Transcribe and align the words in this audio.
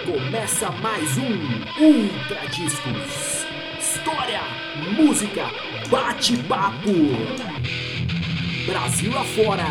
Começa 0.00 0.70
mais 0.70 1.18
um 1.18 1.32
Ultra 1.78 2.48
Discos. 2.48 3.46
História, 3.78 4.40
música, 4.96 5.44
bate-papo. 5.90 6.90
Brasil 8.64 9.12
afora, 9.16 9.66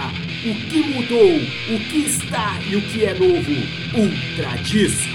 o 0.46 0.54
que 0.70 0.84
mudou, 0.84 1.36
o 1.76 1.80
que 1.90 2.06
está 2.06 2.54
e 2.70 2.76
o 2.76 2.82
que 2.84 3.04
é 3.04 3.16
novo. 3.16 3.52
Ultra 3.98 4.58
Disco. 4.62 5.10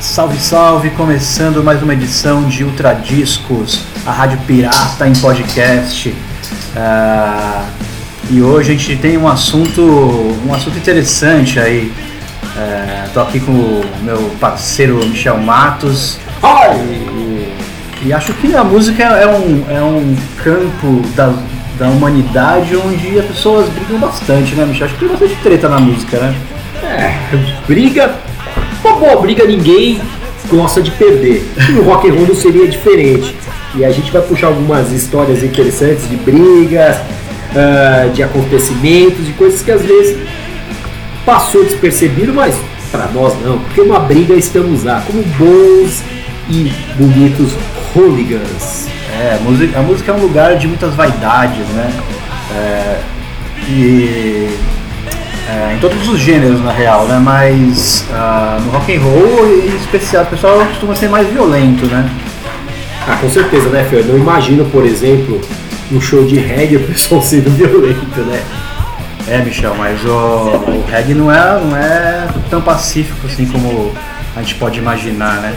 Salve, 0.00 0.38
salve! 0.38 0.90
Começando 0.90 1.64
mais 1.64 1.82
uma 1.82 1.94
edição 1.94 2.48
de 2.48 2.62
Ultra 2.62 2.94
Discos, 2.94 3.82
a 4.06 4.12
Rádio 4.12 4.38
Pirata 4.46 5.08
em 5.08 5.12
podcast. 5.14 6.31
Ah, 6.76 7.66
e 8.30 8.40
hoje 8.40 8.72
a 8.72 8.74
gente 8.74 8.96
tem 8.96 9.18
um 9.18 9.28
assunto, 9.28 9.82
um 9.82 10.54
assunto 10.54 10.76
interessante 10.78 11.58
aí. 11.58 11.92
É, 12.56 13.04
tô 13.12 13.20
aqui 13.20 13.40
com 13.40 13.52
o 13.52 13.84
meu 14.02 14.18
parceiro 14.40 14.96
Michel 15.06 15.38
Matos. 15.38 16.18
E, 16.76 17.52
e 18.06 18.12
acho 18.12 18.32
que 18.34 18.54
a 18.54 18.64
música 18.64 19.02
é 19.02 19.26
um, 19.26 19.64
é 19.70 19.82
um 19.82 20.16
campo 20.42 21.02
da, 21.14 21.32
da 21.78 21.88
humanidade 21.88 22.76
onde 22.76 23.18
as 23.18 23.26
pessoas 23.26 23.68
brigam 23.68 23.98
bastante, 23.98 24.54
né, 24.54 24.64
Michel? 24.64 24.86
Acho 24.86 24.94
que 24.94 25.00
tem 25.00 25.08
bastante 25.08 25.36
treta 25.42 25.68
na 25.68 25.78
música, 25.78 26.18
né? 26.18 26.34
É, 26.82 27.18
briga. 27.66 28.14
Uma 28.84 28.96
boa 28.96 29.20
briga 29.20 29.44
ninguém 29.44 30.00
gosta 30.48 30.82
de 30.82 30.90
perder. 30.90 31.46
E 31.68 31.72
no 31.72 31.82
rock 31.82 32.08
and 32.08 32.14
roll 32.14 32.26
não 32.26 32.34
seria 32.34 32.66
diferente. 32.66 33.34
E 33.74 33.84
a 33.84 33.90
gente 33.90 34.10
vai 34.10 34.22
puxar 34.22 34.48
algumas 34.48 34.92
histórias 34.92 35.42
interessantes 35.42 36.08
de 36.08 36.16
brigas, 36.16 36.96
ah, 37.54 38.08
de 38.12 38.22
acontecimentos, 38.22 39.26
de 39.26 39.32
coisas 39.32 39.62
que 39.62 39.70
às 39.70 39.82
vezes 39.82 40.18
passou 41.24 41.64
despercebido, 41.64 42.32
mas 42.32 42.54
para 42.90 43.06
nós 43.06 43.34
não, 43.42 43.58
porque 43.58 43.80
uma 43.80 44.00
briga 44.00 44.34
estamos 44.34 44.84
lá, 44.84 45.02
como 45.06 45.22
bons 45.22 46.02
e 46.50 46.70
bonitos 46.96 47.52
hooligans. 47.94 48.86
É, 49.18 49.38
a 49.76 49.82
música, 49.82 50.12
é 50.12 50.14
um 50.14 50.20
lugar 50.20 50.56
de 50.56 50.66
muitas 50.66 50.94
vaidades, 50.94 51.66
né? 51.68 51.92
É, 52.54 53.00
e 53.68 54.58
é, 55.48 55.74
em 55.74 55.78
todos 55.78 56.08
os 56.08 56.18
gêneros 56.18 56.62
na 56.62 56.72
real, 56.72 57.06
né? 57.06 57.18
Mas 57.22 58.06
ah, 58.12 58.58
no 58.64 58.70
rock 58.70 58.94
and 58.94 59.00
roll 59.00 59.46
em 59.46 59.76
especial 59.76 60.24
o 60.24 60.26
pessoal 60.26 60.58
costuma 60.66 60.94
ser 60.94 61.08
mais 61.08 61.28
violento, 61.28 61.86
né? 61.86 62.10
Ah, 63.08 63.16
com 63.20 63.28
certeza, 63.28 63.68
né, 63.68 63.84
Fer? 63.88 64.04
Não 64.04 64.16
imagino, 64.16 64.64
por 64.66 64.84
exemplo, 64.84 65.40
um 65.90 66.00
show 66.00 66.24
de 66.24 66.36
reggae 66.38 66.76
o 66.82 66.86
pessoal 66.86 67.20
sendo 67.22 67.50
violento, 67.50 68.20
né? 68.20 68.40
É, 69.28 69.38
Michel, 69.38 69.74
mas 69.76 70.04
o, 70.04 70.08
o 70.10 70.84
reggae 70.90 71.14
não 71.14 71.30
é, 71.32 71.60
não 71.60 71.76
é 71.76 72.26
tão 72.50 72.60
pacífico 72.60 73.26
assim 73.26 73.46
como 73.46 73.92
a 74.36 74.40
gente 74.40 74.56
pode 74.56 74.78
imaginar, 74.78 75.40
né? 75.40 75.54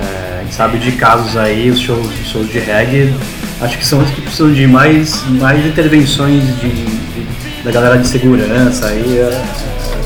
É, 0.00 0.38
a 0.40 0.42
gente 0.42 0.54
sabe 0.54 0.78
de 0.78 0.92
casos 0.92 1.36
aí, 1.36 1.70
os 1.70 1.78
shows, 1.80 2.06
os 2.06 2.26
shows 2.30 2.48
de 2.50 2.58
reggae, 2.58 3.12
acho 3.60 3.76
que 3.78 3.84
são 3.84 4.00
os 4.00 4.10
que 4.10 4.20
precisam 4.22 4.52
de 4.52 4.66
mais, 4.66 5.22
mais 5.28 5.64
intervenções 5.66 6.42
de, 6.60 6.70
de- 6.70 7.30
da 7.64 7.70
galera 7.70 7.98
de 7.98 8.06
segurança 8.06 8.86
aí. 8.86 9.18
é, 9.18 9.22
é, 9.32 9.42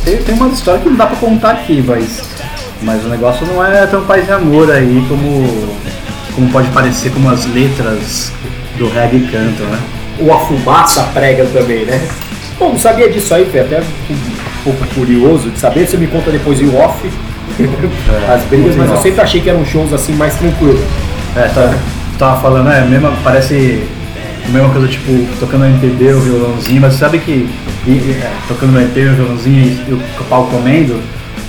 tem, 0.05 0.17
tem 0.19 0.35
uma 0.35 0.49
história 0.49 0.81
que 0.81 0.89
não 0.89 0.97
dá 0.97 1.07
pra 1.07 1.17
contar 1.17 1.51
aqui, 1.53 1.85
mas, 1.87 2.23
mas 2.83 3.05
o 3.05 3.09
negócio 3.09 3.47
não 3.47 3.65
é 3.65 3.87
tão 3.87 4.05
paz 4.07 4.27
e 4.29 4.33
amor 4.33 4.71
aí 4.73 5.05
como, 5.09 5.77
como 6.35 6.49
pode 6.51 6.69
parecer, 6.71 7.11
como 7.13 7.29
as 7.31 7.47
letras 7.47 8.33
do 8.79 8.89
reggae 8.89 9.21
cantam, 9.31 9.67
né? 9.67 9.79
Ou 10.19 10.33
a 10.33 10.39
fumaça 10.41 11.03
prega 11.15 11.45
também, 11.47 11.85
né? 11.85 12.01
Bom, 12.59 12.71
não 12.73 12.79
sabia 12.79 13.09
disso 13.11 13.35
aí, 13.35 13.45
Fer, 13.47 13.63
até 13.63 13.81
um 13.81 14.17
pouco 14.65 14.87
curioso 14.95 15.51
de 15.51 15.59
saber, 15.59 15.87
você 15.87 15.97
me 15.97 16.07
conta 16.07 16.31
depois 16.31 16.61
em 16.61 16.69
off 16.77 17.11
as 18.29 18.43
brigas, 18.45 18.77
mas 18.77 18.89
eu 18.89 18.95
off. 18.95 19.03
sempre 19.03 19.21
achei 19.21 19.41
que 19.41 19.51
eram 19.51 19.65
shows 19.65 19.93
assim 19.93 20.13
mais 20.15 20.35
tranquilos. 20.37 20.81
É, 21.37 21.49
tá, 21.49 21.75
tava 22.19 22.41
falando, 22.41 22.71
é, 22.71 22.81
mesma, 22.85 23.13
parece 23.25 23.83
a 24.47 24.49
mesma 24.51 24.69
coisa, 24.71 24.87
tipo, 24.89 25.27
tocando 25.41 25.65
MPB 25.67 26.13
o 26.15 26.21
violãozinho, 26.21 26.81
mas 26.81 26.95
sabe 26.95 27.19
que 27.19 27.49
e- 27.87 27.91
e, 27.91 28.21
é, 28.23 28.31
tocando 28.47 28.79
MPB 28.79 29.09
o 29.11 29.15
violãozinho 29.15 29.59
e, 29.59 29.91
e 29.91 29.93
o 29.95 30.25
pau 30.29 30.47
comendo, 30.47 31.01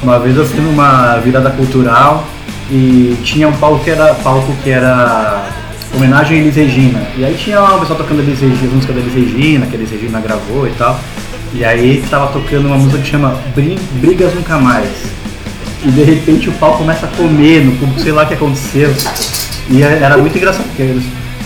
uma 0.02 0.18
vez 0.20 0.36
eu 0.36 0.46
fui 0.46 0.60
numa 0.62 1.18
virada 1.18 1.50
cultural 1.52 2.28
e 2.72 3.16
tinha 3.24 3.48
um 3.48 3.54
palco 3.54 3.84
que 3.84 3.90
era 3.92 4.14
palco 4.16 4.52
que 4.64 4.70
era 4.70 5.46
homenagem 5.96 6.40
a 6.40 6.42
Elis 6.42 6.56
Regina. 6.56 7.02
E 7.18 7.24
aí 7.24 7.36
tinha 7.36 7.60
uma 7.62 7.80
pessoa 7.80 7.98
tocando 7.98 8.20
Elis 8.22 8.40
Regina, 8.40 8.72
música 8.74 8.94
da 8.94 9.00
Elis 9.00 9.14
Regina, 9.14 9.66
que 9.66 9.76
a 9.76 9.80
Elis 9.80 9.92
Regina 9.92 10.20
gravou 10.20 10.68
e 10.68 10.72
tal. 10.72 11.00
E 11.54 11.64
aí 11.64 12.04
tava 12.10 12.28
tocando 12.34 12.66
uma 12.68 12.78
música 12.78 13.02
que 13.02 13.08
chama 13.08 13.38
Bri- 13.56 13.80
Brigas 13.94 14.34
Nunca 14.34 14.58
Mais. 14.58 14.90
E 15.84 15.90
de 15.90 16.04
repente 16.04 16.50
o 16.50 16.52
pau 16.54 16.78
começa 16.78 17.06
a 17.06 17.10
comer 17.10 17.64
no 17.64 17.74
público, 17.74 18.00
sei 18.02 18.12
lá 18.12 18.24
o 18.24 18.28
que 18.28 18.34
aconteceu. 18.34 18.94
E 19.70 19.82
é- 19.84 20.00
era 20.02 20.18
muito 20.18 20.36
engraçado, 20.38 20.66
porque 20.66 20.82
eles, 20.82 21.04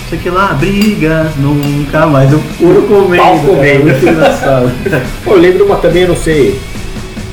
sei 0.09 0.18
que 0.18 0.29
lá, 0.29 0.53
brigas 0.53 1.35
nunca 1.38 2.08
mais, 2.08 2.34
o 2.34 2.40
puro 2.58 2.81
comendo. 2.84 3.22
Pau 3.24 3.35
cara, 3.40 3.47
comendo. 3.47 3.84
muito 3.84 4.08
engraçado. 4.08 4.72
Pô, 5.25 5.31
eu 5.34 5.40
lembro 5.40 5.66
uma 5.66 5.75
também, 5.75 6.03
eu 6.03 6.09
não 6.09 6.16
sei. 6.16 6.59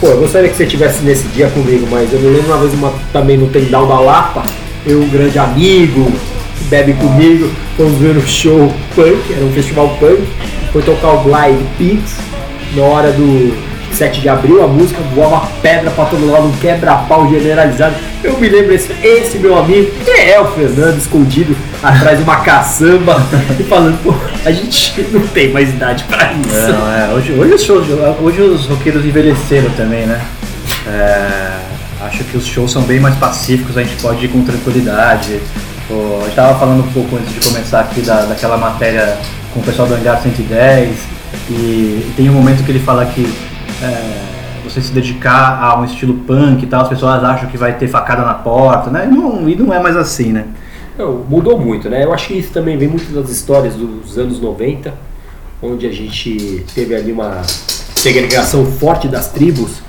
Pô, 0.00 0.08
eu 0.08 0.18
gostaria 0.18 0.50
que 0.50 0.56
você 0.56 0.64
estivesse 0.64 1.02
nesse 1.02 1.26
dia 1.28 1.48
comigo, 1.48 1.86
mas 1.90 2.12
eu 2.12 2.20
me 2.20 2.28
lembro 2.28 2.52
uma 2.52 2.58
vez 2.58 2.74
uma 2.74 2.92
também 3.14 3.38
no 3.38 3.48
Tendal 3.48 3.86
da 3.86 3.98
Lapa, 3.98 4.44
eu, 4.86 5.00
um 5.00 5.08
grande 5.08 5.38
amigo, 5.38 6.12
que 6.58 6.64
bebe 6.64 6.92
comigo, 6.92 7.50
fomos 7.78 7.98
ver 7.98 8.14
um 8.14 8.26
show 8.26 8.70
punk, 8.94 9.32
era 9.34 9.42
um 9.42 9.52
festival 9.52 9.96
punk, 9.98 10.22
foi 10.70 10.82
tocar 10.82 11.12
o 11.14 11.22
Glide 11.22 11.64
Peaks, 11.78 12.14
na 12.74 12.82
hora 12.82 13.10
do 13.10 13.56
7 13.92 14.20
de 14.20 14.28
abril, 14.28 14.62
a 14.62 14.66
música 14.66 15.00
voava 15.14 15.48
pedra 15.62 15.90
pra 15.90 16.04
todo 16.04 16.30
lado, 16.30 16.48
um 16.48 16.52
quebra-pau 16.58 17.30
generalizado. 17.30 17.96
Eu 18.22 18.38
me 18.38 18.50
lembro 18.50 18.74
esse, 18.74 18.92
esse 19.02 19.38
meu 19.38 19.56
amigo, 19.56 19.90
que 20.04 20.10
é 20.10 20.38
o 20.38 20.46
Fernando, 20.48 20.98
escondido 20.98 21.56
atrás 21.82 22.18
de 22.18 22.24
uma 22.24 22.36
caçamba, 22.36 23.20
e 23.58 23.62
falando, 23.64 24.02
pô, 24.02 24.14
a 24.44 24.50
gente 24.50 25.00
não 25.12 25.26
tem 25.28 25.52
mais 25.52 25.70
idade 25.70 26.04
pra 26.04 26.32
isso. 26.32 26.72
Não, 26.72 26.92
é, 26.92 27.12
hoje, 27.14 27.32
hoje, 27.32 27.54
os 27.54 27.62
shows, 27.62 27.86
hoje 28.20 28.40
os 28.42 28.66
roqueiros 28.66 29.04
envelheceram 29.04 29.70
também, 29.70 30.06
né? 30.06 30.20
É, 30.86 31.50
acho 32.02 32.24
que 32.24 32.36
os 32.36 32.46
shows 32.46 32.72
são 32.72 32.82
bem 32.82 33.00
mais 33.00 33.16
pacíficos, 33.16 33.76
a 33.76 33.82
gente 33.82 34.00
pode 34.00 34.24
ir 34.24 34.28
com 34.28 34.42
tranquilidade. 34.42 35.40
Pô, 35.88 36.18
a 36.20 36.24
gente 36.24 36.34
tava 36.34 36.58
falando 36.58 36.80
um 36.80 36.92
pouco 36.92 37.16
antes 37.16 37.32
de 37.32 37.40
começar 37.48 37.80
aqui 37.80 38.00
da, 38.00 38.22
daquela 38.22 38.56
matéria 38.56 39.16
com 39.52 39.60
o 39.60 39.62
pessoal 39.62 39.86
do 39.86 39.94
Hangar 39.94 40.20
110 40.20 40.98
e, 41.48 41.52
e 41.52 42.12
tem 42.16 42.28
um 42.28 42.32
momento 42.32 42.64
que 42.64 42.70
ele 42.70 42.80
fala 42.80 43.06
que 43.06 43.32
é, 43.82 44.22
você 44.64 44.80
se 44.80 44.92
dedicar 44.92 45.60
a 45.62 45.78
um 45.78 45.84
estilo 45.84 46.14
punk 46.14 46.62
e 46.62 46.66
tal, 46.66 46.82
as 46.82 46.88
pessoas 46.88 47.22
acham 47.22 47.48
que 47.48 47.56
vai 47.56 47.74
ter 47.74 47.88
facada 47.88 48.22
na 48.22 48.34
porta, 48.34 48.90
né? 48.90 49.08
E 49.10 49.14
não, 49.14 49.48
e 49.48 49.54
não 49.54 49.72
é 49.72 49.80
mais 49.80 49.96
assim, 49.96 50.32
né? 50.32 50.44
Não, 50.98 51.12
mudou 51.28 51.58
muito, 51.58 51.88
né? 51.90 52.04
Eu 52.04 52.12
acho 52.12 52.28
que 52.28 52.34
isso 52.34 52.50
também 52.52 52.76
vem 52.76 52.88
muito 52.88 53.12
das 53.12 53.30
histórias 53.30 53.74
dos 53.74 54.16
anos 54.18 54.40
90, 54.40 54.92
onde 55.62 55.86
a 55.86 55.92
gente 55.92 56.64
teve 56.74 56.94
ali 56.94 57.12
uma 57.12 57.42
segregação 57.94 58.64
forte 58.64 59.08
das 59.08 59.28
tribos. 59.30 59.84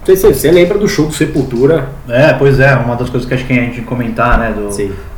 Não 0.00 0.06
sei 0.06 0.16
se 0.16 0.34
você 0.40 0.50
lembra 0.50 0.78
do 0.78 0.88
show 0.88 1.06
do 1.06 1.14
Sepultura. 1.14 1.90
É, 2.08 2.32
pois 2.32 2.58
é, 2.58 2.74
uma 2.74 2.96
das 2.96 3.08
coisas 3.10 3.28
que 3.28 3.34
acho 3.34 3.44
que 3.46 3.52
a 3.52 3.56
gente 3.56 3.82
comentar, 3.82 4.38
né? 4.38 4.52
Do, 4.56 4.70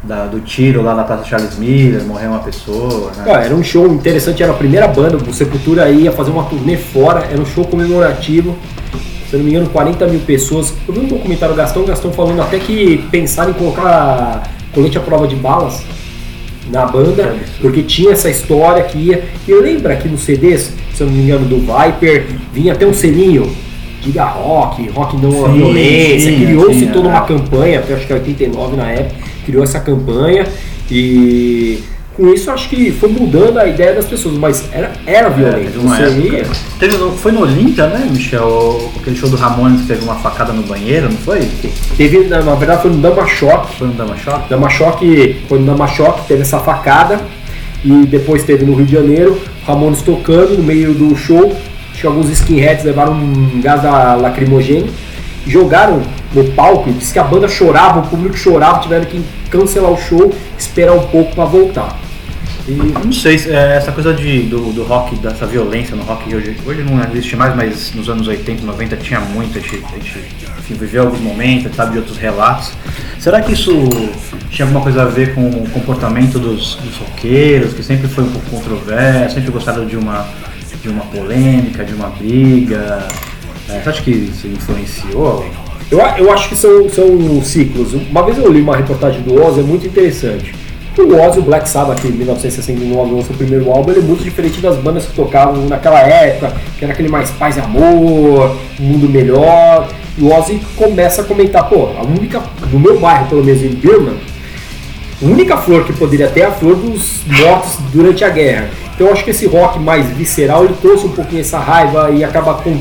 da- 0.02 0.26
do 0.26 0.40
tiro 0.40 0.82
lá 0.82 0.94
na 0.94 1.04
Praça 1.04 1.24
Charles 1.24 1.56
Miller, 1.56 2.02
morreu 2.04 2.30
uma 2.30 2.40
pessoa, 2.40 3.10
né? 3.16 3.24
Ah, 3.26 3.44
era 3.44 3.54
um 3.54 3.62
show 3.62 3.86
interessante, 3.86 4.42
era 4.42 4.52
a 4.52 4.56
primeira 4.56 4.88
banda, 4.88 5.16
o 5.16 5.32
Sepultura 5.32 5.88
ia 5.88 6.10
fazer 6.12 6.30
uma 6.32 6.44
turnê 6.44 6.76
fora, 6.76 7.20
era 7.30 7.40
um 7.40 7.46
show 7.46 7.64
comemorativo. 7.64 8.56
Se 9.30 9.36
não 9.36 9.44
me 9.44 9.50
engano, 9.52 9.70
40 9.70 10.06
mil 10.08 10.20
pessoas. 10.20 10.74
Eu 10.86 10.92
vi 10.94 11.00
um 11.00 11.06
documentário 11.08 11.54
do 11.54 11.58
Gastão, 11.58 11.82
o 11.84 11.86
Gastão 11.86 12.12
falando 12.12 12.42
até 12.42 12.58
que 12.58 12.98
pensaram 13.10 13.50
em 13.52 13.54
colocar 13.54 14.42
colete 14.74 14.98
à 14.98 15.00
prova 15.00 15.26
de 15.26 15.36
balas 15.36 15.82
na 16.70 16.86
banda, 16.86 17.36
porque 17.60 17.82
tinha 17.82 18.12
essa 18.12 18.30
história 18.30 18.82
que 18.84 18.98
ia. 18.98 19.24
E 19.46 19.50
eu 19.50 19.60
lembro 19.60 19.92
aqui 19.92 20.08
nos 20.08 20.20
CDs, 20.20 20.72
se 20.94 21.02
eu 21.02 21.06
não 21.06 21.14
me 21.14 21.22
engano, 21.22 21.46
do 21.46 21.58
Viper, 21.58 22.26
vinha 22.52 22.72
até 22.72 22.86
um 22.86 22.94
selinho, 22.94 23.50
diga 24.02 24.24
rock, 24.24 24.88
rock 24.90 25.16
não 25.16 25.46
a 25.46 25.48
Sim, 25.50 25.58
violência, 25.58 26.36
criou-se 26.36 26.86
toda 26.86 27.08
uma 27.08 27.22
campanha, 27.22 27.80
até 27.80 27.94
acho 27.94 28.06
que 28.06 28.12
era 28.12 28.22
89 28.22 28.76
na 28.76 28.90
época, 28.90 29.20
criou 29.44 29.64
essa 29.64 29.80
campanha 29.80 30.46
e 30.90 31.82
com 32.16 32.28
isso 32.28 32.50
acho 32.50 32.68
que 32.68 32.90
foi 32.92 33.08
mudando 33.08 33.58
a 33.58 33.66
ideia 33.66 33.94
das 33.94 34.04
pessoas, 34.06 34.36
mas 34.36 34.64
era, 34.72 34.92
era 35.06 35.28
É, 35.28 35.30
violento. 35.30 35.80
teve 35.96 36.36
época. 36.36 36.36
ia- 36.36 36.46
Teve, 36.78 36.96
foi 37.18 37.32
no 37.32 37.40
Olímpia, 37.42 37.86
né, 37.86 38.06
Michel? 38.10 38.90
Aquele 39.00 39.16
show 39.16 39.28
do 39.30 39.36
Ramones 39.36 39.82
que 39.82 39.86
teve 39.88 40.04
uma 40.04 40.16
facada 40.16 40.52
no 40.52 40.62
banheiro, 40.62 41.08
não 41.10 41.16
foi? 41.18 41.48
Teve, 41.96 42.24
na, 42.28 42.42
na 42.42 42.54
verdade, 42.54 42.82
foi 42.82 42.90
no 42.90 42.98
Dama 42.98 43.26
Choque. 43.26 43.76
Foi 43.76 43.86
no 43.88 43.94
Dama 43.94 44.16
Choque? 44.16 44.48
Dama 44.50 44.68
Choque, 44.68 45.36
foi 45.48 45.58
no 45.58 45.66
Dama 45.66 45.86
Choque, 45.86 46.26
teve 46.28 46.42
essa 46.42 46.58
facada. 46.58 47.20
E 47.84 48.06
depois 48.06 48.44
teve 48.44 48.64
no 48.64 48.74
Rio 48.74 48.86
de 48.86 48.92
Janeiro, 48.92 49.40
Ramones 49.66 50.02
tocando 50.02 50.56
no 50.56 50.62
meio 50.62 50.92
do 50.94 51.16
show. 51.16 51.56
Acho 51.90 52.00
que 52.00 52.06
alguns 52.06 52.28
skinheads 52.30 52.84
levaram 52.84 53.12
um 53.14 53.60
gás 53.60 53.82
lacrimogêneo. 54.20 54.88
Jogaram 55.46 56.00
no 56.32 56.44
palco 56.52 56.88
e 56.88 56.92
disse 56.92 57.12
que 57.12 57.18
a 57.18 57.24
banda 57.24 57.48
chorava, 57.48 57.98
o 57.98 58.02
público 58.06 58.36
chorava, 58.36 58.78
tiveram 58.80 59.04
que 59.06 59.20
cancelar 59.50 59.90
o 59.90 59.96
show, 59.98 60.32
esperar 60.56 60.92
um 60.94 61.02
pouco 61.08 61.34
para 61.34 61.44
voltar. 61.44 61.98
E 62.66 62.72
não 62.72 63.12
sei, 63.12 63.38
se, 63.38 63.50
é, 63.50 63.76
essa 63.76 63.90
coisa 63.90 64.14
de, 64.14 64.42
do, 64.42 64.72
do 64.72 64.84
rock, 64.84 65.16
dessa 65.16 65.46
violência 65.46 65.96
no 65.96 66.04
rock, 66.04 66.32
hoje, 66.32 66.56
hoje 66.64 66.82
não 66.82 67.02
existe 67.02 67.34
mais, 67.34 67.56
mas 67.56 67.92
nos 67.92 68.08
anos 68.08 68.28
80, 68.28 68.64
90 68.64 68.96
tinha 68.98 69.20
muito, 69.20 69.58
a 69.58 69.60
gente, 69.60 69.84
a 69.84 69.98
gente 69.98 70.18
enfim, 70.58 70.74
viveu 70.74 71.02
alguns 71.02 71.20
momentos, 71.20 71.74
sabe 71.74 71.92
de 71.92 71.98
outros 71.98 72.16
relatos. 72.16 72.72
Será 73.18 73.40
que 73.40 73.52
isso 73.52 73.72
tinha 74.48 74.64
alguma 74.64 74.80
coisa 74.80 75.02
a 75.02 75.06
ver 75.06 75.34
com 75.34 75.48
o 75.48 75.68
comportamento 75.70 76.38
dos, 76.38 76.76
dos 76.76 76.96
roqueiros, 76.98 77.74
que 77.74 77.82
sempre 77.82 78.06
foi 78.06 78.24
um 78.24 78.30
pouco 78.30 78.48
controverso, 78.50 79.34
sempre 79.34 79.50
gostaram 79.50 79.84
de 79.84 79.96
uma, 79.96 80.28
de 80.80 80.88
uma 80.88 81.04
polêmica, 81.06 81.84
de 81.84 81.94
uma 81.94 82.10
briga? 82.10 83.08
É, 83.68 83.80
você 83.80 83.88
acha 83.88 84.02
que 84.02 84.10
isso 84.10 84.46
influenciou? 84.46 85.44
Eu, 85.90 85.98
eu 85.98 86.32
acho 86.32 86.48
que 86.48 86.56
são, 86.56 86.88
são 86.88 87.42
ciclos. 87.42 87.92
Uma 87.92 88.24
vez 88.24 88.38
eu 88.38 88.50
li 88.52 88.60
uma 88.60 88.76
reportagem 88.76 89.20
do 89.22 89.42
Ozzy, 89.42 89.60
é 89.60 89.62
muito 89.64 89.84
interessante. 89.86 90.61
O 90.98 91.16
Ozzy, 91.16 91.38
o 91.38 91.42
Black 91.42 91.68
Sabbath, 91.68 92.04
em 92.04 92.10
1969, 92.10 93.14
lançou 93.14 93.34
o 93.34 93.38
primeiro 93.38 93.70
álbum, 93.70 93.90
ele 93.90 94.00
é 94.00 94.02
muito 94.02 94.22
diferente 94.22 94.60
das 94.60 94.76
bandas 94.76 95.06
que 95.06 95.14
tocavam 95.14 95.66
naquela 95.66 95.98
época, 96.00 96.54
que 96.78 96.84
era 96.84 96.92
aquele 96.92 97.08
mais 97.08 97.30
paz 97.30 97.56
e 97.56 97.60
amor, 97.60 98.56
mundo 98.78 99.08
melhor. 99.08 99.88
E 100.18 100.22
o 100.22 100.30
Ozzy 100.30 100.60
começa 100.76 101.22
a 101.22 101.24
comentar, 101.24 101.66
pô, 101.66 101.88
a 101.96 102.02
única, 102.02 102.42
no 102.70 102.78
meu 102.78 103.00
bairro, 103.00 103.26
pelo 103.26 103.42
menos 103.42 103.62
em 103.62 103.70
Birman, 103.70 104.16
a 105.22 105.24
única 105.24 105.56
flor 105.56 105.84
que 105.84 105.94
poderia 105.94 106.28
ter 106.28 106.40
é 106.40 106.46
a 106.46 106.50
flor 106.50 106.76
dos 106.76 107.22
mortos 107.26 107.76
durante 107.90 108.22
a 108.22 108.28
guerra. 108.28 108.68
Então 108.94 109.06
eu 109.06 109.12
acho 109.14 109.24
que 109.24 109.30
esse 109.30 109.46
rock 109.46 109.78
mais 109.78 110.06
visceral, 110.10 110.64
ele 110.64 110.74
trouxe 110.74 111.06
um 111.06 111.12
pouquinho 111.12 111.40
essa 111.40 111.58
raiva 111.58 112.10
e 112.10 112.22
acaba 112.22 112.54
com 112.54 112.78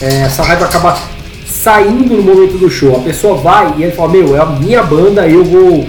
é, 0.00 0.22
essa 0.22 0.44
raiva 0.44 0.66
acaba 0.66 0.96
saindo 1.44 2.16
no 2.16 2.22
momento 2.22 2.56
do 2.56 2.70
show. 2.70 2.96
A 2.96 3.00
pessoa 3.00 3.36
vai 3.36 3.74
e 3.78 3.82
ele 3.82 3.92
fala, 3.92 4.12
meu, 4.12 4.36
é 4.36 4.40
a 4.40 4.46
minha 4.46 4.82
banda, 4.82 5.26
eu 5.26 5.44
vou 5.44 5.86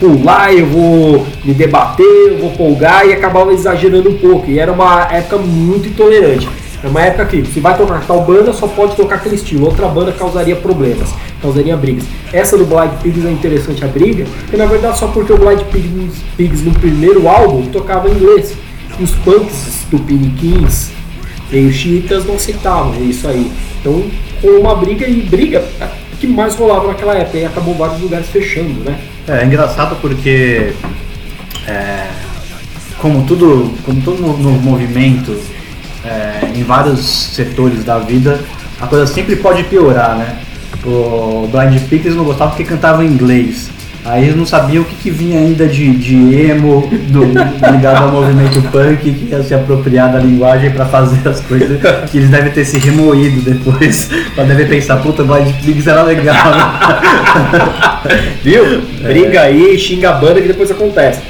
pular, 0.00 0.52
eu 0.52 0.66
vou 0.66 1.26
me 1.44 1.52
debater, 1.52 2.06
eu 2.06 2.38
vou 2.38 2.50
polgar 2.52 3.06
e 3.06 3.12
acabava 3.12 3.52
exagerando 3.52 4.08
um 4.08 4.16
pouco. 4.16 4.50
E 4.50 4.58
era 4.58 4.72
uma 4.72 5.02
época 5.12 5.36
muito 5.36 5.88
intolerante. 5.88 6.48
É 6.82 6.88
uma 6.88 7.02
época 7.02 7.26
que 7.26 7.44
se 7.44 7.60
vai 7.60 7.76
tocar 7.76 8.02
tal 8.06 8.22
banda, 8.24 8.54
só 8.54 8.66
pode 8.66 8.96
tocar 8.96 9.16
aquele 9.16 9.34
estilo. 9.34 9.66
Outra 9.66 9.86
banda 9.86 10.10
causaria 10.12 10.56
problemas, 10.56 11.10
causaria 11.42 11.76
brigas. 11.76 12.04
Essa 12.32 12.56
do 12.56 12.64
Blind 12.64 12.90
Pigs 13.02 13.26
é 13.26 13.30
interessante 13.30 13.84
a 13.84 13.88
briga, 13.88 14.24
porque 14.40 14.56
na 14.56 14.64
verdade 14.64 14.98
só 14.98 15.08
porque 15.08 15.30
o 15.30 15.36
Blind 15.36 15.60
Pigs, 15.70 16.22
Pigs 16.38 16.62
no 16.62 16.72
primeiro 16.72 17.28
álbum 17.28 17.66
tocava 17.66 18.08
em 18.08 18.12
inglês. 18.12 18.56
Os 18.98 19.10
punks 19.12 19.86
do 19.90 19.98
Piniquins, 19.98 20.90
e 21.52 21.66
os 21.66 21.74
chiitas 21.74 22.24
não 22.24 22.36
aceitavam 22.36 22.94
isso 23.02 23.28
aí. 23.28 23.50
Então, 23.80 24.04
com 24.40 24.48
uma 24.48 24.74
briga 24.74 25.06
e 25.06 25.22
briga 25.22 25.62
que 26.18 26.26
mais 26.26 26.54
rolava 26.54 26.88
naquela 26.88 27.14
época 27.14 27.38
e 27.38 27.44
acabou 27.44 27.74
vários 27.74 28.00
lugares 28.00 28.28
fechando, 28.28 28.84
né? 28.84 28.98
É, 29.28 29.42
é 29.42 29.44
engraçado 29.44 29.96
porque 30.00 30.72
é, 31.66 32.06
como 32.98 33.24
tudo, 33.26 33.72
como 33.84 34.00
todo 34.02 34.20
no, 34.20 34.52
movimento 34.52 35.38
é, 36.04 36.50
em 36.54 36.62
vários 36.62 37.00
setores 37.00 37.84
da 37.84 37.98
vida, 37.98 38.40
a 38.80 38.86
coisa 38.86 39.06
sempre 39.06 39.36
pode 39.36 39.64
piorar, 39.64 40.16
né? 40.16 40.38
O 40.84 41.48
Blind 41.48 41.80
Pigs 41.88 42.14
não 42.14 42.24
gostava 42.24 42.50
porque 42.50 42.64
cantava 42.64 43.04
em 43.04 43.08
inglês. 43.08 43.70
Aí 44.04 44.24
eles 44.24 44.36
não 44.36 44.46
sabiam 44.46 44.82
o 44.82 44.86
que, 44.86 44.94
que 44.96 45.10
vinha 45.10 45.38
ainda 45.38 45.66
de, 45.66 45.94
de 45.96 46.34
emo 46.34 46.88
do, 47.08 47.24
ligado 47.24 48.04
ao 48.04 48.10
movimento 48.10 48.62
punk 48.70 49.12
que 49.12 49.28
ia 49.30 49.42
se 49.42 49.52
apropriar 49.52 50.10
da 50.10 50.18
linguagem 50.18 50.70
para 50.70 50.86
fazer 50.86 51.28
as 51.28 51.40
coisas 51.40 51.78
que 52.10 52.16
eles 52.16 52.30
devem 52.30 52.50
ter 52.50 52.64
se 52.64 52.78
remoído 52.78 53.42
depois. 53.42 54.08
Pra 54.34 54.44
devem 54.44 54.66
pensar, 54.66 54.96
puta, 54.98 55.22
Blind 55.22 55.54
Pigs 55.62 55.86
era 55.86 56.02
legal. 56.02 56.34
né? 56.34 56.80
Viu? 58.42 58.82
Briga 59.02 59.42
aí, 59.42 59.78
xinga 59.78 60.10
a 60.10 60.12
banda 60.12 60.40
que 60.40 60.48
depois 60.48 60.70
acontece. 60.70 61.20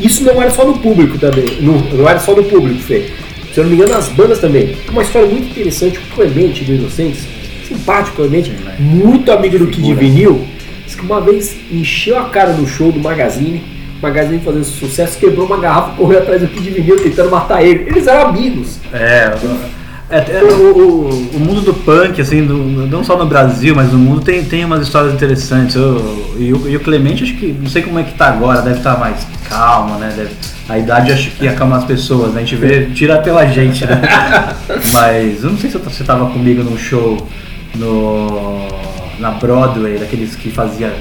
Isso 0.00 0.24
não 0.24 0.40
era 0.40 0.50
só 0.50 0.64
no 0.64 0.78
público 0.78 1.18
também. 1.18 1.58
Não, 1.60 1.74
não 1.74 2.08
era 2.08 2.18
só 2.18 2.34
no 2.34 2.44
público, 2.44 2.80
Fê. 2.80 3.06
Se 3.52 3.60
eu 3.60 3.64
não 3.64 3.70
me 3.70 3.76
engano, 3.76 3.94
as 3.94 4.08
bandas 4.08 4.38
também. 4.38 4.76
Uma 4.88 5.02
história 5.02 5.28
muito 5.28 5.48
interessante, 5.50 5.98
o 5.98 6.14
Clemente 6.14 6.64
do 6.64 6.74
Inocentes, 6.74 7.26
simpático 7.66 8.16
Clemente, 8.16 8.52
muito 8.78 9.32
amigo 9.32 9.58
do 9.58 9.66
Kid. 9.66 9.94
Vinil, 9.94 10.46
disse 10.86 10.96
que 10.96 11.04
uma 11.04 11.20
vez 11.20 11.54
encheu 11.70 12.18
a 12.18 12.30
cara 12.30 12.52
no 12.52 12.66
show 12.66 12.90
do 12.90 12.98
Magazine, 13.00 13.62
o 13.98 14.02
Magazine 14.02 14.40
fazendo 14.40 14.64
sucesso, 14.64 15.18
quebrou 15.18 15.46
uma 15.46 15.58
garrafa 15.58 15.92
e 15.92 15.96
correu 15.96 16.18
atrás 16.20 16.40
do 16.40 16.48
Kid 16.48 16.70
Vinil 16.70 16.96
tentando 17.02 17.30
matar 17.30 17.62
ele. 17.62 17.84
Eles 17.88 18.06
eram 18.06 18.28
amigos. 18.28 18.78
É, 18.92 19.34
é, 20.08 20.18
é, 20.18 20.42
o, 20.44 20.78
o- 20.78 21.30
o 21.34 21.40
mundo 21.40 21.62
do 21.62 21.74
punk, 21.74 22.20
assim, 22.20 22.44
do- 22.46 22.56
não 22.86 23.02
só 23.02 23.16
no 23.18 23.26
Brasil, 23.26 23.74
mas 23.74 23.90
no 23.92 23.98
mundo, 23.98 24.20
tem, 24.20 24.44
tem 24.44 24.64
umas 24.64 24.82
histórias 24.82 25.12
interessantes. 25.12 25.74
Eu- 25.74 26.34
e, 26.38 26.52
o, 26.52 26.68
e 26.68 26.76
o 26.76 26.80
Clemente, 26.80 27.24
acho 27.24 27.34
que, 27.34 27.46
não 27.60 27.68
sei 27.68 27.82
como 27.82 27.98
é 27.98 28.04
que 28.04 28.12
tá 28.14 28.28
agora, 28.28 28.62
deve 28.62 28.78
estar 28.78 28.96
mais 28.98 29.26
calmo, 29.48 29.96
né? 29.98 30.12
Deve- 30.16 30.30
a 30.68 30.78
idade 30.78 31.12
acho 31.12 31.30
que 31.30 31.48
acalma 31.48 31.76
as 31.78 31.84
pessoas, 31.84 32.32
né? 32.34 32.42
A 32.42 32.44
gente 32.44 32.56
vê, 32.56 32.86
tira 32.94 33.18
pela 33.18 33.46
gente, 33.46 33.84
né? 33.84 34.00
mas 34.92 35.42
eu 35.42 35.50
não 35.50 35.58
sei 35.58 35.70
se 35.70 35.78
você 35.78 36.04
tava 36.04 36.26
comigo 36.30 36.62
num 36.62 36.76
show 36.76 37.26
no, 37.74 38.68
na 39.18 39.30
Broadway, 39.32 39.98
daqueles 39.98 40.34
que 40.36 40.50
fazia 40.50 40.92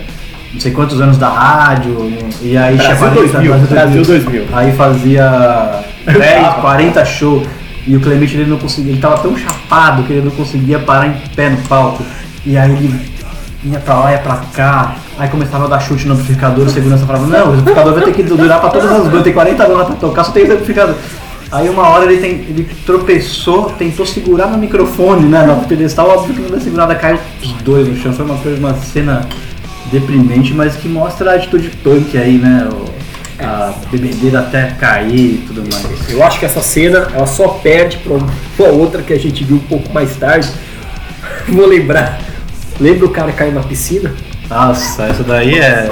não 0.53 0.61
sei 0.61 0.71
quantos 0.71 1.01
anos 1.01 1.17
da 1.17 1.27
rádio, 1.27 2.09
e 2.41 2.55
aí 2.57 2.77
Brasil 2.77 2.95
chamava- 2.95 3.15
2000, 3.15 3.53
Brasil 3.67 4.03
2000. 4.05 4.45
Aí 4.53 4.71
fazia 4.73 5.83
10, 6.05 6.53
40 6.61 7.03
shows. 7.05 7.45
E 7.87 7.95
o 7.95 7.99
Clemente 7.99 8.35
ele 8.35 8.49
não 8.49 8.57
conseguia, 8.57 8.93
ele 8.93 9.01
tava 9.01 9.17
tão 9.19 9.37
chapado 9.37 10.01
que 10.03 10.13
ele 10.13 10.21
não 10.23 10.31
conseguia 10.31 10.79
parar 10.79 11.07
em 11.07 11.13
pé 11.35 11.49
no 11.49 11.57
palco. 11.67 12.03
E 12.43 12.57
aí 12.57 12.71
ele 12.71 12.99
ia 13.65 13.79
pra 13.79 13.95
lá, 13.95 14.11
ia 14.11 14.17
pra 14.19 14.37
cá, 14.55 14.95
aí 15.19 15.27
começava 15.29 15.65
a 15.65 15.67
dar 15.67 15.79
chute 15.79 16.07
no 16.07 16.13
amplificador, 16.13 16.65
o 16.65 16.69
segurança 16.69 17.05
falava, 17.05 17.27
não, 17.27 17.47
o 17.47 17.53
amplificador 17.53 17.93
vai 17.93 18.03
ter 18.03 18.13
que 18.13 18.23
durar 18.23 18.59
pra 18.59 18.69
todas 18.69 18.91
as 18.91 19.03
bandas, 19.03 19.23
tem 19.23 19.33
40 19.33 19.67
bandas 19.67 19.87
pra 19.87 19.95
tocar, 19.97 20.23
só 20.23 20.31
tem 20.31 20.43
esse 20.43 20.53
amplificador. 20.53 20.95
Aí 21.55 21.69
uma 21.69 21.87
hora 21.87 22.11
ele, 22.11 22.19
tem, 22.19 22.31
ele 22.31 22.67
tropeçou, 22.85 23.69
tentou 23.69 24.05
segurar 24.05 24.47
no 24.47 24.57
microfone, 24.57 25.25
né, 25.25 25.41
no 25.45 25.65
pedestal, 25.65 26.09
óbvio 26.09 26.35
que 26.35 26.41
não 26.41 26.49
deu 26.49 26.59
segurada, 26.59 26.93
caiu 26.95 27.17
os 27.41 27.53
dois 27.61 27.87
no 27.87 27.95
chão, 27.95 28.11
foi 28.11 28.25
uma 28.25 28.37
coisa, 28.37 28.59
uma 28.59 28.73
cena 28.73 29.25
deprimente, 29.89 30.53
mas 30.53 30.75
que 30.75 30.89
mostra 30.89 31.31
a 31.31 31.35
atitude 31.35 31.69
punk 31.81 32.17
aí, 32.17 32.39
né, 32.39 32.67
a 33.39 33.73
bebedeira 33.89 34.39
até 34.39 34.71
cair 34.77 35.35
e 35.35 35.43
tudo 35.47 35.61
mais. 35.61 36.09
Eu 36.09 36.21
acho 36.21 36.39
que 36.39 36.45
essa 36.45 36.61
cena 36.61 37.07
ela 37.13 37.25
só 37.25 37.47
perde 37.47 38.01
pra 38.57 38.67
outra 38.67 39.01
que 39.01 39.13
a 39.13 39.17
gente 39.19 39.41
viu 39.45 39.55
um 39.55 39.59
pouco 39.59 39.93
mais 39.93 40.13
tarde. 40.17 40.49
Vou 41.47 41.67
lembrar. 41.67 42.19
Lembra 42.81 43.05
o 43.05 43.09
cara 43.09 43.31
cair 43.31 43.53
na 43.53 43.63
piscina? 43.63 44.13
Nossa, 44.49 45.03
essa 45.03 45.23
daí 45.23 45.57
é, 45.57 45.89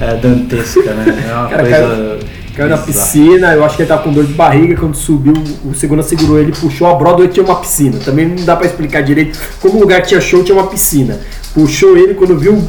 é 0.00 0.14
dantesca, 0.14 0.92
né? 0.94 1.26
É 1.28 1.32
uma 1.32 1.48
cara 1.48 1.62
coisa. 1.62 1.78
caiu, 1.78 2.39
caiu 2.54 2.68
na 2.68 2.78
piscina, 2.78 3.54
eu 3.54 3.64
acho 3.64 3.76
que 3.76 3.82
ele 3.82 3.88
tava 3.88 4.02
com 4.02 4.12
dor 4.12 4.24
de 4.24 4.32
barriga, 4.32 4.76
quando 4.76 4.94
subiu, 4.94 5.34
o 5.64 5.74
segurança 5.74 6.10
segurou 6.10 6.38
ele, 6.38 6.52
puxou 6.52 6.86
a 6.86 6.94
Broadway 6.94 7.28
tinha 7.28 7.44
uma 7.44 7.56
piscina. 7.56 7.98
Também 8.04 8.28
não 8.28 8.44
dá 8.44 8.56
pra 8.56 8.66
explicar 8.66 9.02
direito 9.02 9.38
como 9.60 9.76
o 9.76 9.80
lugar 9.80 10.02
que 10.02 10.08
tinha 10.08 10.20
show 10.20 10.42
tinha 10.42 10.56
uma 10.56 10.66
piscina. 10.66 11.18
Puxou 11.54 11.96
ele, 11.96 12.14
quando 12.14 12.38
viu 12.38 12.62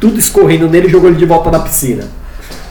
tudo 0.00 0.18
escorrendo 0.18 0.68
nele, 0.68 0.88
jogou 0.88 1.08
ele 1.08 1.18
de 1.18 1.24
volta 1.24 1.50
na 1.50 1.60
piscina. 1.60 2.04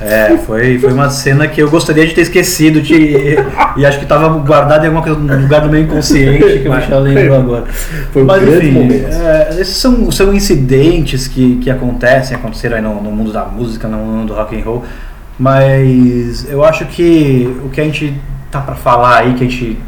É, 0.02 0.38
foi, 0.46 0.80
foi 0.80 0.94
uma 0.94 1.10
cena 1.10 1.46
que 1.46 1.62
eu 1.62 1.70
gostaria 1.70 2.08
de 2.08 2.14
ter 2.14 2.22
esquecido 2.22 2.82
de, 2.82 3.36
e 3.76 3.86
acho 3.86 3.98
que 3.98 4.06
estava 4.06 4.30
guardado 4.40 4.86
em 4.86 4.90
no 4.90 5.42
lugar 5.42 5.60
do 5.60 5.70
meu 5.70 5.82
inconsciente 5.82 6.60
que 6.60 6.66
eu 6.66 6.82
já 6.82 7.00
lembro 7.00 7.36
agora. 7.36 7.66
Foi 8.14 8.24
um 8.24 8.26
Mas 8.26 8.42
enfim, 8.44 8.90
é, 8.92 9.58
esses 9.60 9.76
são, 9.76 10.10
são 10.10 10.34
incidentes 10.34 11.28
que, 11.28 11.58
que 11.58 11.70
acontecem, 11.70 12.38
aconteceram 12.38 12.78
aí 12.78 12.82
no, 12.82 13.02
no 13.02 13.12
mundo 13.12 13.34
da 13.34 13.44
música, 13.44 13.90
no 13.90 13.98
mundo 13.98 14.28
do 14.28 14.34
rock 14.34 14.58
and 14.58 14.64
roll, 14.64 14.86
mas 15.40 16.50
eu 16.50 16.64
acho 16.66 16.86
que 16.86 17.50
o 17.64 17.70
que 17.70 17.80
a 17.80 17.84
gente 17.86 18.14
tá 18.52 18.60
para 18.60 18.76
falar 18.76 19.20
aí, 19.20 19.34
que 19.36 19.46
a 19.46 19.48
gente 19.48 19.80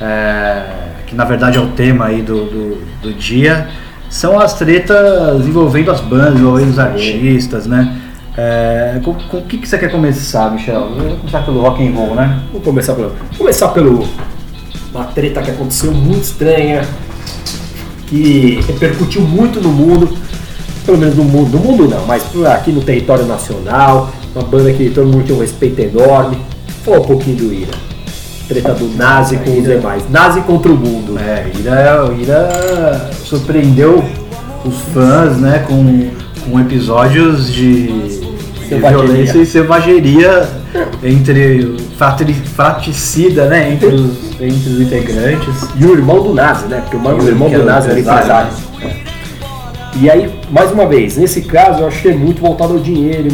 é, 0.00 0.62
que 1.06 1.14
na 1.14 1.24
verdade 1.24 1.58
é 1.58 1.60
o 1.60 1.68
tema 1.68 2.06
aí 2.06 2.22
do, 2.22 2.44
do, 2.44 2.84
do 3.02 3.14
dia, 3.14 3.68
são 4.08 4.38
as 4.38 4.54
tretas 4.54 5.46
envolvendo 5.46 5.90
as 5.90 6.00
bandas, 6.00 6.38
envolvendo 6.38 6.70
os 6.70 6.78
artistas, 6.78 7.66
né? 7.66 8.00
É, 8.36 9.00
com, 9.04 9.14
com 9.14 9.38
o 9.38 9.42
que, 9.42 9.58
que 9.58 9.68
você 9.68 9.78
quer 9.78 9.90
começar, 9.90 10.50
Michel? 10.50 10.90
Vamos 10.96 11.18
começar 11.18 11.42
pelo 11.44 11.60
rock 11.60 11.86
and 11.86 11.92
roll, 11.92 12.14
né? 12.14 12.40
Vamos 12.52 12.64
começar 12.64 12.94
pelo. 12.94 13.12
Começar 13.36 13.68
pelo. 13.68 14.08
Uma 14.92 15.04
treta 15.06 15.42
que 15.42 15.50
aconteceu 15.50 15.92
muito 15.92 16.22
estranha, 16.22 16.82
que 18.06 18.60
repercutiu 18.66 19.22
muito 19.22 19.60
no 19.60 19.70
mundo, 19.70 20.16
pelo 20.86 20.98
menos 20.98 21.16
no 21.16 21.24
mundo, 21.24 21.56
no 21.56 21.58
mundo 21.58 21.88
não, 21.88 22.06
mas 22.06 22.24
aqui 22.46 22.70
no 22.70 22.80
território 22.80 23.26
nacional, 23.26 24.12
uma 24.34 24.44
banda 24.44 24.72
que 24.72 24.90
todo 24.90 25.06
mundo 25.06 25.24
tem 25.24 25.36
um 25.36 25.40
respeito 25.40 25.80
enorme. 25.80 26.38
Fala 26.84 27.00
um 27.00 27.04
pouquinho 27.04 27.36
do 27.36 27.54
Ira. 27.54 27.72
Treta 28.48 28.74
do 28.74 28.88
Nazi 28.96 29.38
com 29.38 29.58
os 29.58 29.64
demais. 29.64 30.02
Nazi 30.10 30.40
contra 30.42 30.70
o 30.70 30.76
mundo. 30.76 31.18
É, 31.18 31.46
Ira, 31.58 32.04
o 32.04 32.20
Ira 32.20 33.10
surpreendeu 33.24 34.04
os 34.64 34.80
fãs, 34.92 35.38
né, 35.38 35.64
com, 35.66 36.10
com 36.44 36.60
episódios 36.60 37.52
de, 37.52 37.86
de 37.86 38.74
violência 38.76 39.38
e 39.38 39.46
selvageria 39.46 40.48
entre 41.02 41.76
fratri, 41.96 42.34
fratricida, 42.34 43.46
né, 43.46 43.72
entre 43.72 43.86
os, 43.86 44.32
entre 44.40 44.70
os 44.70 44.80
integrantes. 44.80 45.54
E 45.78 45.84
o 45.84 45.92
irmão 45.92 46.22
do 46.22 46.34
Nazi, 46.34 46.66
né? 46.66 46.80
Porque 46.80 46.96
o 46.96 46.98
irmão, 46.98 47.18
o 47.18 47.28
irmão 47.28 47.50
do 47.50 47.64
Nazi 47.64 47.90
era 47.90 48.00
empresário. 48.00 48.52
empresário. 48.76 49.04
E 50.00 50.10
aí, 50.10 50.30
mais 50.50 50.72
uma 50.72 50.86
vez, 50.86 51.16
nesse 51.16 51.42
caso 51.42 51.82
eu 51.82 51.86
achei 51.86 52.14
muito 52.14 52.40
voltado 52.40 52.72
ao 52.72 52.80
dinheiro. 52.80 53.28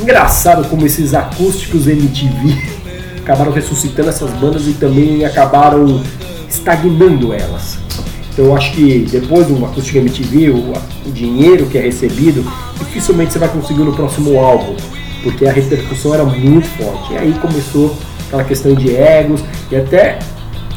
Engraçado 0.00 0.68
como 0.68 0.84
esses 0.86 1.14
acústicos 1.14 1.86
MTV 1.86 2.84
acabaram 3.20 3.52
ressuscitando 3.52 4.10
essas 4.10 4.30
bandas 4.32 4.66
e 4.66 4.72
também 4.72 5.24
acabaram 5.24 6.02
estagnando 6.48 7.32
elas. 7.32 7.78
Então 8.32 8.46
eu 8.46 8.56
acho 8.56 8.72
que 8.72 9.06
depois 9.10 9.46
do 9.46 9.64
acústico 9.64 9.98
MTV, 9.98 10.50
o, 10.50 10.72
o 11.06 11.12
dinheiro 11.12 11.66
que 11.66 11.78
é 11.78 11.80
recebido, 11.80 12.44
dificilmente 12.78 13.32
você 13.32 13.38
vai 13.38 13.48
conseguir 13.48 13.82
no 13.82 13.94
próximo 13.94 14.38
álbum, 14.38 14.74
porque 15.22 15.46
a 15.46 15.52
repercussão 15.52 16.12
era 16.14 16.24
muito 16.24 16.66
forte. 16.66 17.12
E 17.12 17.16
aí 17.16 17.32
começou 17.40 17.96
aquela 18.26 18.44
questão 18.44 18.74
de 18.74 18.94
egos 18.94 19.42
e 19.70 19.76
até 19.76 20.18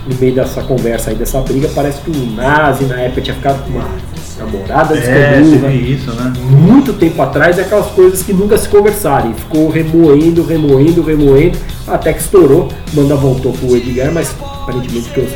no 0.07 0.15
meio 0.15 0.35
dessa 0.35 0.61
conversa 0.61 1.09
aí, 1.09 1.15
dessa 1.15 1.41
briga, 1.41 1.69
parece 1.73 1.99
que 2.01 2.11
o 2.11 2.25
Nazi 2.31 2.85
na 2.85 2.99
época 3.01 3.21
tinha 3.21 3.35
ficado 3.35 3.63
com 3.63 3.71
uma 3.71 3.89
namorada 4.37 4.95
É, 4.95 5.41
descobriu, 5.41 5.81
isso, 5.81 6.11
né? 6.11 6.33
muito 6.49 6.93
tempo 6.93 7.21
atrás, 7.21 7.57
é 7.57 7.61
aquelas 7.61 7.87
coisas 7.87 8.21
que 8.21 8.33
nunca 8.33 8.57
se 8.57 8.67
conversaram. 8.69 9.31
E 9.31 9.33
ficou 9.33 9.69
remoendo, 9.69 10.45
remoendo, 10.45 11.01
remoendo, 11.01 11.57
até 11.87 12.13
que 12.13 12.21
estourou. 12.21 12.69
Banda 12.93 13.15
voltou 13.15 13.53
pro 13.53 13.75
Edgar, 13.75 14.11
mas 14.11 14.33
aparentemente 14.39 15.09
que 15.09 15.19
eu 15.19 15.27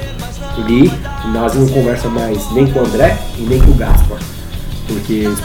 li, 0.67 0.91
o 1.25 1.27
Nazi 1.29 1.59
não 1.59 1.67
conversa 1.67 2.07
mais 2.09 2.51
nem 2.51 2.67
com 2.67 2.79
o 2.79 2.85
André 2.85 3.17
e 3.37 3.41
nem 3.41 3.59
com 3.59 3.71
o 3.71 3.75
Gaspar. 3.75 4.19
Porque 4.87 5.13
eles, 5.13 5.39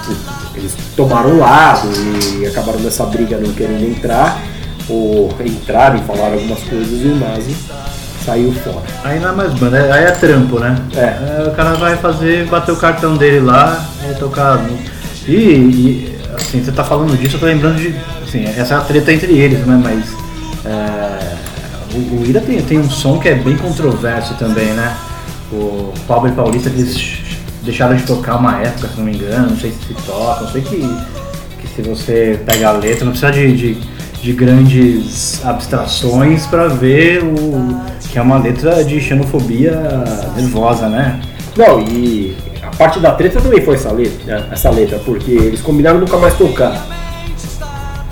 eles 0.55 0.75
tomaram 0.97 1.39
lado 1.39 1.89
e 2.41 2.47
acabaram 2.47 2.81
nessa 2.81 3.05
briga 3.07 3.39
não 3.39 3.53
querendo 3.53 3.85
entrar, 3.85 4.41
ou 4.89 5.31
entraram 5.45 5.99
e 5.99 6.03
falaram 6.03 6.35
algumas 6.35 6.61
coisas 6.61 7.03
e 7.03 7.07
o 7.07 7.17
Nazi 7.17 7.55
saiu 8.26 8.52
fora. 8.52 8.83
Aí 9.04 9.21
não 9.21 9.30
é 9.30 9.33
mais 9.33 9.54
banda, 9.54 9.78
aí 9.95 10.04
é 10.04 10.11
trampo, 10.11 10.59
né? 10.59 10.76
É. 10.97 11.49
o 11.49 11.52
cara 11.52 11.75
vai 11.75 11.97
fazer, 11.97 12.47
bater 12.47 12.73
o 12.73 12.76
cartão 12.76 13.16
dele 13.16 13.40
lá 13.40 13.83
e 14.11 14.14
tocar. 14.14 14.61
E, 15.26 15.33
e, 15.33 16.18
assim, 16.35 16.62
você 16.62 16.73
tá 16.73 16.85
falando 16.85 17.16
disso, 17.16 17.37
eu 17.37 17.40
tô 17.40 17.47
lembrando 17.47 17.76
de. 17.76 17.95
Assim, 18.23 18.45
essa 18.45 18.75
é 18.75 18.76
a 18.76 18.80
treta 18.80 19.12
entre 19.12 19.33
eles, 19.33 19.61
né? 19.61 19.80
Mas. 19.83 20.04
é, 20.66 21.37
o, 21.95 22.21
o 22.21 22.26
Ira 22.26 22.40
tem, 22.40 22.61
tem 22.61 22.78
um 22.78 22.90
som 22.90 23.18
que 23.18 23.28
é 23.28 23.35
bem 23.35 23.56
controverso 23.56 24.35
também, 24.35 24.66
né? 24.73 24.95
O 25.52 25.92
Pablo 26.09 26.28
e 26.28 26.33
Paulista 26.33 26.68
eles 26.68 27.18
deixaram 27.62 27.97
de 27.97 28.02
tocar 28.02 28.37
uma 28.37 28.61
época, 28.61 28.88
se 28.88 28.97
não 28.97 29.04
me 29.04 29.14
engano, 29.14 29.50
não 29.50 29.56
sei 29.56 29.71
se 29.71 29.78
se 29.87 29.95
toca, 30.04 30.42
não 30.42 30.50
sei 30.50 30.62
que, 30.62 30.76
que 31.61 31.68
se 31.75 31.83
você 31.83 32.40
pega 32.45 32.68
a 32.68 32.73
letra, 32.73 33.04
não 33.04 33.12
precisa 33.12 33.33
de, 33.33 33.56
de, 33.56 33.75
de 34.23 34.33
grandes 34.33 35.45
abstrações 35.45 36.47
pra 36.47 36.69
ver 36.69 37.23
o 37.23 37.81
que 38.11 38.19
é 38.19 38.23
uma 38.23 38.39
letra 38.39 38.85
de 38.85 39.01
xenofobia 39.01 40.05
nervosa, 40.37 40.89
né? 40.89 41.21
Não, 41.57 41.81
e 41.81 42.37
a 42.63 42.75
parte 42.77 42.99
da 42.99 43.13
treta 43.13 43.41
também 43.41 43.63
foi 43.63 43.75
essa 43.75 43.93
letra, 43.93 44.49
essa 44.51 44.71
letra, 44.71 44.99
porque 45.05 45.31
eles 45.31 45.61
combinaram 45.61 45.99
nunca 45.99 46.17
mais 46.17 46.35
tocar. 46.35 46.87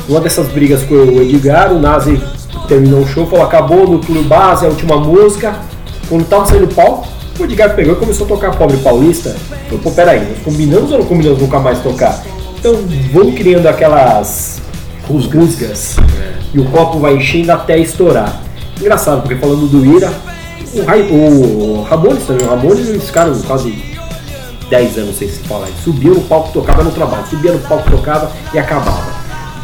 Uma 0.09 0.21
dessas 0.21 0.49
brigas 0.49 0.83
com 0.83 0.95
o 0.95 1.23
Edgar, 1.23 1.73
o 1.73 1.79
Nazi 1.79 2.21
terminou 2.69 3.01
o 3.01 3.07
show, 3.07 3.27
falou, 3.27 3.45
acabou 3.45 3.89
no 3.89 3.99
Clube 3.99 4.23
Base, 4.25 4.65
a 4.67 4.69
última 4.69 4.99
música. 4.99 5.57
Quando 6.09 6.27
tava 6.27 6.47
saindo 6.47 6.67
o 6.67 6.75
pau, 6.75 7.07
o 7.39 7.45
Edgar 7.45 7.75
pegou 7.75 7.95
e 7.95 7.97
começou 7.97 8.27
a 8.27 8.29
tocar 8.29 8.57
Pobre 8.57 8.77
Paulista. 8.79 9.35
Falou, 9.67 9.81
pô, 9.83 9.91
peraí, 9.91 10.21
nós 10.21 10.39
combinamos 10.45 10.93
ou 10.93 10.99
não 10.99 11.07
combinamos 11.07 11.41
nunca 11.41 11.59
mais 11.59 11.81
tocar? 11.81 12.23
Então 12.59 12.77
vão 13.13 13.33
criando 13.33 13.67
aquelas 13.67 14.61
rusgas 15.09 15.97
e 16.53 16.59
o 16.59 16.65
copo 16.67 16.99
vai 16.99 17.17
enchendo 17.17 17.53
até 17.53 17.79
estourar. 17.79 18.41
Engraçado, 18.81 19.21
porque 19.23 19.37
falando 19.37 19.67
do 19.69 19.85
Ira, 19.97 20.13
o, 20.75 20.83
Rai- 20.85 21.09
o 21.11 21.83
Ramones 21.89 22.25
também, 22.27 22.47
o 22.47 22.51
Ramones 22.51 22.89
eles 22.89 23.05
ficaram 23.05 23.33
quase 23.43 23.73
10 24.69 24.99
anos 24.99 25.17
sem 25.17 25.29
se 25.29 25.39
falar. 25.41 25.69
Subia 25.85 26.11
no 26.11 26.21
palco, 26.23 26.51
tocava 26.53 26.83
no 26.83 26.91
trabalho, 26.91 27.25
subia 27.29 27.53
no 27.53 27.59
palco, 27.61 27.91
tocava 27.91 28.31
e 28.53 28.59
acabava. 28.59 29.13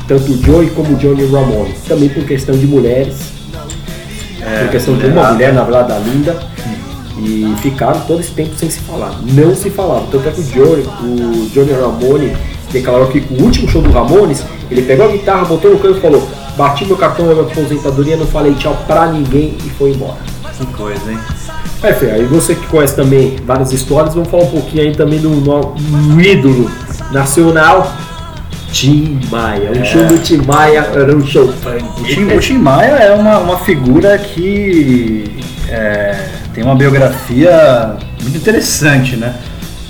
Tanto 0.07 0.33
o 0.33 0.43
Joey 0.43 0.71
como 0.71 0.93
o 0.93 0.97
Johnny 0.97 1.27
Ramone. 1.27 1.75
Também 1.89 2.09
por 2.09 2.25
questão 2.25 2.57
de 2.57 2.67
mulheres, 2.67 3.17
por 4.63 4.71
questão 4.71 4.95
de 4.97 5.07
uma 5.07 5.11
mulherada. 5.11 5.35
mulher, 5.35 5.53
na 5.55 5.63
verdade, 5.65 5.93
a 5.93 5.99
linda. 5.99 6.37
E 7.23 7.55
ficaram 7.61 8.01
todo 8.07 8.21
esse 8.21 8.31
tempo 8.31 8.51
sem 8.57 8.71
se 8.71 8.81
falar. 8.81 9.21
Não 9.23 9.55
se 9.55 9.69
falavam. 9.71 10.07
Tanto 10.07 10.29
é 10.29 10.33
que 10.33 10.41
o 10.41 10.45
Johnny, 10.45 10.83
o 11.03 11.51
Johnny 11.53 11.73
Ramone 11.73 12.33
declarou 12.73 13.09
que 13.09 13.19
o 13.31 13.43
último 13.43 13.69
show 13.69 13.83
do 13.83 13.91
Ramones, 13.91 14.43
ele 14.71 14.83
pegou 14.83 15.07
a 15.07 15.13
guitarra, 15.13 15.45
botou 15.45 15.71
no 15.71 15.79
canto 15.79 15.99
e 15.99 16.01
falou: 16.01 16.29
Bati 16.57 16.85
meu 16.85 16.97
cartão 16.97 17.27
da 17.27 17.35
minha 17.35 17.47
aposentadoria, 17.47 18.17
não 18.17 18.27
falei 18.27 18.55
tchau 18.55 18.77
pra 18.87 19.07
ninguém 19.07 19.57
e 19.65 19.71
foi 19.71 19.91
embora. 19.91 20.19
Que 20.57 20.67
coisa, 20.67 21.11
hein? 21.11 21.19
É, 21.83 21.95
Fê, 21.95 22.11
aí 22.11 22.25
você 22.25 22.55
que 22.55 22.67
conhece 22.67 22.95
também 22.95 23.37
várias 23.47 23.73
histórias, 23.73 24.15
vamos 24.15 24.29
falar 24.29 24.43
um 24.43 24.51
pouquinho 24.51 24.83
aí 24.83 24.95
também 24.95 25.19
do 25.19 25.31
no 25.31 26.21
ídolo 26.21 26.71
nacional, 27.11 27.91
Tim 28.71 29.19
Maia. 29.31 29.71
O 29.73 29.85
show 29.85 30.05
do 30.07 30.19
Tim 30.19 30.43
Maia 30.47 30.91
era 30.93 31.17
um 31.17 31.27
show 31.27 31.47
O. 31.47 32.05
Tim, 32.05 32.25
o 32.25 32.39
Tim 32.39 32.59
Maia 32.59 32.97
é 32.97 33.13
uma, 33.13 33.39
uma 33.39 33.59
figura 33.61 34.19
que 34.19 35.25
é, 35.69 36.29
tem 36.55 36.63
uma 36.63 36.75
biografia 36.75 37.97
muito 38.23 38.37
interessante, 38.37 39.17
né? 39.17 39.35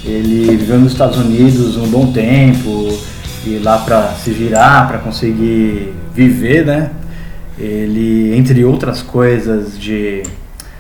Ele 0.05 0.57
viveu 0.57 0.79
nos 0.79 0.93
Estados 0.93 1.19
Unidos 1.19 1.77
um 1.77 1.89
bom 1.89 2.13
tempo 2.13 2.97
e 3.45 3.59
lá 3.59 3.79
para 3.79 4.09
se 4.13 4.31
virar, 4.31 4.87
para 4.89 4.99
conseguir 4.99 5.95
viver, 6.15 6.65
né? 6.67 6.91
Ele, 7.59 8.35
entre 8.37 8.65
outras 8.65 9.03
coisas 9.03 9.79
de 9.79 10.23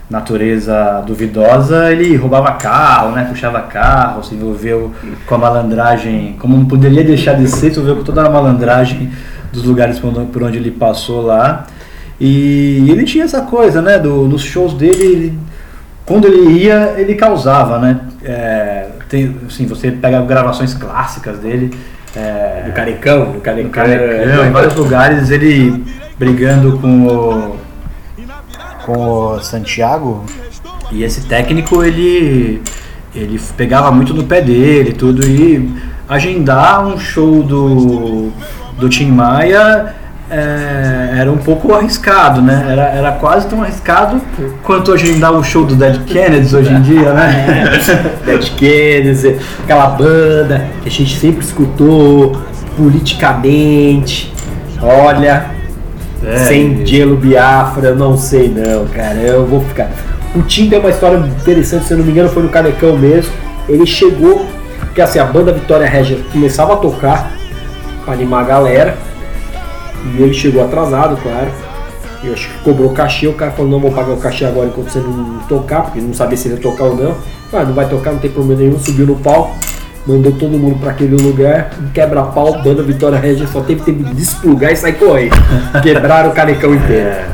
natureza 0.09 1.02
duvidosa, 1.07 1.93
ele 1.93 2.17
roubava 2.17 2.52
carro, 2.52 3.12
né? 3.12 3.25
Puxava 3.25 3.61
carro, 3.61 4.25
se 4.25 4.35
envolveu 4.35 4.93
com 5.26 5.35
a 5.35 5.38
malandragem, 5.38 6.37
como 6.38 6.57
não 6.57 6.64
poderia 6.64 7.05
deixar 7.05 7.35
de 7.35 7.47
ser, 7.49 7.71
se 7.73 7.79
envolveu 7.79 7.97
com 7.97 8.02
toda 8.02 8.25
a 8.26 8.31
malandragem 8.31 9.11
dos 9.52 9.62
lugares 9.64 9.99
por 9.99 10.43
onde, 10.43 10.59
ele 10.59 10.71
passou 10.71 11.23
lá. 11.23 11.67
E 12.21 12.87
ele 12.90 13.05
tinha 13.05 13.25
essa 13.25 13.43
coisa, 13.43 13.81
né? 13.81 13.99
Do, 13.99 14.26
nos 14.26 14.43
shows 14.43 14.75
dele, 14.75 15.02
ele- 15.02 15.38
quando 16.05 16.26
ele 16.26 16.50
ia, 16.64 16.95
ele 16.99 17.14
causava, 17.14 17.79
né? 17.79 18.00
É, 18.25 18.88
tem, 19.09 19.37
assim, 19.47 19.64
você 19.67 19.90
pega 19.93 20.21
gravações 20.23 20.75
clássicas 20.75 21.38
dele. 21.38 21.73
É, 22.17 22.64
No 22.67 22.73
Canecão, 22.73 23.26
no 23.26 23.33
no 23.35 23.40
Canecão. 23.40 23.71
Canecão, 23.71 24.47
em 24.47 24.50
vários 24.50 24.75
lugares, 24.75 25.31
ele 25.31 25.85
brigando 26.19 26.79
com 26.79 27.07
o, 27.07 27.57
com 28.85 28.93
o 28.93 29.40
Santiago. 29.40 30.25
E 30.90 31.05
esse 31.05 31.23
técnico, 31.23 31.85
ele, 31.85 32.62
ele 33.14 33.40
pegava 33.57 33.93
muito 33.93 34.12
no 34.12 34.25
pé 34.25 34.40
dele 34.40 34.90
e 34.90 34.95
tudo. 34.95 35.25
E 35.25 35.73
agendar 36.09 36.85
um 36.85 36.99
show 36.99 37.43
do, 37.43 38.33
do 38.76 38.88
Tim 38.88 39.12
Maia 39.12 39.95
é, 40.30 41.18
era 41.18 41.30
um 41.30 41.37
pouco 41.38 41.75
arriscado, 41.75 42.40
né? 42.40 42.66
Era, 42.70 42.82
era 42.82 43.12
quase 43.12 43.46
tão 43.49 43.62
arriscado 43.62 44.20
quanto 44.62 44.92
agendar 44.92 45.32
um 45.32 45.42
show 45.42 45.64
do 45.64 45.75
Dead 45.75 46.04
Kennedys 46.04 46.54
hoje 46.54 46.72
em 46.72 46.80
dia, 46.82 47.12
né? 47.12 47.64
Dead 48.25 48.50
Kennedy, 48.56 49.37
aquela 49.64 49.88
banda 49.88 50.66
que 50.82 50.88
a 50.88 50.92
gente 50.92 51.18
sempre 51.18 51.44
escutou 51.44 52.37
politicamente. 52.76 54.32
Olha, 54.80 55.46
É, 56.25 56.37
sem 56.38 56.87
gelo 56.87 57.16
Biafra, 57.16 57.88
eu 57.88 57.96
não 57.96 58.16
sei 58.16 58.49
não, 58.49 58.87
cara. 58.87 59.16
Eu 59.16 59.44
vou 59.46 59.60
ficar. 59.62 59.90
O 60.34 60.42
Tim 60.42 60.68
tem 60.68 60.78
uma 60.78 60.90
história 60.90 61.16
interessante, 61.16 61.87
se 61.87 61.92
eu 61.92 61.99
não 61.99 62.04
me 62.04 62.12
engano, 62.12 62.28
foi 62.28 62.42
no 62.42 62.49
Canecão 62.49 62.96
mesmo. 62.96 63.32
Ele 63.68 63.84
chegou, 63.84 64.46
porque 64.78 65.00
assim, 65.00 65.18
a 65.18 65.25
banda 65.25 65.52
Vitória 65.52 65.88
Regia 65.88 66.18
começava 66.32 66.75
a 66.75 66.76
tocar 66.76 67.32
pra 68.04 68.14
animar 68.14 68.42
a 68.44 68.46
galera. 68.46 68.96
E 70.04 70.23
ele 70.23 70.35
chegou 70.35 70.64
atrasado, 70.64 71.16
claro. 71.23 71.50
E 72.23 72.26
eu 72.26 72.35
acho 72.35 72.49
que 72.49 72.59
cobrou 72.64 72.90
cachê, 72.90 73.26
o 73.26 73.33
cara 73.33 73.50
falou, 73.50 73.71
não 73.71 73.80
vou 73.80 73.90
pagar 73.90 74.12
o 74.12 74.16
cachê 74.19 74.45
agora 74.45 74.69
enquanto 74.69 74.90
você 74.90 74.99
não 74.99 75.38
tocar, 75.49 75.83
porque 75.83 76.00
não 76.00 76.12
sabia 76.12 76.37
se 76.37 76.49
ele 76.49 76.57
ia 76.57 76.61
tocar 76.61 76.85
ou 76.85 76.97
não. 76.97 77.16
Ah, 77.52 77.64
não 77.64 77.73
vai 77.73 77.88
tocar, 77.88 78.12
não 78.12 78.19
tem 78.19 78.30
problema 78.30 78.61
nenhum, 78.61 78.78
subiu 78.78 79.07
no 79.07 79.16
palco, 79.16 79.57
mandou 80.07 80.33
todo 80.33 80.59
mundo 80.59 80.78
pra 80.78 80.90
aquele 80.90 81.16
lugar, 81.16 81.71
quebra-pau, 81.92 82.62
banda 82.62 82.83
Vitória 82.83 83.19
Regia, 83.19 83.47
só 83.47 83.61
teve 83.61 83.83
tempo 83.83 84.04
de 84.04 84.14
desplugar 84.14 84.71
e 84.71 84.76
sair 84.76 84.95
correndo. 84.95 85.35
Quebraram 85.83 86.30
o 86.30 86.33
canecão 86.33 86.75
inteiro. 86.75 87.09
É, 87.09 87.26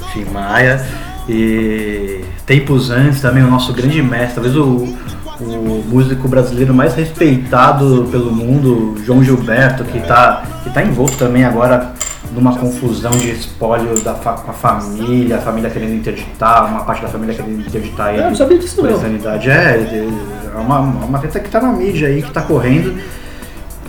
o 0.00 0.12
Tim 0.12 0.24
Maia. 0.32 0.84
E 1.28 2.22
tempos 2.46 2.90
antes 2.90 3.20
também 3.20 3.42
o 3.42 3.50
nosso 3.50 3.72
grande 3.72 4.02
mestre, 4.02 4.34
talvez 4.34 4.54
o, 4.56 4.94
o 5.40 5.84
músico 5.88 6.28
brasileiro 6.28 6.72
mais 6.72 6.94
respeitado 6.94 8.06
pelo 8.10 8.30
mundo, 8.32 8.94
João 9.04 9.22
Gilberto, 9.22 9.84
que 9.84 9.98
está 9.98 10.42
que 10.62 10.70
tá 10.70 10.82
envolto 10.82 11.16
também 11.16 11.44
agora 11.44 11.92
numa 12.34 12.56
confusão 12.56 13.10
de 13.12 13.30
espólio 13.30 14.00
da 14.00 14.14
fa- 14.14 14.32
com 14.32 14.50
a 14.50 14.54
família, 14.54 15.36
a 15.36 15.40
família 15.40 15.70
querendo 15.70 15.94
interditar, 15.94 16.66
uma 16.66 16.80
parte 16.84 17.02
da 17.02 17.08
família 17.08 17.34
querendo 17.34 17.60
interditar 17.66 18.12
ele 18.14 18.22
Eu 18.22 18.28
não 18.30 18.34
sabia 18.36 18.58
disso 18.58 18.82
não. 18.82 18.90
insanidade. 18.90 19.50
É, 19.50 20.08
é 20.54 20.58
uma, 20.58 20.78
uma 20.80 21.18
treta 21.18 21.38
que 21.40 21.46
está 21.46 21.60
na 21.60 21.72
mídia 21.72 22.08
aí, 22.08 22.22
que 22.22 22.28
está 22.28 22.42
correndo. 22.42 22.94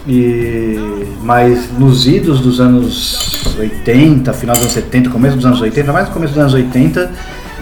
E, 0.07 1.07
mas 1.23 1.71
nos 1.79 2.05
idos 2.07 2.39
dos 2.39 2.59
anos 2.59 3.43
80, 3.57 4.31
final 4.33 4.55
dos 4.55 4.63
anos 4.65 4.73
70, 4.73 5.09
começo 5.09 5.35
dos 5.35 5.45
anos 5.45 5.61
80, 5.61 5.91
mais 5.91 6.07
no 6.07 6.13
começo 6.13 6.33
dos 6.33 6.41
anos 6.41 6.53
80, 6.53 7.11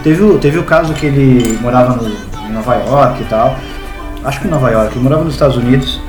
teve, 0.02 0.22
o- 0.22 0.38
teve 0.38 0.58
o 0.58 0.64
caso 0.64 0.92
que 0.92 1.06
ele 1.06 1.58
morava 1.62 1.96
no, 1.96 2.08
em 2.08 2.52
Nova 2.52 2.74
York 2.74 3.22
e 3.22 3.26
tal. 3.26 3.56
Acho 4.24 4.40
que 4.40 4.46
em 4.46 4.50
Nova 4.50 4.70
York, 4.70 4.94
ele 4.94 5.02
morava 5.04 5.24
nos 5.24 5.34
Estados 5.34 5.56
Unidos. 5.56 6.00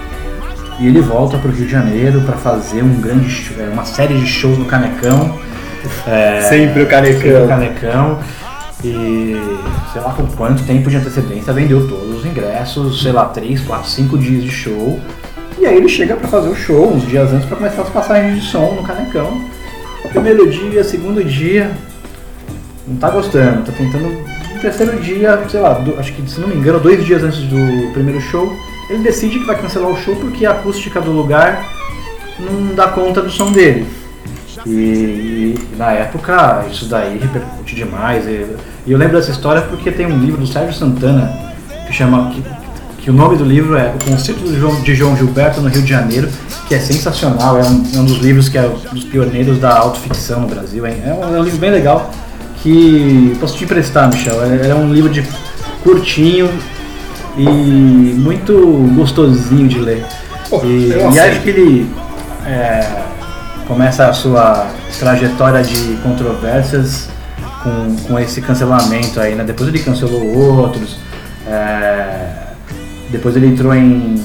e 0.79 0.87
ele 0.87 0.99
volta 1.01 1.37
para 1.37 1.49
o 1.49 1.53
Rio 1.53 1.65
de 1.65 1.71
Janeiro 1.71 2.19
para 2.21 2.35
fazer 2.35 2.81
um 2.83 2.99
grande, 2.99 3.29
show- 3.29 3.55
é, 3.63 3.69
uma 3.69 3.85
série 3.85 4.13
de 4.19 4.27
shows 4.27 4.57
no 4.57 4.65
Canecão. 4.65 5.37
É, 6.07 6.41
Sempre 6.41 6.81
o 6.81 6.85
sempre 6.85 6.85
canecão. 6.87 7.45
o 7.45 7.47
Canecão. 7.47 8.19
E 8.83 9.35
sei 9.93 10.01
lá 10.01 10.11
com 10.13 10.25
quanto 10.27 10.63
tempo 10.63 10.89
de 10.89 10.97
antecedência 10.97 11.53
vendeu 11.53 11.87
todos 11.87 12.17
os 12.19 12.25
ingressos, 12.25 13.01
sei 13.01 13.11
lá, 13.13 13.25
3, 13.25 13.61
4, 13.61 13.89
5 13.89 14.17
dias 14.17 14.43
de 14.43 14.49
show. 14.51 14.99
E 15.57 15.65
aí 15.65 15.77
ele 15.77 15.87
chega 15.87 16.15
para 16.17 16.27
fazer 16.27 16.49
o 16.49 16.55
show 16.55 16.91
uns 16.93 17.07
dias 17.07 17.31
antes 17.31 17.45
para 17.45 17.55
começar 17.57 17.81
as 17.83 17.89
passagens 17.89 18.43
de 18.43 18.49
som 18.49 18.73
no 18.75 18.83
Canecão. 18.83 19.41
Primeiro 20.09 20.49
dia, 20.49 20.83
segundo 20.83 21.23
dia, 21.23 21.71
não 22.87 22.97
tá 22.97 23.09
gostando, 23.09 23.63
tá 23.63 23.71
tentando. 23.71 24.34
Terceiro 24.65 24.99
dia, 24.99 25.39
sei 25.47 25.59
lá, 25.59 25.73
do- 25.73 25.99
acho 25.99 26.11
que 26.11 26.27
se 26.27 26.39
não 26.39 26.47
me 26.47 26.55
engano, 26.55 26.79
dois 26.79 27.05
dias 27.05 27.23
antes 27.23 27.37
do 27.41 27.91
primeiro 27.93 28.19
show, 28.19 28.51
ele 28.89 29.03
decide 29.03 29.37
que 29.37 29.45
vai 29.45 29.55
cancelar 29.61 29.91
o 29.91 29.95
show 29.95 30.15
porque 30.15 30.43
a 30.43 30.53
acústica 30.53 30.99
do 30.99 31.11
lugar 31.11 31.63
não 32.39 32.73
dá 32.73 32.87
conta 32.87 33.21
do 33.21 33.29
som 33.29 33.51
dele. 33.51 33.85
E, 34.65 34.69
e 34.71 35.59
na 35.77 35.91
época 35.91 36.65
isso 36.71 36.85
daí 36.85 37.19
repercute 37.19 37.75
demais. 37.75 38.25
E, 38.25 38.47
e 38.87 38.91
eu 38.91 38.97
lembro 38.97 39.17
dessa 39.17 39.29
história 39.29 39.61
porque 39.61 39.91
tem 39.91 40.07
um 40.07 40.17
livro 40.17 40.41
do 40.41 40.47
Sérgio 40.47 40.73
Santana 40.73 41.31
que 41.85 41.93
chama. 41.93 42.31
Que, 42.31 42.43
que 43.03 43.11
o 43.11 43.13
nome 43.13 43.37
do 43.37 43.43
livro 43.45 43.77
é 43.77 43.93
O 44.01 44.09
Concerto 44.09 44.43
de 44.45 44.59
João, 44.59 44.81
de 44.81 44.95
João 44.95 45.15
Gilberto 45.15 45.61
no 45.61 45.69
Rio 45.69 45.83
de 45.83 45.89
Janeiro, 45.89 46.27
que 46.67 46.73
é 46.73 46.79
sensacional, 46.79 47.55
é 47.59 47.61
um, 47.63 47.83
é 47.93 47.99
um 47.99 48.05
dos 48.05 48.17
livros 48.17 48.49
que 48.49 48.57
é 48.57 48.63
um 48.67 48.95
dos 48.95 49.03
pioneiros 49.03 49.59
da 49.59 49.77
autoficção 49.77 50.39
no 50.39 50.47
Brasil. 50.47 50.83
É 50.87 50.89
um, 51.13 51.35
é 51.35 51.39
um 51.39 51.43
livro 51.43 51.59
bem 51.59 51.69
legal 51.69 52.09
que 52.65 53.37
posso 53.39 53.55
te 53.55 53.63
emprestar, 53.63 54.09
Michel. 54.11 54.41
É, 54.43 54.69
é 54.69 54.75
um 54.75 54.91
livro 54.91 55.11
de 55.11 55.23
curtinho 55.83 56.49
e 57.37 57.43
muito 57.43 58.53
gostosinho 58.95 59.67
de 59.67 59.77
ler. 59.77 60.03
Pô, 60.49 60.61
e, 60.63 60.89
e 61.13 61.19
acho 61.19 61.41
que 61.41 61.49
ele 61.51 61.89
é, 62.43 63.03
começa 63.67 64.07
a 64.07 64.13
sua 64.13 64.67
trajetória 64.99 65.61
de 65.61 65.95
controvérsias 65.97 67.07
com, 67.61 67.95
com 68.07 68.19
esse 68.19 68.41
cancelamento 68.41 69.19
aí, 69.19 69.35
né? 69.35 69.43
Depois 69.43 69.69
ele 69.69 69.77
cancelou 69.77 70.25
outros, 70.57 70.97
é, 71.47 72.29
depois 73.11 73.35
ele 73.35 73.45
entrou 73.45 73.75
em 73.75 74.15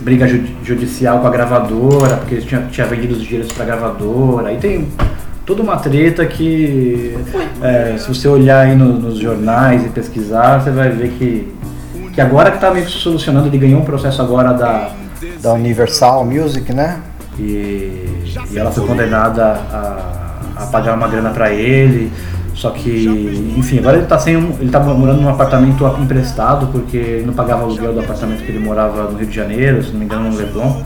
briga 0.00 0.26
ju- 0.26 0.42
judicial 0.64 1.18
com 1.20 1.26
a 1.26 1.30
gravadora, 1.30 2.16
porque 2.16 2.36
ele 2.36 2.46
tinha, 2.46 2.62
tinha 2.72 2.86
vendido 2.86 3.14
os 3.14 3.22
direitos 3.22 3.52
pra 3.52 3.66
gravadora, 3.66 4.48
aí 4.48 4.56
tem 4.56 4.88
toda 5.44 5.62
uma 5.62 5.76
treta 5.76 6.24
que 6.26 7.16
é, 7.60 7.96
se 7.98 8.08
você 8.08 8.28
olhar 8.28 8.60
aí 8.66 8.76
no- 8.76 8.98
nos 8.98 9.18
jornais 9.18 9.84
e 9.84 9.88
pesquisar, 9.88 10.60
você 10.60 10.70
vai 10.70 10.90
ver 10.90 11.10
que, 11.18 11.52
que 12.12 12.20
agora 12.20 12.50
que 12.50 12.58
tá 12.58 12.70
meio 12.70 12.84
que 12.86 12.92
se 12.92 12.98
solucionando, 12.98 13.48
ele 13.48 13.58
ganhou 13.58 13.80
um 13.80 13.84
processo 13.84 14.20
agora 14.22 14.52
da, 14.52 14.90
da 15.42 15.52
Universal 15.54 16.24
Music, 16.24 16.72
né? 16.72 17.00
E, 17.38 17.42
e 18.50 18.58
ela 18.58 18.70
foi 18.70 18.86
condenada 18.86 19.44
a, 19.72 20.40
a 20.56 20.66
pagar 20.66 20.94
uma 20.94 21.08
grana 21.08 21.30
pra 21.30 21.50
ele. 21.52 22.12
Só 22.54 22.70
que, 22.70 23.54
enfim, 23.56 23.78
agora 23.78 23.96
ele 23.96 24.06
tá 24.06 24.18
sem 24.18 24.36
um, 24.36 24.54
ele 24.60 24.70
tá 24.70 24.78
morando 24.78 25.22
num 25.22 25.28
apartamento 25.30 25.84
emprestado 26.00 26.66
porque 26.66 26.98
ele 26.98 27.26
não 27.26 27.32
pagava 27.32 27.62
o 27.62 27.64
aluguel 27.64 27.94
do 27.94 28.00
apartamento 28.00 28.44
que 28.44 28.50
ele 28.52 28.58
morava 28.58 29.10
no 29.10 29.16
Rio 29.18 29.26
de 29.26 29.34
Janeiro, 29.34 29.82
se 29.82 29.90
não 29.90 29.98
me 29.98 30.04
engano, 30.04 30.30
no 30.30 30.36
Leblon. 30.36 30.82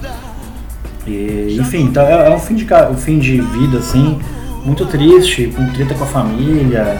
E, 1.07 1.57
enfim, 1.61 1.83
então 1.83 2.05
é, 2.05 2.29
é 2.29 2.35
um 2.35 2.39
fim 2.39 2.55
de, 2.55 2.67
um 2.91 2.97
fim 2.97 3.19
de 3.19 3.41
vida, 3.41 3.79
assim, 3.79 4.19
muito 4.67 4.85
triste, 4.87 5.47
com 5.57 5.67
treta 5.73 5.95
com 5.95 6.05
a 6.05 6.07
família, 6.07 6.99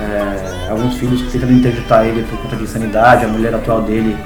é, 0.00 0.68
alguns 0.70 0.94
filhos 0.94 1.22
que 1.22 1.30
tentam 1.30 1.50
interditar 1.50 2.04
ele 2.04 2.22
por 2.28 2.38
conta 2.40 2.56
de 2.56 2.64
insanidade, 2.64 3.24
a 3.24 3.28
mulher 3.28 3.54
atual 3.54 3.82
dele 3.82 4.16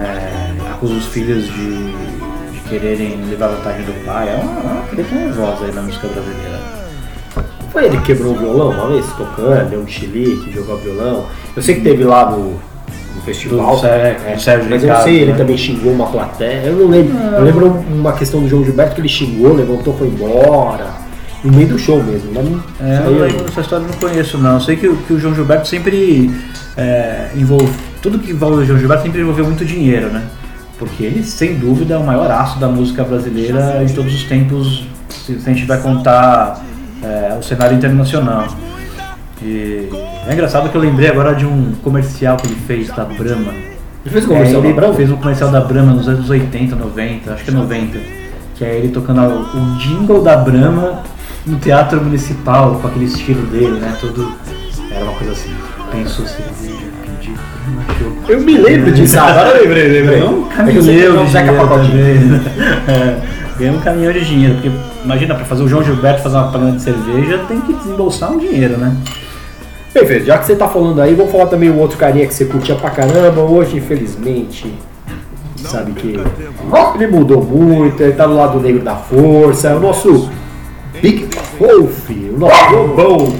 é, 0.00 0.70
acusa 0.70 0.94
os 0.94 1.06
filhos 1.06 1.44
de, 1.44 1.92
de 1.92 2.60
quererem 2.68 3.20
levar 3.28 3.48
vantagem 3.48 3.84
do 3.84 4.04
pai. 4.06 4.28
É 4.30 4.34
uma, 4.42 4.60
é 4.60 4.72
uma 4.72 4.82
treta 4.90 5.14
nervosa 5.14 5.66
aí 5.66 5.72
na 5.72 5.82
música 5.82 6.08
brasileira. 6.08 6.60
Foi 7.70 7.84
ele 7.86 7.96
que 7.98 8.02
quebrou 8.04 8.32
o 8.34 8.38
violão 8.38 8.70
uma 8.70 8.88
vez, 8.88 9.06
tocando, 9.12 9.70
deu 9.70 9.80
um 9.80 9.86
chilique, 9.86 10.52
jogou 10.52 10.76
violão. 10.78 11.26
Eu 11.54 11.62
sei 11.62 11.74
que 11.76 11.80
teve 11.82 12.04
lá 12.04 12.30
no, 12.30 12.52
no 12.52 13.22
festival. 13.24 13.74
Do 13.76 13.80
Sé- 13.80 14.16
é, 14.26 14.38
Sérgio 14.38 14.68
mas 14.70 14.82
eu 14.82 14.88
Ricardo, 14.88 15.04
sei, 15.04 15.16
ele 15.20 15.32
né? 15.32 15.38
também 15.38 15.56
xingou 15.56 15.92
uma 15.92 16.06
plateia. 16.06 16.66
Eu 16.66 16.76
não 16.76 16.88
lembro. 16.88 17.16
Eu 17.18 17.42
lembro 17.42 17.66
uma 17.90 18.12
questão 18.12 18.40
do 18.40 18.48
João 18.48 18.62
Gilberto 18.64 18.94
que 18.94 19.00
ele 19.00 19.08
xingou, 19.08 19.54
levantou, 19.54 19.94
foi 19.96 20.08
embora. 20.08 21.01
No 21.44 21.52
meio 21.52 21.68
do 21.68 21.78
show 21.78 22.02
mesmo. 22.02 22.30
Né? 22.32 22.60
É, 22.80 22.94
Isso 22.94 23.02
eu 23.02 23.10
não 23.12 23.18
lembro 23.20 23.44
dessa 23.44 23.60
história, 23.62 23.86
não 23.86 23.94
conheço 23.94 24.38
não. 24.38 24.60
Sei 24.60 24.76
que, 24.76 24.86
o- 24.88 24.96
que 24.96 25.12
o 25.12 25.18
João 25.20 25.34
Gilberto 25.34 25.66
sempre 25.66 26.30
é, 26.76 27.30
envolve. 27.36 27.72
Tudo 28.00 28.18
que 28.18 28.30
envolve 28.30 28.62
o 28.62 28.64
João 28.66 28.78
Gilberto 28.78 29.02
sempre 29.04 29.20
envolveu 29.22 29.44
muito 29.44 29.64
dinheiro, 29.64 30.06
né? 30.08 30.22
Porque 30.78 31.02
ele, 31.04 31.22
sem 31.24 31.54
dúvida, 31.54 31.94
é 31.94 31.96
o 31.96 32.04
maior 32.04 32.30
aço 32.30 32.58
da 32.58 32.68
música 32.68 33.02
brasileira 33.04 33.84
de 33.84 33.92
todos 33.92 34.12
os 34.14 34.24
tempos, 34.24 34.84
se, 35.08 35.38
se 35.40 35.50
a 35.50 35.52
gente 35.52 35.64
vai 35.66 35.78
contar 35.80 36.60
é, 37.02 37.36
o 37.38 37.42
cenário 37.42 37.76
internacional. 37.76 38.46
E 39.42 39.88
é 40.26 40.32
engraçado 40.32 40.68
que 40.68 40.76
eu 40.76 40.80
lembrei 40.80 41.08
agora 41.08 41.34
de 41.34 41.44
um 41.44 41.72
comercial 41.82 42.36
que 42.36 42.46
ele 42.46 42.56
fez 42.66 42.88
da 42.88 43.04
Brahma. 43.04 43.52
Ele 44.04 44.12
fez 44.12 44.24
o 44.24 44.28
comercial 44.28 44.60
É, 44.62 44.64
ele 44.64 44.72
da 44.74 44.80
Brahma? 44.80 44.94
fez 44.94 45.10
um 45.10 45.16
comercial 45.16 45.50
da 45.50 45.60
Brahma 45.60 45.92
nos 45.92 46.08
anos 46.08 46.30
80, 46.30 46.76
90, 46.76 47.32
acho 47.34 47.44
que 47.44 47.50
é 47.50 47.54
90. 47.54 47.98
Que 48.54 48.64
é 48.64 48.76
ele 48.76 48.88
tocando 48.88 49.20
o 49.22 49.78
jingle 49.78 50.22
da 50.22 50.36
Brahma 50.36 51.02
no 51.46 51.58
teatro 51.58 52.02
municipal, 52.02 52.78
com 52.80 52.86
aquele 52.86 53.06
estilo 53.06 53.46
dele, 53.46 53.80
né? 53.80 53.96
Todo. 54.00 54.32
Era 54.90 55.04
uma 55.04 55.14
coisa 55.14 55.32
assim. 55.32 55.50
Pensou 55.90 56.26
cerveja, 56.26 56.86
pedi 57.02 57.34
Brahma 57.62 57.84
show. 57.98 58.12
Eu 58.28 58.40
me 58.40 58.56
lembro 58.56 58.92
disso, 58.92 59.18
agora 59.18 59.50
eu 59.50 59.62
lembrei, 59.62 59.88
lembrei. 59.88 60.20
Ganhou 60.20 60.40
um 60.40 60.46
É 60.46 60.54
caminhão 60.54 60.82
de 60.82 60.88
dinheiro 60.88 61.14
também. 61.14 62.42
É, 62.88 63.16
ganhou 63.58 63.76
um 63.76 63.80
caminhão 63.80 64.12
de 64.12 64.24
dinheiro, 64.24 64.54
porque 64.54 64.70
imagina, 65.04 65.34
pra 65.34 65.44
fazer 65.44 65.62
o 65.62 65.68
João 65.68 65.84
Gilberto 65.84 66.22
fazer 66.22 66.36
uma 66.36 66.44
propaganda 66.44 66.76
de 66.76 66.82
cerveja, 66.82 67.38
tem 67.46 67.60
que 67.60 67.72
desembolsar 67.74 68.32
um 68.32 68.38
dinheiro, 68.38 68.76
né? 68.76 68.96
Perfeito, 69.92 70.24
já 70.24 70.38
que 70.38 70.46
você 70.46 70.56
tá 70.56 70.68
falando 70.68 71.00
aí, 71.00 71.14
vamos 71.14 71.30
falar 71.30 71.46
também 71.46 71.68
o 71.70 71.78
outro 71.78 71.98
carinha 71.98 72.26
que 72.26 72.32
você 72.32 72.46
curtia 72.46 72.74
pra 72.74 72.90
caramba. 72.90 73.42
Hoje, 73.42 73.76
infelizmente, 73.76 74.72
sabe 75.56 75.92
que 75.92 76.18
ele 76.94 77.06
mudou 77.08 77.44
muito, 77.44 78.02
ele 78.02 78.12
tá 78.12 78.26
do 78.26 78.34
lado 78.34 78.58
negro 78.58 78.82
da 78.82 78.96
força. 78.96 79.68
É 79.68 79.74
o 79.74 79.80
nosso 79.80 80.30
Big 81.02 81.28
Wolf, 81.58 82.08
Lobão. 82.38 83.34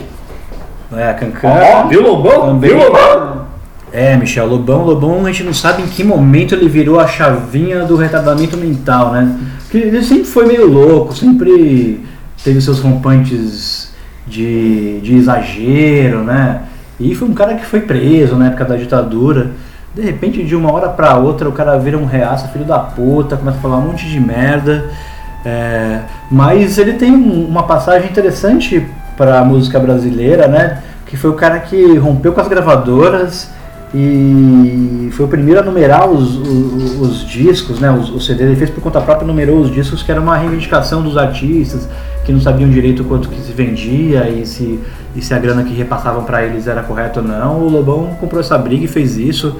É, 0.92 1.12
Cancan. 1.12 1.48
Ó, 1.48 1.86
viu 1.86 2.02
Lobão? 2.02 2.46
Também. 2.48 2.70
Viu 2.70 2.78
Lobão? 2.80 3.46
É, 3.92 4.16
Michel, 4.16 4.48
Lobão, 4.48 4.84
Lobão, 4.84 5.24
a 5.24 5.30
gente 5.30 5.44
não 5.44 5.54
sabe 5.54 5.82
em 5.82 5.86
que 5.86 6.02
momento 6.02 6.56
ele 6.56 6.68
virou 6.68 6.98
a 6.98 7.06
chavinha 7.06 7.84
do 7.84 7.94
retardamento 7.94 8.56
mental, 8.56 9.12
né? 9.12 9.38
Porque 9.60 9.78
ele 9.78 10.02
sempre 10.02 10.24
foi 10.24 10.44
meio 10.46 10.66
louco, 10.66 11.14
sempre 11.14 12.04
teve 12.42 12.60
seus 12.60 12.80
rompantes 12.80 13.92
de, 14.26 14.98
de 15.00 15.14
exagero, 15.14 16.24
né? 16.24 16.62
E 16.98 17.14
foi 17.14 17.28
um 17.28 17.34
cara 17.34 17.54
que 17.54 17.64
foi 17.64 17.82
preso 17.82 18.34
na 18.34 18.48
época 18.48 18.64
da 18.64 18.76
ditadura. 18.76 19.52
De 19.94 20.02
repente, 20.02 20.42
de 20.42 20.56
uma 20.56 20.72
hora 20.72 20.88
pra 20.88 21.16
outra, 21.16 21.48
o 21.48 21.52
cara 21.52 21.78
vira 21.78 21.96
um 21.96 22.06
reaça, 22.06 22.48
filho 22.48 22.64
da 22.64 22.80
puta, 22.80 23.36
começa 23.36 23.58
a 23.58 23.60
falar 23.60 23.76
um 23.76 23.88
monte 23.88 24.08
de 24.08 24.18
merda. 24.18 24.90
É, 25.44 26.00
mas 26.30 26.78
ele 26.78 26.92
tem 26.94 27.10
um- 27.12 27.46
uma 27.46 27.64
passagem 27.64 28.08
interessante 28.10 28.86
para 29.16 29.40
a 29.40 29.44
música 29.44 29.78
brasileira, 29.78 30.46
né? 30.46 30.82
Que 31.06 31.16
foi 31.16 31.30
o 31.30 31.34
cara 31.34 31.58
que 31.58 31.96
rompeu 31.96 32.32
com 32.32 32.40
as 32.40 32.48
gravadoras 32.48 33.50
e 33.94 35.10
foi 35.12 35.26
o 35.26 35.28
primeiro 35.28 35.60
a 35.60 35.62
numerar 35.62 36.08
os, 36.08 36.36
os, 36.36 37.00
os 37.00 37.26
discos, 37.26 37.78
né? 37.78 37.90
Os, 37.90 38.24
CDs. 38.24 38.46
Ele 38.46 38.56
fez 38.56 38.70
por 38.70 38.80
conta 38.80 39.00
própria, 39.00 39.26
numerou 39.26 39.60
os 39.60 39.70
discos, 39.70 40.02
que 40.02 40.10
era 40.10 40.20
uma 40.20 40.36
reivindicação 40.36 41.02
dos 41.02 41.16
artistas 41.16 41.88
que 42.24 42.32
não 42.32 42.40
sabiam 42.40 42.70
direito 42.70 43.04
quanto 43.04 43.28
que 43.28 43.40
se 43.40 43.52
vendia 43.52 44.28
e 44.28 44.46
se, 44.46 44.78
e 45.14 45.20
se 45.20 45.34
a 45.34 45.38
grana 45.38 45.64
que 45.64 45.74
repassavam 45.74 46.22
para 46.24 46.44
eles 46.44 46.66
era 46.66 46.82
correta 46.82 47.20
ou 47.20 47.26
não. 47.26 47.58
O 47.58 47.68
Lobão 47.68 48.16
comprou 48.20 48.40
essa 48.40 48.56
briga 48.56 48.84
e 48.84 48.88
fez 48.88 49.16
isso. 49.18 49.56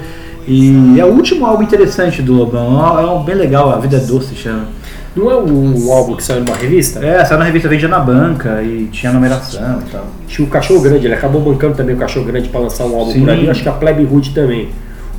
E 0.46 0.98
é 0.98 1.04
o 1.04 1.08
último 1.08 1.44
álbum 1.44 1.62
interessante 1.62 2.22
do 2.22 2.32
Lobão. 2.32 2.98
É 2.98 3.04
um 3.10 3.22
bem 3.22 3.34
legal, 3.34 3.70
A 3.70 3.78
Vida 3.78 3.96
é 3.96 4.00
Doce 4.00 4.34
chama. 4.34 4.66
Não 5.14 5.30
é 5.30 5.36
um 5.36 5.92
álbum 5.92 6.16
que 6.16 6.24
saiu 6.24 6.42
numa 6.42 6.56
revista? 6.56 7.04
É, 7.04 7.22
saiu 7.24 7.38
na 7.38 7.44
revista 7.44 7.68
Vendia 7.68 7.88
na 7.88 7.98
Banca 8.00 8.62
e 8.62 8.88
tinha 8.90 9.12
numeração 9.12 9.80
e 9.86 9.90
tal. 9.90 10.06
Tinha 10.26 10.46
o 10.46 10.50
Cachorro 10.50 10.80
Grande, 10.80 11.06
ele 11.06 11.14
acabou 11.14 11.40
bancando 11.42 11.74
também 11.76 11.94
o 11.94 11.98
Cachorro 11.98 12.24
Grande 12.24 12.48
pra 12.48 12.60
lançar 12.60 12.84
um 12.86 12.96
álbum 12.96 13.12
Sim. 13.12 13.20
por 13.20 13.30
ali. 13.30 13.50
Acho 13.50 13.62
que 13.62 13.68
a 13.68 13.72
Plebe 13.72 14.08
Hood 14.10 14.30
também. 14.30 14.70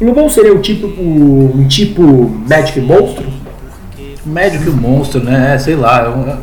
O 0.01 0.05
Lobão 0.05 0.27
seria 0.27 0.53
um 0.53 0.59
tipo, 0.59 0.87
um 0.87 1.67
tipo 1.67 2.01
Magic 2.49 2.81
Monstro? 2.81 3.25
Médico 4.25 4.63
e 4.65 4.69
o 4.69 4.73
monstro, 4.73 5.21
né? 5.21 5.53
É, 5.53 5.57
sei 5.57 5.75
lá. 5.75 6.01
Eu, 6.03 6.37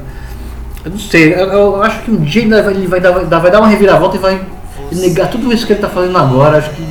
eu 0.84 0.90
não 0.90 0.98
sei. 0.98 1.32
Eu, 1.32 1.46
eu 1.48 1.82
acho 1.82 2.02
que 2.02 2.10
um 2.10 2.16
dia 2.16 2.42
ainda 2.42 2.62
vai- 2.62 2.74
ele 2.74 2.86
vai 2.86 3.00
dar, 3.00 3.10
vai 3.12 3.50
dar 3.50 3.58
uma 3.58 3.68
reviravolta 3.68 4.16
e 4.16 4.20
vai 4.20 4.38
negar 4.92 5.30
tudo 5.30 5.50
isso 5.50 5.66
que 5.66 5.72
ele 5.72 5.80
tá 5.80 5.88
fazendo 5.88 6.16
agora. 6.18 6.58
Acho 6.58 6.70
que. 6.70 6.82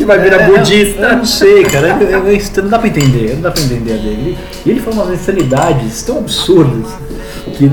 E 0.00 0.04
vai 0.04 0.18
virar 0.18 0.38
É, 0.42 0.46
budista. 0.46 1.00
Eu, 1.02 1.08
eu 1.10 1.16
não 1.18 1.24
sei, 1.24 1.62
cara. 1.64 1.88
Eu- 2.00 2.08
eu- 2.28 2.62
não 2.62 2.68
dá 2.70 2.78
pra 2.78 2.88
entender. 2.88 3.34
Não 3.34 3.42
dá 3.42 3.50
pra 3.50 3.62
entender 3.62 3.92
a 3.92 3.96
dele. 3.96 4.38
E 4.64 4.70
ele 4.70 4.80
fala 4.80 5.02
umas 5.04 5.14
insanidades 5.20 6.02
tão 6.02 6.18
absurdas. 6.18 6.86
Que 7.56 7.70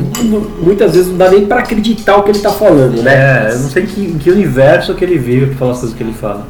muitas 0.61 0.93
vezes 0.93 1.07
não 1.09 1.17
dá 1.17 1.29
nem 1.29 1.45
pra 1.45 1.59
acreditar 1.59 2.17
o 2.17 2.23
que 2.23 2.31
ele 2.31 2.39
tá 2.39 2.51
falando, 2.51 3.01
né? 3.01 3.13
É, 3.13 3.53
eu 3.53 3.59
não 3.59 3.69
sei 3.69 3.83
em 3.83 3.85
que, 3.85 4.01
em 4.01 4.17
que 4.17 4.29
universo 4.31 4.93
que 4.93 5.03
ele 5.05 5.17
vive 5.17 5.47
pra 5.47 5.55
falar 5.57 5.71
as 5.71 5.79
coisas 5.79 5.97
que 5.97 6.03
ele 6.03 6.13
fala. 6.13 6.47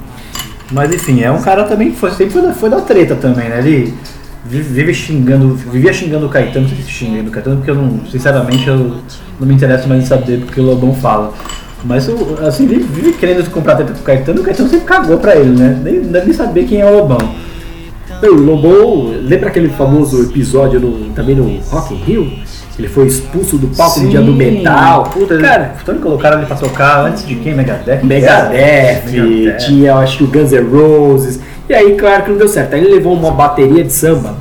Mas 0.72 0.94
enfim, 0.94 1.22
é 1.22 1.32
um 1.32 1.42
cara 1.42 1.64
também 1.64 1.92
que 1.92 1.98
foi, 1.98 2.12
sempre 2.12 2.32
foi 2.34 2.42
da, 2.42 2.54
foi 2.54 2.70
da 2.70 2.82
treta 2.82 3.16
também, 3.16 3.50
né? 3.50 3.60
Ele 3.60 3.94
vive, 4.46 4.94
xingando, 4.94 5.56
vivia 5.56 5.92
xingando 5.94 6.26
o 6.26 6.30
Caetano, 6.30 6.68
não 6.68 6.76
sei 6.76 6.84
se 6.84 6.90
xingando 6.92 7.30
o 7.30 7.32
Caetano, 7.32 7.58
porque 7.58 7.72
eu 7.72 7.76
não, 7.76 8.00
sinceramente, 8.10 8.68
eu 8.68 8.98
não 9.40 9.48
me 9.48 9.54
interesso 9.54 9.88
mais 9.88 10.04
em 10.04 10.06
saber 10.06 10.40
porque 10.40 10.60
o 10.60 10.64
Lobão 10.64 10.94
fala. 10.94 11.34
Mas 11.84 12.10
assim, 12.46 12.66
vive, 12.68 12.84
vive 12.84 13.14
querendo 13.14 13.50
comprar 13.52 13.76
treta 13.76 13.94
com 13.94 14.00
o 14.00 14.04
Caetano, 14.04 14.42
o 14.42 14.44
Caetano 14.44 14.70
sempre 14.70 14.86
cagou 14.86 15.18
pra 15.18 15.36
ele, 15.36 15.52
né? 15.58 15.80
Nem, 15.84 16.02
deve 16.02 16.26
nem 16.26 16.34
saber 16.34 16.66
quem 16.66 16.82
é 16.82 16.86
o 16.86 16.98
Lobão. 16.98 17.18
O 18.24 18.34
Lobão, 18.34 19.14
lembra 19.22 19.50
aquele 19.50 19.70
famoso 19.70 20.24
episódio 20.24 20.80
no- 20.80 21.14
também 21.14 21.36
no 21.36 21.60
Rock 21.70 21.94
in 21.94 21.98
Rio? 21.98 22.32
Ele 22.80 22.88
foi 22.88 23.08
expulso 23.08 23.58
do 23.58 23.68
palco 23.76 24.00
no 24.02 24.10
dia 24.10 24.22
do 24.22 24.34
metal. 24.34 25.04
Puta, 25.06 25.38
cara, 25.40 25.76
tanto 25.86 26.00
colocaram 26.02 26.38
ele 26.38 26.46
pra 26.48 26.56
tocar 26.56 27.06
antes 27.06 27.26
de 27.26 27.36
quem? 27.36 27.56
Megadeth? 27.56 28.04
Megadeth, 28.04 29.04
Megadeth. 29.12 29.58
tinha 29.66 29.96
acho 29.96 30.18
que 30.20 30.24
o 30.24 30.28
Guns 30.28 30.52
N' 30.52 30.62
Roses. 30.70 31.40
E 31.70 31.74
aí, 31.74 31.96
claro 31.96 32.24
que 32.24 32.30
não 32.32 32.38
deu 32.38 32.48
certo. 32.48 32.74
Aí 32.76 32.84
ele 32.84 32.94
levou 32.96 33.14
uma 33.14 33.32
bateria 33.32 33.84
de 33.84 33.92
samba. 33.94 34.36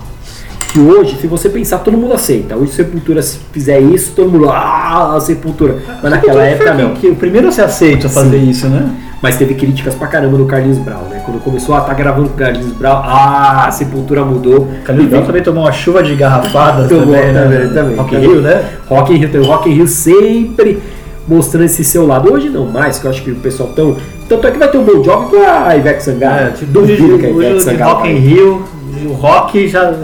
Que 0.76 0.80
hoje, 0.80 1.16
se 1.18 1.26
você 1.26 1.48
pensar, 1.48 1.78
todo 1.78 1.96
mundo 1.96 2.12
aceita. 2.12 2.54
Hoje, 2.54 2.72
Sepultura, 2.72 3.22
se 3.22 3.38
fizer 3.50 3.80
isso, 3.80 4.12
todo 4.14 4.30
mundo. 4.30 4.50
Ah, 4.50 5.16
Sepultura. 5.22 5.76
Mas 6.02 6.10
naquela 6.10 6.44
época, 6.44 6.74
não. 6.74 6.92
Que 6.92 7.06
o 7.08 7.16
primeiro 7.16 7.48
a 7.48 7.50
ser 7.50 7.62
aceito 7.62 8.08
a 8.08 8.10
fazer 8.10 8.40
Sim. 8.40 8.50
isso, 8.50 8.68
né? 8.68 8.90
Mas 9.22 9.38
teve 9.38 9.54
críticas 9.54 9.94
pra 9.94 10.06
caramba 10.06 10.36
no 10.36 10.44
Carlinhos 10.44 10.76
Brown, 10.76 11.04
né? 11.08 11.22
Quando 11.24 11.42
começou 11.42 11.74
a 11.74 11.78
estar 11.78 11.94
gravando 11.94 12.28
com 12.28 12.34
o 12.34 12.36
Carlinhos 12.36 12.72
Brown, 12.72 13.00
ah, 13.02 13.64
a 13.68 13.70
Sepultura 13.70 14.22
mudou. 14.22 14.68
Carlinhos 14.84 15.08
Brown 15.08 15.24
também 15.24 15.42
tomou 15.42 15.64
uma 15.64 15.72
chuva 15.72 16.02
de 16.02 16.14
garrafadas 16.14 16.90
Tomou, 16.92 17.06
também, 17.06 17.32
né? 17.32 17.70
também. 17.72 17.96
Rock 17.96 18.14
in 18.14 18.18
Rio, 18.18 18.42
né? 18.42 18.64
Rock 18.86 19.14
in 19.14 19.16
Rio, 19.16 19.28
tem 19.30 19.40
o 19.40 19.44
Rock 19.44 19.70
in 19.70 19.72
Rio 19.72 19.88
sempre 19.88 20.82
mostrando 21.26 21.64
esse 21.64 21.82
seu 21.84 22.06
lado. 22.06 22.30
Hoje 22.30 22.50
não 22.50 22.66
mais, 22.66 22.98
que 22.98 23.06
eu 23.06 23.10
acho 23.10 23.22
que 23.22 23.30
o 23.30 23.36
pessoal 23.36 23.70
tão... 23.70 23.96
Tanto 24.28 24.46
é 24.46 24.50
que 24.50 24.58
vai 24.58 24.70
ter 24.70 24.76
um 24.76 24.84
Bon 24.84 25.02
Jovi 25.02 25.30
com 25.30 25.42
a 25.42 25.74
Ivete 25.74 26.02
Sangalo. 26.02 26.48
É, 26.48 26.50
tipo, 26.50 26.70
Duvido 26.70 27.18
que 27.18 27.24
a 27.24 27.30
Ivete 27.30 27.62
Sangalo 27.62 27.94
Rock 27.94 28.10
in. 28.10 28.18
Rio, 28.18 28.62
o 29.06 29.12
rock 29.14 29.68
já. 29.68 29.94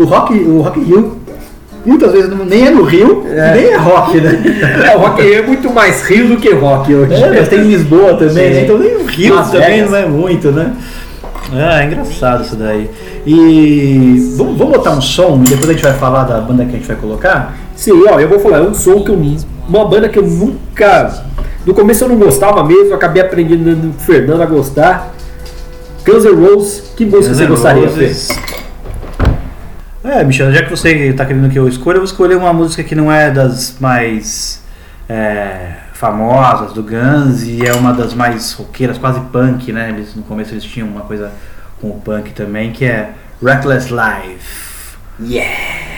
O 0.00 0.04
rock, 0.04 0.32
o 0.34 0.62
rock 0.62 0.80
Rio, 0.80 1.16
muitas 1.84 2.12
vezes 2.12 2.30
nem 2.46 2.66
é 2.66 2.70
no 2.70 2.82
Rio, 2.84 3.24
É. 3.28 3.54
nem 3.54 3.64
é 3.66 3.76
rock, 3.76 4.18
né? 4.18 4.42
É, 4.90 4.96
o 4.96 5.00
Rock 5.00 5.20
é 5.34 5.42
muito 5.42 5.70
mais 5.72 6.02
Rio 6.08 6.28
do 6.28 6.36
que 6.38 6.50
rock 6.54 6.94
hoje. 6.94 7.22
É, 7.22 7.28
mas 7.30 7.48
tem 7.48 7.60
Lisboa 7.60 8.14
também, 8.14 8.50
né? 8.50 8.62
Então 8.62 8.78
nem 8.78 8.96
o 8.96 9.04
Rio 9.04 9.34
Las 9.34 9.50
também 9.50 9.74
Vegas. 9.74 9.90
não 9.90 9.98
é 9.98 10.06
muito, 10.06 10.50
né? 10.52 10.72
É, 11.54 11.82
é 11.82 11.84
engraçado 11.84 12.44
isso 12.44 12.56
daí. 12.56 12.88
E 13.26 14.32
vamos, 14.36 14.56
vamos 14.56 14.76
botar 14.78 14.92
um 14.92 15.00
som 15.02 15.42
e 15.44 15.48
depois 15.50 15.68
a 15.68 15.72
gente 15.72 15.82
vai 15.82 15.92
falar 15.92 16.24
da 16.24 16.40
banda 16.40 16.64
que 16.64 16.70
a 16.70 16.78
gente 16.78 16.86
vai 16.88 16.96
colocar? 16.96 17.54
Sim, 17.76 17.92
ó, 18.08 18.18
eu 18.18 18.28
vou 18.28 18.38
falar, 18.38 18.58
é 18.58 18.62
um 18.62 18.72
som 18.72 19.02
que 19.02 19.10
eu. 19.10 19.20
Uma 19.68 19.84
banda 19.84 20.08
que 20.08 20.18
eu 20.18 20.22
nunca. 20.26 21.22
No 21.66 21.74
começo 21.74 22.04
eu 22.04 22.08
não 22.08 22.16
gostava 22.16 22.64
mesmo, 22.64 22.94
acabei 22.94 23.20
aprendendo 23.20 23.76
no 23.76 23.92
Fernando 23.92 24.40
a 24.42 24.46
gostar. 24.46 25.14
Guns 26.06 26.24
N' 26.24 26.32
Roses, 26.34 26.92
que 26.96 27.04
música 27.04 27.34
você 27.34 27.44
gostaria 27.46 27.86
de 27.86 27.92
ver? 27.98 28.16
É, 30.02 30.24
Michel, 30.24 30.52
já 30.52 30.62
que 30.62 30.70
você 30.70 31.12
tá 31.12 31.26
querendo 31.26 31.50
que 31.50 31.58
eu 31.58 31.68
escolha, 31.68 31.96
eu 31.96 32.00
vou 32.00 32.06
escolher 32.06 32.36
uma 32.36 32.52
música 32.52 32.82
que 32.82 32.94
não 32.94 33.12
é 33.12 33.30
das 33.30 33.76
mais 33.78 34.62
é, 35.06 35.74
famosas 35.92 36.72
do 36.72 36.82
Guns 36.82 37.42
e 37.42 37.66
é 37.66 37.74
uma 37.74 37.92
das 37.92 38.14
mais 38.14 38.52
roqueiras, 38.52 38.96
quase 38.96 39.20
punk, 39.32 39.70
né? 39.72 39.90
Eles, 39.90 40.14
no 40.14 40.22
começo 40.22 40.54
eles 40.54 40.64
tinham 40.64 40.88
uma 40.88 41.02
coisa 41.02 41.30
com 41.80 41.88
o 41.90 42.00
punk 42.00 42.32
também, 42.32 42.72
que 42.72 42.86
é 42.86 43.12
Reckless 43.42 43.92
Life. 43.92 44.96
Yeah! 45.20 45.89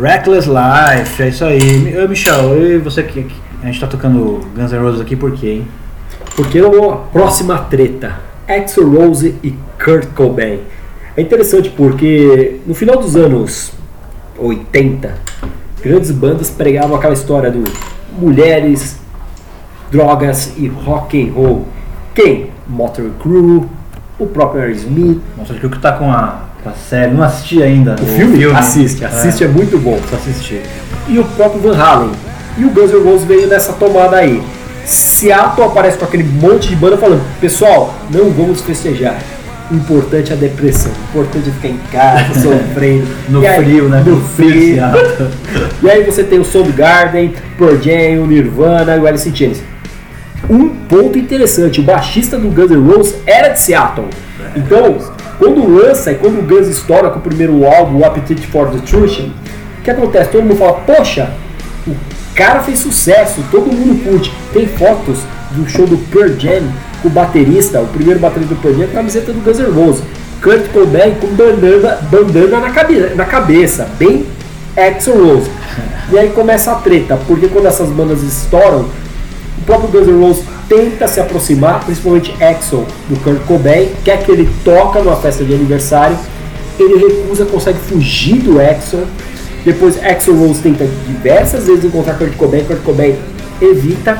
Reckless 0.00 0.48
Life, 0.48 1.22
é 1.22 1.28
isso 1.28 1.44
aí. 1.44 2.02
Ô, 2.02 2.08
Michel, 2.08 2.54
eu 2.54 2.76
e 2.76 2.78
você 2.78 3.02
que 3.02 3.26
a 3.62 3.66
gente 3.66 3.78
tá 3.78 3.86
tocando 3.86 4.40
Guns 4.56 4.72
N' 4.72 4.78
Roses 4.78 5.00
aqui 5.00 5.14
por 5.14 5.32
quê, 5.32 5.50
hein? 5.50 5.68
Porque 6.34 6.58
é 6.58 6.62
a 6.62 6.96
próxima 7.12 7.58
treta, 7.58 8.18
Axl 8.48 8.84
Rose 8.84 9.34
e 9.42 9.54
Kurt 9.82 10.06
Cobain. 10.14 10.60
É 11.14 11.20
interessante 11.20 11.68
porque 11.68 12.60
no 12.66 12.72
final 12.72 12.96
dos 12.96 13.14
anos 13.14 13.72
80, 14.38 15.14
grandes 15.82 16.10
bandas 16.10 16.48
pregavam 16.48 16.96
aquela 16.96 17.12
história 17.12 17.50
do 17.50 17.64
mulheres, 18.18 18.98
drogas 19.90 20.54
e 20.56 20.66
rock 20.66 21.22
and 21.22 21.32
roll. 21.34 21.66
Quem? 22.14 22.50
Motley 22.66 23.12
Crue, 23.20 23.68
o 24.18 24.26
próprio 24.26 24.62
Aerosmith. 24.62 25.20
Que 25.60 25.66
o 25.66 25.70
que 25.70 25.78
tá 25.78 25.92
com 25.92 26.10
a, 26.10 26.49
com 26.62 26.70
a 26.70 26.72
série, 26.72 27.12
não 27.12 27.22
assisti 27.22 27.62
ainda. 27.62 27.96
O 28.00 28.06
filme? 28.06 28.44
Assiste, 28.52 29.04
assiste, 29.04 29.44
é. 29.44 29.48
muito 29.48 29.78
bom. 29.78 29.98
Só 30.08 30.16
assisti. 30.16 30.60
e 31.08 31.18
o 31.18 31.24
próprio 31.24 31.60
Van 31.60 31.76
Halen. 31.76 32.10
E 32.58 32.64
o 32.64 32.70
Guns 32.70 32.92
N' 32.92 33.02
Roses 33.02 33.24
veio 33.24 33.46
nessa 33.46 33.72
tomada 33.72 34.16
aí. 34.16 34.42
Seattle 34.84 35.66
aparece 35.66 35.98
com 35.98 36.04
aquele 36.04 36.24
monte 36.24 36.68
de 36.68 36.76
banda 36.76 36.96
falando: 36.96 37.22
Pessoal, 37.40 37.94
não 38.10 38.30
vamos 38.30 38.60
festejar. 38.60 39.18
O 39.70 39.74
importante 39.74 40.32
é 40.32 40.34
a 40.34 40.38
depressão. 40.38 40.90
O 40.90 41.20
importante 41.20 41.48
é 41.48 41.52
ficar 41.52 41.68
em 41.68 41.80
casa, 41.92 42.34
sofrendo. 42.40 43.06
No 43.28 43.46
aí- 43.46 43.64
frio, 43.64 43.88
né? 43.88 44.02
No 44.04 44.20
frio, 44.20 44.82
e 45.82 45.90
aí 45.90 46.04
você 46.04 46.24
tem 46.24 46.40
o 46.40 46.44
Soundgarden, 46.44 47.34
Pearl 47.56 47.76
Jam, 47.80 48.24
o 48.24 48.26
Nirvana 48.26 48.96
e 48.96 48.98
o 48.98 49.06
Alice 49.06 49.28
in 49.28 49.34
Chains. 49.34 49.62
Um 50.48 50.70
ponto 50.70 51.16
interessante, 51.16 51.80
o 51.80 51.84
baixista 51.84 52.36
do 52.36 52.48
Guns 52.48 52.70
N' 52.70 52.84
Roses 52.90 53.14
era 53.26 53.50
de 53.50 53.60
Seattle. 53.60 54.08
Então, 54.56 54.98
quando 55.40 55.66
lança 55.66 56.12
e 56.12 56.16
quando 56.16 56.38
o 56.38 56.42
Guns 56.42 56.68
estoura 56.68 57.08
com 57.08 57.18
o 57.18 57.22
primeiro 57.22 57.64
álbum, 57.64 58.00
o 58.00 58.04
Appetite 58.04 58.46
for 58.46 58.68
Destruction, 58.68 59.30
o 59.78 59.82
que 59.82 59.90
acontece? 59.90 60.30
Todo 60.30 60.42
mundo 60.42 60.58
fala, 60.58 60.74
poxa, 60.74 61.32
o 61.86 61.96
cara 62.34 62.60
fez 62.60 62.78
sucesso, 62.78 63.42
todo 63.50 63.72
mundo 63.72 64.04
curte. 64.04 64.30
Tem 64.52 64.66
fotos 64.66 65.20
do 65.52 65.66
show 65.66 65.86
do 65.86 65.96
Pearl 65.96 66.38
Jam 66.38 66.62
com 67.00 67.08
o 67.08 67.10
baterista, 67.10 67.80
o 67.80 67.86
primeiro 67.86 68.20
baterista 68.20 68.54
do 68.54 68.60
Pearl 68.60 68.74
Jam, 68.74 68.86
com 68.88 68.92
a 68.92 68.96
camiseta 68.96 69.32
do 69.32 69.40
Guns 69.40 69.58
N' 69.58 69.72
Roses. 69.72 70.04
Kurt 70.42 70.68
Cobain 70.72 71.14
com 71.14 71.28
bandana, 71.28 71.98
bandana 72.10 72.60
na, 72.60 72.70
cabe 72.70 72.98
na 73.14 73.24
cabeça, 73.24 73.88
bem 73.98 74.26
Axl 74.76 75.12
Rose. 75.12 75.50
E 76.12 76.18
aí 76.18 76.28
começa 76.30 76.72
a 76.72 76.74
treta, 76.74 77.18
porque 77.26 77.48
quando 77.48 77.66
essas 77.66 77.88
bandas 77.88 78.22
estouram, 78.22 78.80
o 79.58 79.62
próprio 79.64 79.88
Guns 79.88 80.06
N' 80.06 80.20
Roses 80.20 80.44
tenta 80.70 81.08
se 81.08 81.18
aproximar, 81.18 81.84
principalmente 81.84 82.32
Axl, 82.40 82.84
do 83.08 83.20
Kurt 83.24 83.40
Cobain, 83.40 83.88
quer 84.04 84.22
que 84.22 84.30
ele 84.30 84.48
toca 84.64 85.02
numa 85.02 85.16
festa 85.16 85.44
de 85.44 85.52
aniversário, 85.52 86.16
ele 86.78 86.94
recusa, 86.94 87.44
consegue 87.44 87.80
fugir 87.80 88.36
do 88.36 88.60
Axl, 88.60 88.98
depois 89.64 90.00
Axl 90.02 90.32
Rose 90.32 90.62
tenta 90.62 90.88
diversas 91.08 91.66
vezes 91.66 91.84
encontrar 91.84 92.14
Kurt 92.14 92.36
Cobain, 92.36 92.62
Kurt 92.64 92.82
Cobain 92.82 93.16
evita, 93.60 94.16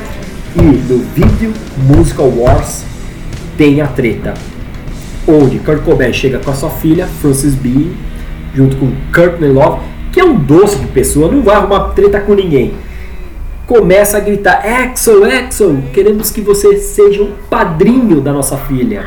e 0.56 0.60
no 0.60 0.98
vídeo 1.14 1.54
Musical 1.86 2.26
Wars 2.26 2.82
tem 3.56 3.80
a 3.80 3.86
treta, 3.86 4.34
onde 5.28 5.60
Kurt 5.60 5.84
Cobain 5.84 6.12
chega 6.12 6.40
com 6.40 6.50
a 6.50 6.54
sua 6.54 6.70
filha, 6.70 7.06
Frances 7.06 7.54
Bean, 7.54 7.92
junto 8.52 8.76
com 8.76 8.90
Courtney 9.14 9.52
Love, 9.52 9.82
que 10.10 10.18
é 10.18 10.24
um 10.24 10.34
doce 10.36 10.76
de 10.78 10.88
pessoa, 10.88 11.30
não 11.30 11.42
vai 11.42 11.54
arrumar 11.54 11.90
treta 11.90 12.18
com 12.20 12.34
ninguém 12.34 12.74
começa 13.70 14.16
a 14.16 14.20
gritar: 14.20 14.66
Axel, 14.66 15.22
Axel, 15.24 15.78
queremos 15.94 16.28
que 16.30 16.40
você 16.40 16.76
seja 16.78 17.22
um 17.22 17.30
padrinho 17.48 18.20
da 18.20 18.32
nossa 18.32 18.56
filha. 18.56 19.06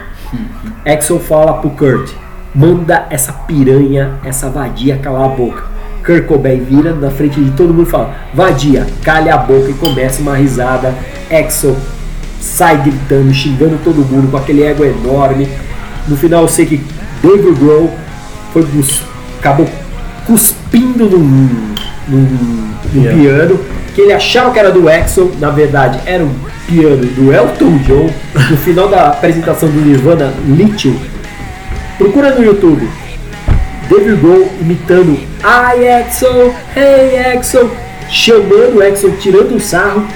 Axel 0.85 1.19
fala 1.19 1.55
pro 1.55 1.69
Kurt: 1.71 2.11
manda 2.55 3.05
essa 3.09 3.33
piranha, 3.33 4.13
essa 4.23 4.49
vadia 4.49 4.97
calar 4.97 5.25
a 5.25 5.27
boca. 5.27 5.65
Kurt 6.05 6.25
Cobain 6.25 6.61
vira 6.61 6.93
na 6.93 7.11
frente 7.11 7.41
de 7.41 7.51
todo 7.51 7.73
mundo 7.73 7.87
e 7.89 7.91
fala: 7.91 8.15
vadia, 8.33 8.87
calha 9.03 9.35
a 9.35 9.37
boca 9.37 9.69
e 9.69 9.73
começa 9.73 10.21
uma 10.21 10.37
risada. 10.37 10.95
Axel 11.29 11.75
sai 12.39 12.81
gritando, 12.81 13.33
xingando 13.33 13.77
todo 13.83 13.97
mundo 13.97 14.31
com 14.31 14.37
aquele 14.37 14.63
ego 14.63 14.85
enorme. 14.85 15.49
No 16.07 16.15
final 16.15 16.43
eu 16.43 16.47
sei 16.47 16.65
que 16.65 16.81
Dave 17.21 17.51
Grohl 17.53 17.91
foi 18.53 18.65
acabou 19.39 19.67
cuspindo 20.25 21.09
num, 21.09 21.75
num, 22.07 22.19
num 22.93 23.01
Piano. 23.01 23.21
piano 23.21 23.82
que 23.93 24.01
ele 24.01 24.13
achava 24.13 24.51
que 24.51 24.59
era 24.59 24.71
do 24.71 24.89
Axel, 24.89 25.31
na 25.39 25.49
verdade 25.49 25.99
era 26.05 26.23
um 26.23 26.33
piano 26.67 27.05
do 27.05 27.31
Elton 27.31 27.77
John. 27.79 28.09
No 28.49 28.57
final 28.57 28.87
da 28.87 29.09
apresentação 29.09 29.69
do 29.69 29.79
Nirvana, 29.79 30.33
Lithium, 30.47 30.95
procura 31.97 32.33
no 32.33 32.43
YouTube. 32.43 32.87
David 33.89 34.21
Grohl 34.21 34.49
imitando 34.61 35.19
Hi 35.43 35.87
Axel, 35.87 36.53
Hey 36.75 37.33
Axel, 37.33 37.69
chamando 38.09 38.77
o 38.77 38.81
Axel, 38.81 39.15
tirando 39.17 39.55
o 39.55 39.59
sarro, 39.59 40.07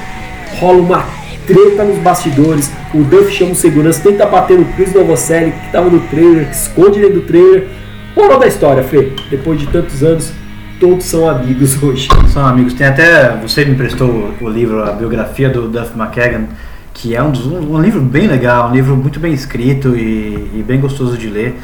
rola 0.59 0.81
uma 0.81 1.05
treta 1.45 1.83
nos 1.83 1.97
bastidores. 1.99 2.71
O 2.93 3.03
Duff 3.03 3.31
chama 3.31 3.51
o 3.51 3.55
segurança, 3.55 4.01
tenta 4.01 4.25
bater 4.25 4.57
no 4.57 4.65
Chris 4.73 4.93
Novoselic 4.93 5.57
que 5.59 5.65
estava 5.67 5.89
no 5.89 5.99
trailer, 6.07 6.45
que 6.45 6.55
esconde 6.55 6.99
dentro 6.99 7.15
do 7.15 7.21
trailer. 7.21 7.67
Moral 8.15 8.39
da 8.39 8.47
história, 8.47 8.83
Fê, 8.83 9.11
depois 9.29 9.59
de 9.59 9.67
tantos 9.67 10.03
anos, 10.03 10.31
todos 10.79 11.05
são 11.05 11.29
amigos 11.29 11.81
hoje. 11.81 12.07
São 12.27 12.45
amigos. 12.45 12.73
Tem 12.73 12.87
até. 12.87 13.35
Você 13.41 13.65
me 13.65 13.71
emprestou 13.71 14.33
o 14.39 14.49
livro, 14.49 14.83
a 14.83 14.91
biografia 14.91 15.49
do 15.49 15.67
Duff 15.67 15.97
McKagan, 15.97 16.45
que 16.93 17.15
é 17.15 17.21
um, 17.21 17.31
um, 17.31 17.75
um 17.75 17.81
livro 17.81 18.01
bem 18.01 18.27
legal, 18.27 18.69
um 18.69 18.73
livro 18.73 18.95
muito 18.95 19.19
bem 19.19 19.33
escrito 19.33 19.95
e, 19.95 20.51
e 20.55 20.65
bem 20.65 20.79
gostoso 20.79 21.17
de 21.17 21.27
ler. 21.27 21.59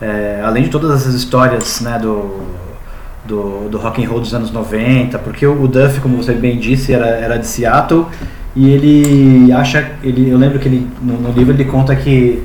É, 0.00 0.42
além 0.44 0.64
de 0.64 0.70
todas 0.70 1.00
essas 1.00 1.14
histórias 1.14 1.80
né, 1.80 1.98
do, 1.98 2.40
do, 3.24 3.68
do 3.68 3.78
rock 3.78 4.04
and 4.04 4.08
roll 4.08 4.20
dos 4.20 4.34
anos 4.34 4.50
90, 4.50 5.18
porque 5.20 5.46
o, 5.46 5.62
o 5.62 5.68
Duff, 5.68 6.00
como 6.00 6.16
você 6.16 6.34
bem 6.34 6.58
disse, 6.58 6.92
era, 6.92 7.06
era 7.06 7.36
de 7.38 7.46
Seattle 7.46 8.06
e 8.54 8.70
ele 8.70 9.52
acha. 9.52 9.92
Ele, 10.02 10.30
eu 10.30 10.38
lembro 10.38 10.58
que 10.58 10.68
ele, 10.68 10.88
no, 11.00 11.14
no 11.20 11.32
livro 11.32 11.54
ele 11.54 11.64
conta 11.64 11.94
que 11.94 12.42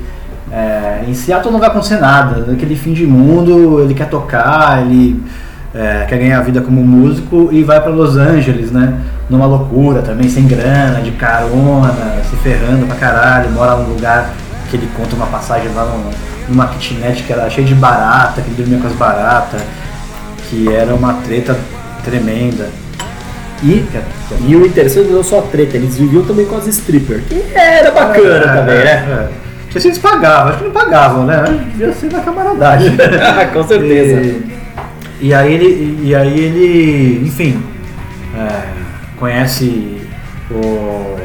é, 0.50 1.04
em 1.06 1.14
Seattle 1.14 1.52
não 1.52 1.60
vai 1.60 1.68
acontecer 1.68 1.98
nada, 1.98 2.44
naquele 2.46 2.74
fim 2.74 2.92
de 2.92 3.06
mundo 3.06 3.80
ele 3.80 3.94
quer 3.94 4.08
tocar, 4.08 4.82
ele 4.84 5.22
é, 5.74 6.04
quer 6.08 6.18
ganhar 6.18 6.38
a 6.38 6.42
vida 6.42 6.60
como 6.60 6.82
músico 6.82 7.48
e 7.52 7.62
vai 7.62 7.80
para 7.80 7.90
Los 7.90 8.16
Angeles, 8.16 8.70
né? 8.72 8.98
Numa 9.28 9.46
loucura 9.46 10.02
também, 10.02 10.28
sem 10.28 10.46
grana, 10.46 11.00
de 11.00 11.12
carona, 11.12 11.94
se 12.28 12.36
ferrando 12.36 12.86
pra 12.86 12.96
caralho, 12.96 13.50
mora 13.50 13.76
num 13.76 13.90
lugar 13.94 14.30
que 14.68 14.76
ele 14.76 14.88
conta 14.96 15.14
uma 15.14 15.26
passagem 15.26 15.68
lá 15.74 15.84
num- 15.84 16.10
numa 16.48 16.66
kitnet 16.68 17.22
que 17.22 17.32
era 17.32 17.48
cheia 17.48 17.66
de 17.66 17.74
barata, 17.74 18.40
que 18.42 18.48
ele 18.48 18.56
dormia 18.56 18.78
com 18.78 18.86
as 18.88 18.94
baratas, 18.94 19.60
que 20.48 20.72
era 20.72 20.92
uma 20.94 21.14
treta 21.24 21.56
tremenda. 22.04 22.68
E, 23.62 23.84
e 24.48 24.56
o 24.56 24.66
interessante 24.66 25.10
não 25.10 25.20
é 25.20 25.22
só 25.22 25.40
a 25.40 25.42
treta, 25.42 25.76
eles 25.76 25.96
viviam 25.96 26.24
também 26.24 26.46
com 26.46 26.56
as 26.56 26.66
strippers, 26.66 27.22
que 27.28 27.44
era 27.54 27.90
bacana 27.90 28.40
também, 28.56 28.78
né? 28.78 28.90
É. 28.90 29.28
Não 29.66 29.72
sei 29.72 29.80
se 29.82 29.88
eles 29.88 29.98
pagavam, 29.98 30.48
acho 30.48 30.58
que 30.58 30.64
não 30.64 30.72
pagavam, 30.72 31.24
né? 31.26 31.44
Devia 31.70 31.92
ser 31.92 32.10
na 32.10 32.20
camaradagem. 32.20 32.96
Com 33.52 33.62
certeza. 33.62 34.20
E, 34.22 34.59
e 35.20 35.34
aí 35.34 35.52
ele, 35.54 35.98
e 36.02 36.14
aí 36.14 36.38
ele, 36.40 37.26
enfim, 37.26 37.62
é, 38.36 38.62
conhece 39.16 39.98
o, 40.50 41.16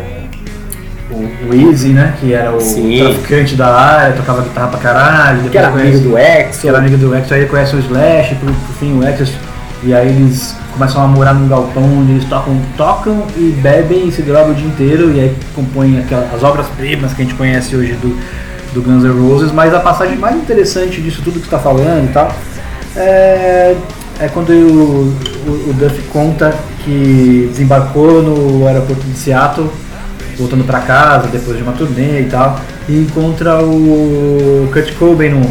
o, 1.12 1.16
o 1.50 1.54
Easy, 1.70 1.90
né? 1.90 2.14
Que 2.20 2.34
era 2.34 2.52
o 2.56 2.60
Sim. 2.60 3.00
traficante 3.00 3.56
da 3.56 3.74
área, 3.74 4.14
tocava 4.16 4.42
guitarra 4.42 4.68
pra 4.68 4.80
caralho. 4.80 5.50
Que 5.50 5.58
era 5.58 5.68
depois 5.68 5.84
amigo 5.88 6.10
conhece- 6.12 6.40
do 6.40 6.42
que 6.42 6.48
Axel. 6.50 6.70
era 6.70 6.78
amigo 6.80 6.98
do 6.98 7.16
X, 7.16 7.32
aí 7.32 7.40
ele 7.42 7.50
conhece 7.50 7.76
o 7.76 7.80
Slash, 7.80 8.36
por, 8.36 8.52
por 8.52 8.76
fim 8.80 8.98
o 9.00 9.04
X, 9.04 9.32
e 9.84 9.94
aí 9.94 10.08
eles 10.10 10.56
começam 10.74 11.02
a 11.04 11.08
morar 11.08 11.34
num 11.34 11.48
galpão 11.48 11.84
onde 12.00 12.12
eles 12.14 12.26
tocam, 12.26 12.60
tocam 12.76 13.24
e 13.38 13.56
bebem 13.62 14.08
e 14.08 14.12
se 14.12 14.22
drogam 14.24 14.52
o 14.52 14.56
dia 14.56 14.68
inteiro, 14.68 15.12
e 15.14 15.20
aí 15.22 15.36
compõem 15.54 16.00
aquelas, 16.00 16.34
as 16.34 16.44
obras-primas 16.44 17.14
que 17.14 17.22
a 17.22 17.26
gente 17.26 17.36
conhece 17.38 17.76
hoje 17.76 17.94
do, 17.94 18.18
do 18.74 18.82
Guns 18.82 19.04
N' 19.04 19.12
Roses, 19.30 19.52
mas 19.54 19.74
a 19.74 19.80
passagem 19.80 20.18
mais 20.18 20.36
interessante 20.36 21.00
disso 21.02 21.22
tudo 21.24 21.36
que 21.36 21.48
você 21.48 21.56
está 21.56 21.60
falando 21.60 22.10
e 22.10 22.12
tal, 22.14 22.30
é, 22.96 23.76
é 24.20 24.28
quando 24.30 24.50
o, 24.50 25.14
o, 25.48 25.70
o 25.70 25.74
Duff 25.74 26.02
conta 26.14 26.54
que 26.84 27.48
desembarcou 27.52 28.22
no 28.22 28.68
aeroporto 28.68 29.04
de 29.04 29.18
Seattle, 29.18 29.70
voltando 30.38 30.64
para 30.66 30.80
casa 30.82 31.28
depois 31.28 31.58
de 31.58 31.64
uma 31.64 31.74
turnê 31.74 32.22
e 32.22 32.26
tal, 32.26 32.60
e 32.88 33.02
encontra 33.02 33.64
o 33.64 34.70
Kurt 34.72 34.94
Cobain 34.96 35.30
no, 35.30 35.42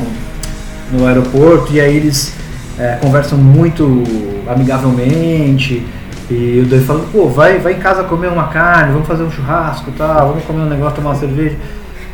no 0.93 1.07
aeroporto 1.07 1.73
e 1.73 1.81
aí 1.81 1.97
eles 1.97 2.33
é, 2.79 2.99
conversam 3.01 3.39
muito 3.39 4.03
amigavelmente 4.47 5.85
e 6.31 6.61
o 6.61 6.67
Duff 6.67 6.85
fala, 6.85 7.05
pô, 7.13 7.29
vai, 7.29 7.59
vai 7.59 7.75
em 7.75 7.79
casa 7.79 8.03
comer 8.05 8.29
uma 8.29 8.49
carne, 8.49 8.93
vamos 8.93 9.07
fazer 9.07 9.25
um 9.25 9.31
churrasco 9.31 9.91
e 9.91 9.93
tal, 9.93 10.29
vamos 10.29 10.45
comer 10.45 10.63
um 10.63 10.69
negócio, 10.69 10.97
tomar 10.97 11.11
uma 11.11 11.17
cerveja. 11.17 11.57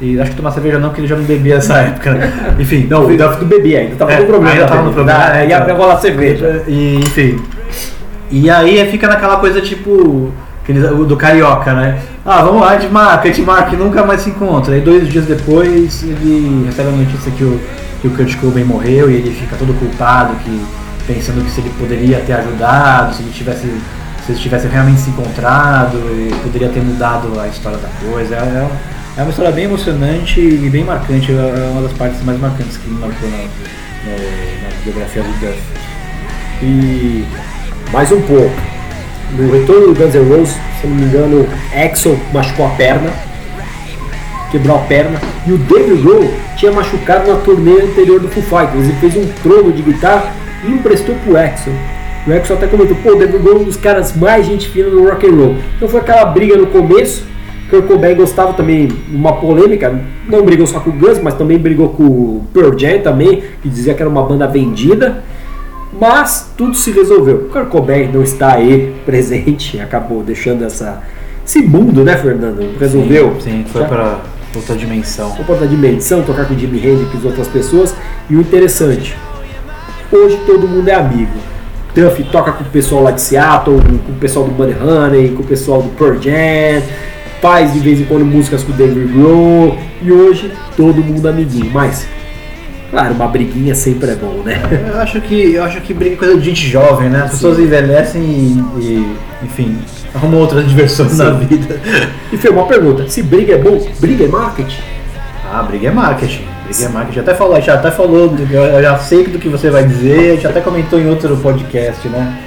E 0.01 0.19
acho 0.19 0.31
que 0.31 0.37
tomar 0.37 0.51
cerveja 0.53 0.79
não, 0.79 0.89
porque 0.89 1.03
ele 1.03 1.09
já 1.09 1.17
não 1.17 1.25
bebia 1.25 1.57
nessa 1.57 1.75
época. 1.77 2.13
né? 2.15 2.55
Enfim, 2.59 2.87
Não, 2.89 3.03
do 3.07 3.45
bebê 3.45 3.77
ainda, 3.77 3.97
tava 3.97 4.13
É, 4.13 4.21
no 4.21 4.27
problema. 4.27 4.55
ainda 4.55 4.67
tava 4.67 4.83
no 4.83 4.93
problema, 4.93 5.37
é, 5.37 5.43
E 5.43 5.47
então. 5.47 5.59
até 5.63 5.73
rolar 5.73 5.99
cerveja. 5.99 6.63
e, 6.67 6.97
enfim. 6.97 7.39
E 8.31 8.49
aí 8.49 8.91
fica 8.91 9.09
naquela 9.09 9.37
coisa 9.37 9.61
tipo. 9.61 9.91
o 9.93 11.05
do 11.05 11.17
carioca, 11.17 11.73
né? 11.75 11.99
Ah, 12.25 12.43
vamos 12.43 12.61
lá, 12.61 12.71
a 12.71 12.79
gente 12.79 12.93
marca, 12.93 13.25
a 13.25 13.27
gente 13.33 13.43
marca 13.43 13.75
e 13.75 13.79
nunca 13.79 14.05
mais 14.05 14.21
se 14.21 14.31
encontra. 14.31 14.75
Aí 14.75 14.81
dois 14.81 15.09
dias 15.09 15.25
depois 15.27 16.03
ele 16.05 16.65
recebe 16.67 16.89
a 16.89 16.93
notícia 16.93 17.31
que 17.33 17.43
o, 17.45 17.61
que 18.01 18.07
o 18.09 18.11
Kurt 18.13 18.37
Cobain 18.37 18.65
morreu 18.65 19.11
e 19.11 19.15
ele 19.17 19.31
fica 19.33 19.57
todo 19.57 19.75
culpado, 19.79 20.35
que 20.45 20.63
pensando 21.07 21.45
que 21.45 21.51
se 21.51 21.61
ele 21.61 21.71
poderia 21.79 22.19
ter 22.21 22.35
ajudado, 22.35 23.15
se 23.15 23.23
ele 23.23 23.33
tivesse 23.33 23.67
se 24.25 24.33
eles 24.33 24.41
tivessem 24.41 24.71
realmente 24.71 25.01
se 25.01 25.11
encontrado 25.11 25.97
e 25.97 26.33
poderia 26.43 26.69
ter 26.69 26.81
mudado 26.81 27.33
a 27.41 27.49
história 27.49 27.79
da 27.79 27.89
coisa. 28.13 28.37
É, 28.37 28.39
é, 28.39 28.69
é 29.21 29.23
uma 29.23 29.31
história 29.31 29.53
bem 29.53 29.65
emocionante 29.65 30.41
e 30.41 30.71
bem 30.71 30.83
marcante, 30.83 31.31
é 31.31 31.71
uma 31.73 31.83
das 31.83 31.93
partes 31.93 32.23
mais 32.25 32.41
marcantes 32.41 32.79
que 32.79 32.89
me 32.89 33.01
marcou 33.01 33.29
na, 33.29 33.37
na, 33.37 34.17
na 34.63 34.83
biografia 34.83 35.23
do 35.23 35.29
Duff. 35.41 35.59
E 36.63 37.27
mais 37.93 38.11
um 38.13 38.23
pouco. 38.23 38.51
No 39.37 39.53
retorno 39.53 39.93
do 39.93 39.95
Guns 39.95 40.15
N' 40.15 40.27
Roses, 40.27 40.57
se 40.81 40.87
não 40.87 40.97
me 40.97 41.03
engano, 41.05 41.47
Axel 41.75 42.19
machucou 42.33 42.67
a 42.67 42.71
perna, 42.71 43.11
quebrou 44.51 44.77
a 44.77 44.81
perna, 44.85 45.21
e 45.47 45.53
o 45.53 45.59
David 45.59 46.01
Grohl 46.01 46.33
tinha 46.57 46.73
machucado 46.73 47.31
na 47.31 47.41
turnê 47.41 47.83
anterior 47.83 48.21
do 48.21 48.29
Foo 48.29 48.43
Fighters. 48.43 48.85
Ele 48.85 48.97
fez 49.01 49.17
um 49.17 49.27
trono 49.43 49.71
de 49.71 49.83
guitarra 49.83 50.33
e 50.65 50.71
emprestou 50.71 51.15
pro 51.17 51.37
Axel. 51.37 51.75
O 52.27 52.33
Axel 52.33 52.57
até 52.57 52.67
comentou, 52.67 52.97
pô, 52.97 53.11
o 53.11 53.17
David 53.17 53.39
Grohl 53.39 53.59
é 53.59 53.61
um 53.61 53.65
dos 53.65 53.77
caras 53.77 54.17
mais 54.17 54.47
gente 54.47 54.67
fina 54.71 54.89
do 54.89 55.07
rock 55.07 55.27
and 55.27 55.35
roll. 55.35 55.57
Então 55.77 55.89
foi 55.91 56.01
aquela 56.01 56.25
briga 56.25 56.57
no 56.57 56.69
começo, 56.69 57.29
Kurt 57.71 57.87
Cobain 57.87 58.17
gostava 58.17 58.53
também 58.53 58.89
uma 59.13 59.35
polêmica, 59.35 59.99
não 60.29 60.45
brigou 60.45 60.67
só 60.67 60.81
com 60.81 60.91
o 60.91 60.93
Guns, 60.93 61.21
mas 61.23 61.35
também 61.35 61.57
brigou 61.57 61.91
com 61.91 62.03
o 62.03 62.45
Pearl 62.53 62.77
Jam 62.77 63.01
também, 63.01 63.45
que 63.63 63.69
dizia 63.69 63.95
que 63.95 64.03
era 64.03 64.11
uma 64.11 64.23
banda 64.25 64.47
vendida. 64.47 65.23
Mas 65.99 66.53
tudo 66.57 66.75
se 66.75 66.91
resolveu. 66.91 67.37
O 67.37 67.49
Kurt 67.49 67.69
Cobain 67.69 68.11
não 68.13 68.23
está 68.23 68.55
aí 68.55 68.95
presente, 69.07 69.81
acabou 69.81 70.23
deixando 70.23 70.65
essa, 70.65 71.03
esse 71.47 71.63
mundo, 71.63 72.05
né, 72.05 72.17
Fernando? 72.17 72.77
Resolveu. 72.79 73.37
Sim, 73.41 73.51
sim 73.51 73.65
foi 73.71 73.85
para 73.85 74.19
outra 74.55 74.75
dimensão. 74.75 75.31
Foi 75.37 75.45
para 75.45 75.55
outra 75.55 75.69
dimensão, 75.69 76.23
tocar 76.23 76.47
com 76.47 76.55
o 76.55 76.59
Jimi 76.59 76.79
Hendrix 76.79 77.23
e 77.23 77.27
outras 77.27 77.49
pessoas. 77.49 77.95
E 78.29 78.35
o 78.35 78.41
interessante, 78.41 79.17
hoje 80.11 80.37
todo 80.45 80.67
mundo 80.67 80.89
é 80.89 80.95
amigo. 80.95 81.39
Duff 81.95 82.23
toca 82.25 82.53
com 82.53 82.65
o 82.65 82.67
pessoal 82.69 83.03
lá 83.03 83.11
de 83.11 83.21
Seattle, 83.21 83.81
com 84.07 84.13
o 84.13 84.17
pessoal 84.17 84.45
do 84.45 84.53
Buddy 84.53 84.77
Honey, 84.81 85.31
com 85.31 85.43
o 85.43 85.47
pessoal 85.47 85.83
do 85.83 85.89
Pearl 85.91 86.21
Jam, 86.21 86.83
faz 87.41 87.73
de 87.73 87.79
vez 87.79 88.01
em 88.01 88.05
quando 88.05 88.25
músicas 88.25 88.63
com 88.63 88.73
o 88.73 88.75
David 88.75 89.13
Grohl, 89.13 89.79
e 90.03 90.13
hoje 90.13 90.53
todo 90.77 91.03
mundo 91.03 91.29
amiguinho. 91.29 91.71
Mas 91.73 92.07
Claro, 92.91 93.15
uma 93.15 93.29
briguinha 93.29 93.73
sempre 93.73 94.11
é 94.11 94.17
bom, 94.17 94.43
né? 94.45 94.61
Eu 94.93 95.01
acho 95.01 95.21
que, 95.21 95.55
eu 95.55 95.63
acho 95.63 95.81
que 95.81 95.95
briga 95.95 96.15
é 96.15 96.19
coisa 96.19 96.37
de 96.37 96.45
gente 96.45 96.67
jovem, 96.67 97.09
né? 97.09 97.23
As 97.23 97.31
pessoas 97.31 97.61
envelhecem 97.61 98.21
e, 98.21 98.81
e, 98.81 99.17
enfim, 99.45 99.79
arrumam 100.13 100.41
outras 100.41 100.69
diversões 100.69 101.17
na 101.17 101.31
vida. 101.31 101.79
E 102.33 102.37
foi 102.37 102.51
uma 102.51 102.67
pergunta: 102.67 103.09
se 103.09 103.23
briga 103.23 103.55
é 103.55 103.59
bom, 103.59 103.81
briga 104.01 104.25
é 104.25 104.29
marketing? 104.29 104.83
Ah, 105.53 105.63
briga 105.63 105.87
é 105.87 105.91
marketing. 105.93 106.45
Briga 106.65 106.85
é 106.85 106.89
marketing. 106.89 107.21
Até 107.21 107.35
falou, 107.35 107.61
já 107.61 107.75
até 107.75 107.91
falou, 107.93 108.37
eu 108.51 108.83
já 108.83 108.99
sei 108.99 109.25
do 109.29 109.39
que 109.39 109.49
você 109.49 109.71
vai 109.71 109.85
dizer, 109.85 110.33
a 110.33 110.35
gente 110.35 110.47
até 110.49 110.61
comentou 110.61 110.99
em 110.99 111.09
outro 111.09 111.37
podcast, 111.37 112.09
né? 112.09 112.39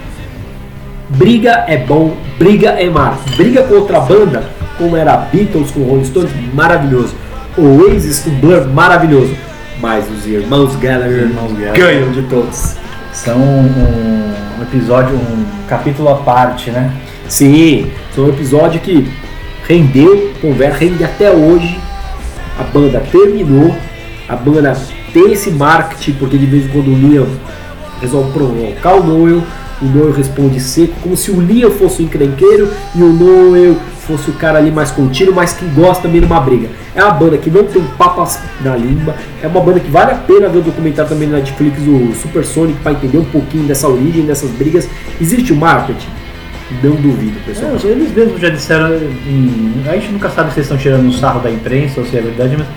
Briga 1.08 1.64
é 1.70 1.78
bom, 1.78 2.18
briga 2.38 2.72
é 2.72 2.90
marketing. 2.90 3.38
Briga 3.38 3.64
com 3.64 3.76
outra 3.76 4.02
banda, 4.02 4.44
como 4.78 4.96
era 4.96 5.18
Beatles 5.18 5.72
com 5.72 5.84
Rolling 5.84 6.06
Stones, 6.06 6.32
maravilhoso. 6.54 7.16
Oasis 7.58 8.20
com 8.20 8.32
Blur, 8.32 8.68
maravilhoso 8.68 9.34
mas 9.84 10.10
os 10.10 10.26
irmãos 10.26 10.78
Gallagher, 10.78 11.24
irmãos 11.24 11.52
Gallagher 11.52 11.74
ganham 11.74 12.12
de 12.14 12.22
todos. 12.24 12.76
São 13.12 13.38
um, 13.38 13.66
um, 14.60 14.64
episódio, 14.64 15.14
um 15.14 15.46
capítulo 15.68 16.08
à 16.08 16.16
parte, 16.16 16.72
né? 16.72 16.90
Sim, 17.28 17.92
são 18.16 18.24
um 18.24 18.30
episódio 18.30 18.80
que 18.80 19.06
rendeu, 19.68 20.32
conversa, 20.42 20.78
rende 20.78 21.04
até 21.04 21.30
hoje. 21.30 21.78
A 22.58 22.64
banda 22.64 23.04
terminou, 23.12 23.76
a 24.30 24.38
banda 24.38 24.74
tem 25.12 25.34
esse 25.34 25.52
marketing, 25.52 26.14
porque 26.14 26.38
de 26.38 26.46
vez 26.46 26.66
em 26.66 26.70
quando 26.70 26.88
o 26.88 26.96
Liam 26.96 27.28
resolve 28.00 28.32
provocar 28.32 28.96
o 28.96 29.04
Noel, 29.04 29.44
o 29.82 29.86
Noel 29.86 30.14
responde 30.14 30.62
seco, 30.62 30.94
como 31.02 31.18
se 31.18 31.30
o 31.30 31.42
Liam 31.42 31.72
fosse 31.72 32.02
o 32.02 32.06
encrenqueiro 32.06 32.72
e 32.96 33.04
o 33.04 33.12
Noel 33.12 33.76
fosse 34.04 34.30
o 34.30 34.34
cara 34.34 34.60
ali 34.60 34.72
mais 34.72 34.92
contínuo, 34.92 35.34
mas 35.34 35.54
que 35.54 35.66
gosta 35.66 36.04
também 36.04 36.22
de 36.22 36.28
uma 36.28 36.40
briga. 36.40 36.70
É 36.96 37.04
uma 37.04 37.14
banda 37.14 37.38
que 37.38 37.50
não 37.50 37.64
tem 37.64 37.84
papas 37.98 38.40
na 38.62 38.76
língua, 38.76 39.16
é 39.42 39.48
uma 39.48 39.62
banda 39.62 39.80
que 39.80 39.90
vale 39.90 40.12
a 40.12 40.16
pena 40.16 40.48
ver 40.48 40.60
o 40.60 40.62
documentário 40.62 41.10
também 41.10 41.28
na 41.28 41.38
Netflix, 41.38 41.80
o 41.82 42.14
Super 42.14 42.46
Sonic, 42.46 42.80
para 42.80 42.92
entender 42.92 43.18
um 43.18 43.26
pouquinho 43.26 43.64
dessa 43.64 43.88
origem, 43.88 44.26
dessas 44.26 44.50
brigas. 44.52 44.90
Existe 45.20 45.54
o 45.54 45.56
marketing? 45.56 46.08
Não 46.82 46.96
duvido, 46.96 47.40
pessoal. 47.46 47.74
É, 47.84 47.88
eles 47.88 48.14
mesmos 48.14 48.40
já 48.40 48.50
disseram, 48.50 48.86
a 48.88 49.94
gente 49.94 50.12
nunca 50.12 50.30
sabe 50.30 50.52
se 50.52 50.60
eles 50.60 50.66
estão 50.66 50.78
tirando 50.78 51.06
um 51.06 51.12
sarro 51.12 51.40
da 51.40 51.52
imprensa 51.52 52.00
ou 52.00 52.06
se 52.06 52.18
é 52.18 52.22
verdade, 52.22 52.58
mas 52.58 52.68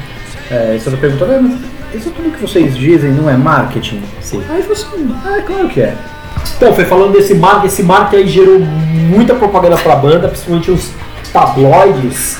é, 0.50 0.78
você 0.78 0.96
perguntou, 0.96 1.28
ah, 1.30 1.40
mas 1.40 1.54
isso 1.94 2.10
tudo 2.10 2.30
que 2.30 2.40
vocês 2.40 2.76
dizem 2.76 3.10
não 3.12 3.28
é 3.28 3.36
marketing? 3.36 4.02
Sim. 4.20 4.42
Aí 4.48 4.62
você, 4.62 4.86
ah, 5.24 5.38
é 5.38 5.42
claro 5.42 5.68
que 5.68 5.80
é. 5.80 5.96
Então, 6.56 6.72
foi 6.74 6.84
falando 6.84 7.12
desse 7.12 7.34
marketing, 7.34 7.66
esse 7.66 7.82
marketing 7.82 8.22
aí 8.22 8.28
gerou 8.28 8.60
muita 8.60 9.34
propaganda 9.34 9.76
pra 9.76 9.96
banda, 9.96 10.28
principalmente 10.28 10.70
os 10.70 10.90
tabloides 11.37 12.38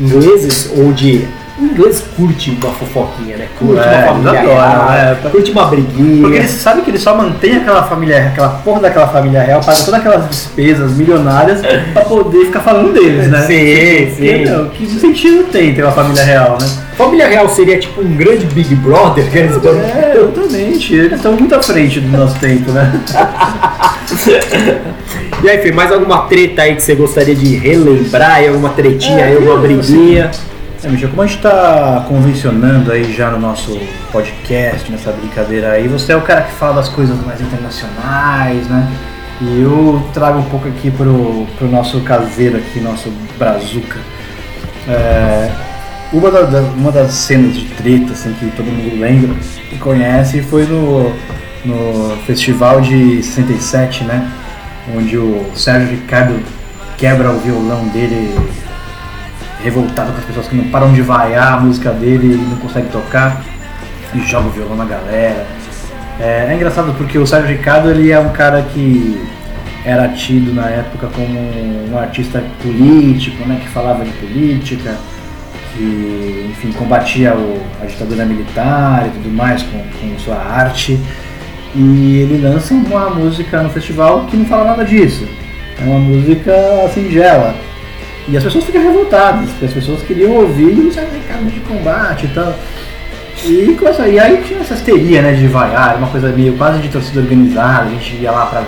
ingleses, 0.00 0.70
onde 0.74 1.28
o 1.62 1.66
inglês 1.66 2.02
curte 2.16 2.50
uma 2.50 2.72
fofoquinha, 2.72 3.36
né? 3.36 3.48
Curte 3.58 3.80
É, 3.80 4.10
uma 4.10 4.12
família 4.12 4.40
real, 4.40 4.90
né? 4.90 5.18
curte 5.30 5.50
uma 5.50 5.64
briguinha. 5.66 6.22
Porque 6.22 6.36
eles 6.38 6.50
sabem 6.50 6.84
que 6.84 6.90
eles 6.90 7.02
só 7.02 7.16
mantêm 7.16 7.56
aquela 7.56 7.82
família, 7.84 8.26
aquela 8.26 8.48
porra 8.48 8.80
daquela 8.80 9.08
família 9.08 9.42
real, 9.42 9.60
paga 9.60 9.78
todas 9.78 9.94
aquelas 9.94 10.28
despesas 10.28 10.92
milionárias 10.92 11.60
pra 11.92 12.04
poder 12.04 12.46
ficar 12.46 12.60
falando 12.60 12.92
deles, 12.92 13.28
né? 13.28 13.42
Sim, 13.42 14.06
Porque, 14.10 14.12
sim. 14.16 14.44
meu, 14.44 14.66
que 14.70 14.86
sentido 14.86 15.44
tem 15.50 15.74
ter 15.74 15.82
uma 15.82 15.92
família 15.92 16.22
real, 16.22 16.58
né? 16.60 16.68
Família 16.96 17.26
real 17.26 17.48
seria 17.48 17.78
tipo 17.78 18.02
um 18.02 18.16
grande 18.16 18.44
Big 18.46 18.74
Brother, 18.74 19.30
que 19.30 19.38
eles 19.38 19.56
estão... 19.56 19.72
É, 19.72 20.14
exatamente. 20.16 20.94
Eles 20.94 21.12
estão 21.12 21.32
muito 21.32 21.54
à 21.54 21.62
frente 21.62 22.00
do 22.00 22.16
nosso 22.16 22.38
tempo, 22.38 22.70
né? 22.72 22.92
E 25.42 25.50
aí, 25.50 25.58
Fê, 25.58 25.72
mais 25.72 25.90
alguma 25.90 26.28
treta 26.28 26.62
aí 26.62 26.76
que 26.76 26.82
você 26.82 26.94
gostaria 26.94 27.34
de 27.34 27.56
relembrar? 27.56 28.44
Alguma 28.46 28.68
tretinha 28.70 29.24
aí, 29.24 29.34
alguma 29.34 29.58
briguinha? 29.58 30.30
É, 30.84 30.88
Michel, 30.88 31.10
como 31.10 31.22
a 31.22 31.26
gente 31.26 31.36
está 31.36 32.04
convencionando 32.08 32.90
aí 32.90 33.12
já 33.12 33.30
no 33.30 33.38
nosso 33.38 33.78
podcast, 34.10 34.90
nessa 34.90 35.12
brincadeira 35.12 35.72
aí, 35.72 35.86
você 35.86 36.12
é 36.12 36.16
o 36.16 36.22
cara 36.22 36.42
que 36.42 36.52
fala 36.52 36.74
das 36.76 36.88
coisas 36.88 37.16
mais 37.24 37.40
internacionais, 37.40 38.66
né? 38.68 38.88
E 39.40 39.60
eu 39.62 40.02
trago 40.12 40.38
um 40.40 40.44
pouco 40.44 40.68
aqui 40.68 40.90
pro, 40.90 41.46
pro 41.56 41.68
nosso 41.68 42.00
caseiro 42.00 42.56
aqui, 42.58 42.80
nosso 42.80 43.10
brazuca. 43.38 43.98
É, 44.88 45.50
uma, 46.12 46.30
da- 46.30 46.42
da- 46.42 46.60
uma 46.60 46.90
das 46.90 47.12
cenas 47.12 47.54
de 47.54 47.64
treta 47.76 48.12
assim, 48.12 48.32
que 48.34 48.46
todo 48.56 48.66
mundo 48.66 49.00
lembra 49.00 49.36
e 49.72 49.76
conhece 49.76 50.42
foi 50.42 50.64
no, 50.66 51.12
no 51.64 52.16
festival 52.26 52.80
de 52.80 53.22
67, 53.22 54.02
né? 54.04 54.28
Onde 54.96 55.16
o 55.16 55.44
Sérgio 55.54 55.90
Ricardo 55.90 56.40
quebra 56.98 57.30
o 57.30 57.38
violão 57.38 57.86
dele 57.88 58.36
revoltado 59.62 60.12
com 60.12 60.18
as 60.18 60.24
pessoas 60.24 60.48
que 60.48 60.56
não 60.56 60.64
param 60.64 60.92
de 60.92 61.02
vaiar 61.02 61.54
a 61.54 61.60
música 61.60 61.90
dele 61.90 62.34
e 62.34 62.50
não 62.50 62.56
consegue 62.56 62.88
tocar 62.88 63.42
e 64.14 64.20
joga 64.20 64.48
o 64.48 64.50
violão 64.50 64.76
na 64.76 64.84
galera. 64.84 65.46
É, 66.20 66.46
é 66.50 66.54
engraçado 66.54 66.94
porque 66.96 67.18
o 67.18 67.26
Sérgio 67.26 67.56
Ricardo 67.56 67.90
ele 67.90 68.10
é 68.10 68.18
um 68.18 68.30
cara 68.30 68.62
que 68.62 69.20
era 69.84 70.08
tido 70.08 70.54
na 70.54 70.68
época 70.68 71.08
como 71.08 71.38
um 71.90 71.98
artista 71.98 72.42
político, 72.62 73.44
né, 73.46 73.58
que 73.60 73.68
falava 73.68 74.04
de 74.04 74.12
política, 74.12 74.94
que 75.74 76.48
enfim 76.50 76.72
combatia 76.72 77.34
o, 77.34 77.60
a 77.82 77.86
ditadura 77.86 78.24
militar 78.24 79.06
e 79.06 79.10
tudo 79.10 79.30
mais 79.30 79.62
com, 79.62 79.78
com 79.78 80.18
sua 80.18 80.36
arte. 80.36 80.98
E 81.74 82.18
ele 82.18 82.42
lança 82.42 82.74
uma 82.74 83.10
música 83.10 83.62
no 83.62 83.70
festival 83.70 84.26
que 84.26 84.36
não 84.36 84.44
fala 84.44 84.64
nada 84.64 84.84
disso. 84.84 85.26
É 85.80 85.84
uma 85.84 85.98
música 85.98 86.52
singela. 86.92 87.54
E 88.28 88.36
as 88.36 88.44
pessoas 88.44 88.64
ficam 88.64 88.82
revoltadas, 88.82 89.50
porque 89.50 89.64
as 89.64 89.72
pessoas 89.72 90.02
queriam 90.02 90.32
ouvir 90.32 90.78
o 90.78 90.92
Sérgio 90.92 91.14
Ricardo 91.14 91.50
de 91.50 91.60
combate 91.60 92.26
e 92.26 92.28
tal. 92.28 92.54
E, 93.44 93.76
começa, 93.76 94.06
e 94.06 94.20
aí 94.20 94.42
tinha 94.46 94.60
essa 94.60 94.74
histeria 94.74 95.20
né, 95.22 95.32
de 95.32 95.48
vaiar, 95.48 95.96
uma 95.96 96.06
coisa 96.06 96.28
meio 96.28 96.56
quase 96.56 96.78
de 96.78 96.88
torcida 96.88 97.20
organizada, 97.20 97.86
a 97.86 97.88
gente 97.90 98.14
ia 98.16 98.30
lá 98.30 98.46
para 98.46 98.62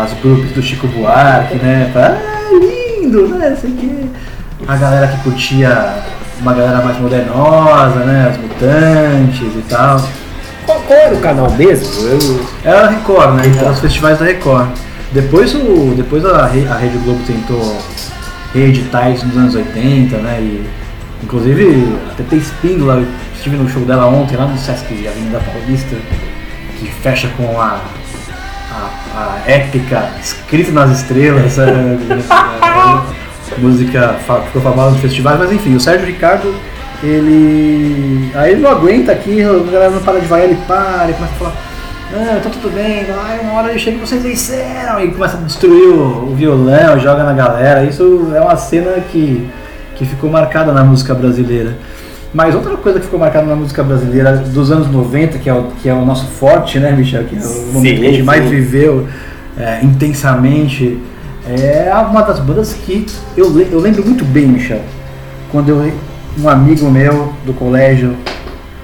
as 0.00 0.12
grupos 0.14 0.52
do 0.52 0.62
Chico 0.62 0.86
Buarque, 0.86 1.56
né? 1.56 1.90
Pra, 1.92 2.16
ah, 2.16 2.48
lindo, 2.52 3.26
né? 3.28 3.56
Sei 3.60 3.70
o 3.70 3.74
quê. 3.74 3.90
A 4.68 4.76
galera 4.76 5.08
que 5.08 5.16
curtia 5.24 5.94
uma 6.40 6.54
galera 6.54 6.84
mais 6.84 6.98
modernosa, 6.98 8.00
né? 8.00 8.30
Os 8.30 8.38
mutantes 8.38 9.56
e 9.56 9.64
tal. 9.68 10.00
Qual, 10.64 10.80
qual 10.82 10.98
era 10.98 11.14
o 11.14 11.20
canal 11.20 11.50
mesmo? 11.50 12.08
Eu... 12.08 12.46
Era 12.64 12.86
a 12.86 12.90
Record, 12.90 13.34
né? 13.34 13.70
Os 13.70 13.80
festivais 13.80 14.18
da 14.18 14.24
Record. 14.26 14.68
Depois, 15.10 15.52
o, 15.54 15.94
depois 15.96 16.24
a, 16.24 16.46
Re- 16.46 16.68
a 16.70 16.76
Rede 16.76 16.96
Globo 16.98 17.20
tentou 17.26 17.76
reeditar 18.54 19.10
isso 19.12 19.26
nos 19.26 19.36
anos 19.36 19.54
80, 19.54 20.16
né? 20.18 20.38
E, 20.40 20.64
inclusive, 21.22 21.96
a 22.10 22.14
TT 22.14 22.36
Espíndola, 22.36 23.04
estive 23.34 23.56
no 23.56 23.68
show 23.68 23.82
dela 23.84 24.06
ontem 24.06 24.36
lá 24.36 24.46
no 24.46 24.58
Sesc 24.58 24.86
Avenida 25.06 25.40
Paulista, 25.40 25.96
que 26.78 26.86
fecha 27.02 27.28
com 27.36 27.60
a, 27.60 27.80
a, 28.72 29.40
a 29.46 29.50
épica 29.50 30.10
Escrito 30.20 30.72
nas 30.72 30.90
Estrelas, 30.90 31.58
a, 31.58 31.64
a- 31.64 33.04
a 33.54 33.58
música 33.58 34.16
ficou 34.46 34.62
famosa 34.62 34.92
nos 34.92 35.00
festivais, 35.00 35.38
mas 35.38 35.52
enfim, 35.52 35.74
o 35.74 35.80
Sérgio 35.80 36.06
Ricardo, 36.06 36.54
ele. 37.02 38.30
Aí 38.34 38.52
ele 38.52 38.60
não 38.62 38.70
aguenta 38.70 39.12
aqui, 39.12 39.42
a 39.42 39.52
galera 39.70 39.90
não 39.90 40.00
para 40.00 40.20
de 40.20 40.26
vaiar, 40.26 40.46
ele 40.46 40.58
para, 40.66 41.04
ele 41.04 41.12
começa 41.14 41.34
a 41.34 41.38
falar. 41.38 41.54
Não, 42.12 42.40
tá 42.40 42.50
tudo 42.50 42.70
bem, 42.74 43.06
aí 43.08 43.40
uma 43.40 43.54
hora 43.54 43.70
ele 43.70 43.78
chega 43.78 43.96
e 43.96 44.00
vocês 44.00 44.22
venceram, 44.22 45.02
e 45.02 45.10
começa 45.12 45.38
a 45.38 45.40
destruir 45.40 45.88
o, 45.88 46.30
o 46.30 46.34
violão, 46.34 46.98
joga 47.00 47.24
na 47.24 47.32
galera. 47.32 47.84
Isso 47.84 48.30
é 48.34 48.40
uma 48.40 48.54
cena 48.54 49.00
que, 49.10 49.48
que 49.96 50.04
ficou 50.04 50.28
marcada 50.28 50.72
na 50.72 50.84
música 50.84 51.14
brasileira. 51.14 51.74
Mas 52.34 52.54
outra 52.54 52.76
coisa 52.76 52.98
que 52.98 53.06
ficou 53.06 53.18
marcada 53.18 53.46
na 53.46 53.56
música 53.56 53.82
brasileira 53.82 54.36
dos 54.36 54.70
anos 54.70 54.90
90, 54.90 55.38
que 55.38 55.48
é 55.48 55.54
o, 55.54 55.68
que 55.82 55.88
é 55.88 55.94
o 55.94 56.04
nosso 56.04 56.26
forte, 56.26 56.78
né, 56.78 56.92
Michel? 56.92 57.24
Que 57.24 57.36
é 57.36 57.40
o 57.40 57.72
momento 57.72 58.00
que 58.00 58.06
a 58.06 58.10
gente 58.10 58.16
sim. 58.18 58.22
mais 58.22 58.44
viveu 58.44 59.08
é, 59.58 59.80
intensamente. 59.82 60.98
É 61.46 61.90
uma 61.94 62.20
das 62.22 62.40
bandas 62.40 62.74
que 62.74 63.06
eu, 63.36 63.58
eu 63.70 63.80
lembro 63.80 64.04
muito 64.04 64.24
bem, 64.24 64.46
Michel. 64.46 64.80
Quando 65.50 65.70
eu, 65.70 65.92
um 66.38 66.48
amigo 66.48 66.90
meu 66.90 67.32
do 67.46 67.54
colégio, 67.54 68.14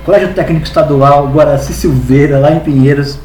Colégio 0.08 0.32
Técnico 0.32 0.64
Estadual, 0.64 1.28
Guaraci 1.28 1.74
Silveira, 1.74 2.38
lá 2.38 2.50
em 2.50 2.60
Pinheiros, 2.60 3.18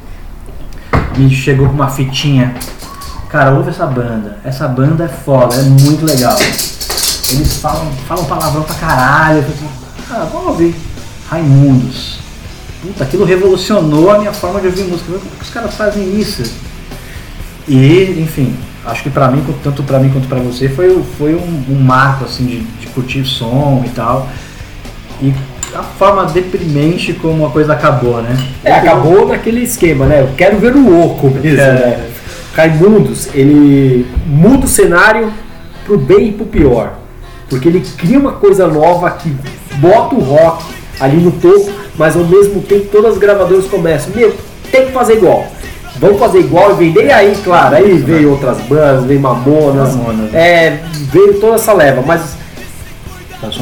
me 1.15 1.33
chegou 1.33 1.67
com 1.67 1.75
uma 1.75 1.89
fitinha. 1.89 2.53
Cara, 3.29 3.53
ouve 3.53 3.69
essa 3.69 3.85
banda. 3.85 4.37
Essa 4.43 4.67
banda 4.67 5.05
é 5.05 5.07
foda, 5.07 5.55
é 5.55 5.61
muito 5.61 6.05
legal. 6.05 6.37
Eles 6.37 7.57
falam, 7.61 7.89
falam 8.05 8.25
palavrão 8.25 8.63
pra 8.63 8.75
caralho. 8.75 9.39
Assim, 9.39 9.65
ah, 10.11 10.27
vamos 10.29 10.47
ouvir. 10.47 10.75
Raimundos. 11.29 12.19
Puta, 12.81 13.05
aquilo 13.05 13.23
revolucionou 13.23 14.11
a 14.11 14.19
minha 14.19 14.33
forma 14.33 14.59
de 14.59 14.67
ouvir 14.67 14.83
música. 14.83 15.13
Como 15.13 15.21
que 15.37 15.41
os 15.41 15.49
caras 15.51 15.73
fazem 15.75 16.19
isso? 16.19 16.43
E, 17.65 18.19
enfim, 18.21 18.57
acho 18.85 19.03
que 19.03 19.09
pra 19.09 19.31
mim, 19.31 19.41
tanto 19.63 19.83
pra 19.83 19.99
mim 19.99 20.09
quanto 20.09 20.27
pra 20.27 20.39
você, 20.39 20.67
foi, 20.67 21.01
foi 21.17 21.33
um, 21.33 21.63
um 21.69 21.81
marco 21.81 22.25
assim 22.25 22.45
de, 22.45 22.59
de 22.59 22.87
curtir 22.87 23.23
som 23.23 23.83
e 23.85 23.89
tal. 23.91 24.27
E 25.21 25.33
a 25.75 25.83
forma 25.83 26.25
deprimente 26.25 27.13
como 27.13 27.45
a 27.45 27.49
coisa 27.49 27.73
acabou, 27.73 28.21
né? 28.21 28.35
É, 28.63 28.73
acabou 28.73 29.27
naquele 29.27 29.61
esquema, 29.63 30.05
né? 30.05 30.21
Eu 30.21 30.29
quero 30.37 30.57
ver 30.57 30.75
o 30.75 31.03
oco 31.05 31.27
mesmo, 31.29 31.59
É. 31.61 31.73
né? 31.73 32.09
Raimundos, 32.55 33.29
ele 33.33 34.05
muda 34.27 34.65
o 34.65 34.69
cenário 34.69 35.33
pro 35.85 35.97
bem 35.97 36.27
e 36.29 36.31
pro 36.33 36.45
pior. 36.45 36.93
Porque 37.49 37.67
ele 37.67 37.81
cria 37.97 38.19
uma 38.19 38.33
coisa 38.33 38.67
nova 38.67 39.09
que 39.11 39.35
bota 39.77 40.15
o 40.15 40.19
rock 40.19 40.63
ali 40.99 41.17
no 41.17 41.31
topo, 41.31 41.71
mas 41.97 42.15
ao 42.15 42.23
mesmo 42.23 42.61
tempo 42.61 42.85
todas 42.91 43.13
as 43.13 43.17
gravadoras 43.17 43.65
começam, 43.65 44.13
meu, 44.15 44.33
tem 44.71 44.85
que 44.85 44.91
fazer 44.91 45.13
igual. 45.17 45.47
Vamos 45.97 46.19
fazer 46.19 46.39
igual 46.39 46.71
e 46.71 46.75
vender. 46.85 47.05
E 47.07 47.11
aí, 47.11 47.35
claro, 47.43 47.75
aí 47.75 47.93
veio 47.97 48.31
outras 48.31 48.57
bandas, 48.61 49.05
veio 49.05 49.19
Mamonas, 49.19 49.95
Mamonas. 49.95 50.33
é, 50.33 50.79
veio 51.11 51.39
toda 51.39 51.55
essa 51.55 51.73
leva, 51.73 52.03
mas 52.05 52.35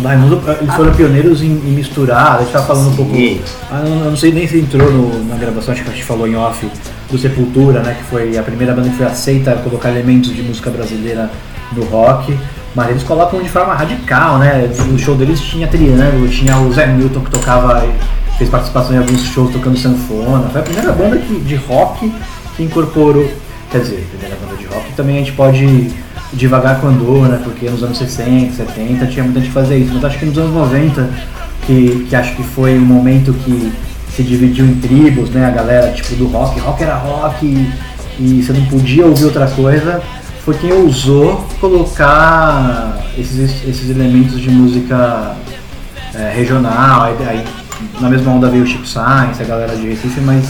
Raimundo, 0.04 0.42
eles 0.62 0.74
foram 0.76 0.92
pioneiros 0.94 1.42
em, 1.42 1.48
em 1.48 1.72
misturar, 1.74 2.36
a 2.38 2.40
gente 2.40 2.52
tava 2.52 2.66
falando 2.66 2.90
um 2.92 2.96
pouco. 2.96 3.16
Sim. 3.16 3.42
Ah, 3.72 3.84
eu 3.86 4.10
não 4.12 4.18
sei 4.18 4.32
nem 4.32 4.48
se 4.48 4.58
entrou 4.60 4.92
no- 4.92 5.24
na 5.26 5.36
gravação, 5.36 5.74
acho 5.74 5.84
que 5.84 5.90
a 5.90 5.94
gente 5.94 6.04
falou 6.06 6.28
em 6.28 6.36
off 6.36 6.68
do 7.10 7.18
Sepultura, 7.18 7.82
né? 7.82 7.96
Que 7.98 8.04
foi 8.10 8.38
a 8.38 8.44
primeira 8.44 8.74
banda 8.74 8.90
que 8.90 8.96
foi 8.96 9.06
aceita 9.06 9.52
a 9.52 9.56
colocar 9.58 9.90
elementos 9.90 10.34
de 10.36 10.42
música 10.44 10.70
brasileira 10.70 11.30
no 11.74 11.84
rock. 11.86 12.38
Mas 12.74 12.90
eles 12.90 13.04
colocam 13.04 13.42
de 13.42 13.50
forma 13.50 13.74
radical, 13.74 14.38
né? 14.38 14.70
No 14.88 14.98
show 14.98 15.16
deles 15.16 15.42
tinha 15.42 15.68
triângulo, 15.68 16.30
tinha 16.30 16.58
o 16.58 16.72
Zé 16.72 16.88
Milton 16.88 17.20
que 17.20 17.32
tocava, 17.32 17.86
fez 18.38 18.50
participação 18.50 18.96
em 18.96 19.00
alguns 19.00 19.24
shows 19.26 19.52
tocando 19.52 19.78
sanfona. 19.78 20.48
Foi 20.50 20.62
a 20.62 20.64
primeira 20.64 20.92
banda 20.94 21.18
que, 21.18 21.40
de 21.42 21.56
rock 21.56 22.10
que 22.56 22.64
incorporou. 22.64 23.30
Quer 23.70 23.80
dizer, 23.80 24.08
primeira 24.10 24.38
banda 24.42 24.56
de 24.58 24.66
rock 24.74 24.92
também 24.96 25.16
a 25.18 25.20
gente 25.20 25.34
pode 25.34 25.92
devagar 26.34 26.80
com 26.80 26.88
andou, 26.88 27.24
né? 27.24 27.40
Porque 27.44 27.70
nos 27.70 27.84
anos 27.84 27.98
60, 27.98 28.54
70 28.54 29.08
tinha 29.08 29.24
muita 29.24 29.40
gente 29.40 29.52
fazia 29.52 29.78
isso. 29.78 29.94
Mas 29.94 30.06
acho 30.06 30.20
que 30.20 30.26
nos 30.26 30.38
anos 30.38 30.54
90, 30.54 31.10
que, 31.66 32.06
que 32.10 32.16
acho 32.16 32.36
que 32.36 32.44
foi 32.44 32.78
um 32.78 32.86
momento 32.86 33.34
que 33.34 33.72
se 34.16 34.24
dividiu 34.24 34.66
em 34.66 34.76
tribos, 34.76 35.30
né? 35.30 35.46
A 35.46 35.52
galera 35.52 35.92
tipo 35.92 36.16
do 36.16 36.28
rock, 36.28 36.60
rock 36.60 36.84
era 36.84 36.96
rock 36.96 37.46
e, 37.46 37.72
e 38.20 38.44
você 38.44 38.54
não 38.54 38.66
podia 38.66 39.06
ouvir 39.06 39.26
outra 39.26 39.48
coisa. 39.48 40.02
Foi 40.44 40.56
quem 40.56 40.74
ousou 40.74 41.46
colocar 41.60 42.98
esses, 43.18 43.64
esses 43.68 43.90
elementos 43.90 44.40
de 44.40 44.50
música 44.50 45.36
é, 46.16 46.34
regional. 46.36 47.04
Aí, 47.04 47.16
aí, 47.28 47.46
na 48.00 48.10
mesma 48.10 48.32
onda 48.32 48.50
veio 48.50 48.64
o 48.64 48.68
Chico 48.68 48.88
Sainz, 48.88 49.40
a 49.40 49.44
galera 49.44 49.76
de 49.76 49.88
Recife, 49.88 50.20
mas 50.22 50.46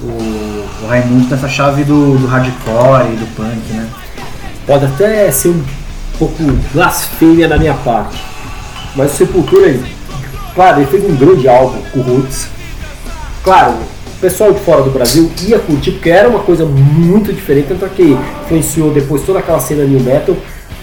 o, 0.00 0.84
o 0.84 0.86
Raimundo 0.88 1.28
nessa 1.28 1.48
chave 1.48 1.82
do, 1.82 2.16
do 2.16 2.26
hardcore 2.26 3.12
e 3.12 3.16
do 3.16 3.26
punk, 3.34 3.72
né? 3.72 3.87
Pode 4.68 4.84
até 4.84 5.28
ser 5.32 5.48
um 5.48 5.62
pouco 6.18 6.40
blasfêmia 6.72 7.48
da 7.48 7.58
minha 7.58 7.74
parte, 7.74 8.16
mas 8.94 9.12
o 9.12 9.16
Sepultura, 9.16 9.74
claro, 10.54 10.80
ele 10.80 10.86
fez 10.90 11.04
um 11.04 11.16
grande 11.16 11.48
álbum 11.48 11.80
com 11.92 11.98
o 12.00 12.02
Roots. 12.02 12.46
Claro, 13.42 13.72
o 13.72 14.20
pessoal 14.20 14.52
de 14.52 14.60
fora 14.60 14.82
do 14.82 14.90
Brasil 14.90 15.30
ia 15.46 15.58
curtir 15.58 15.92
porque 15.92 16.10
era 16.10 16.28
uma 16.28 16.40
coisa 16.40 16.64
muito 16.66 17.32
diferente, 17.32 17.68
tanto 17.68 17.84
é 17.84 17.88
que 17.88 18.16
influenciou 18.44 18.92
depois 18.92 19.22
toda 19.22 19.38
aquela 19.38 19.58
cena 19.60 19.84
new 19.84 20.00
metal. 20.00 20.36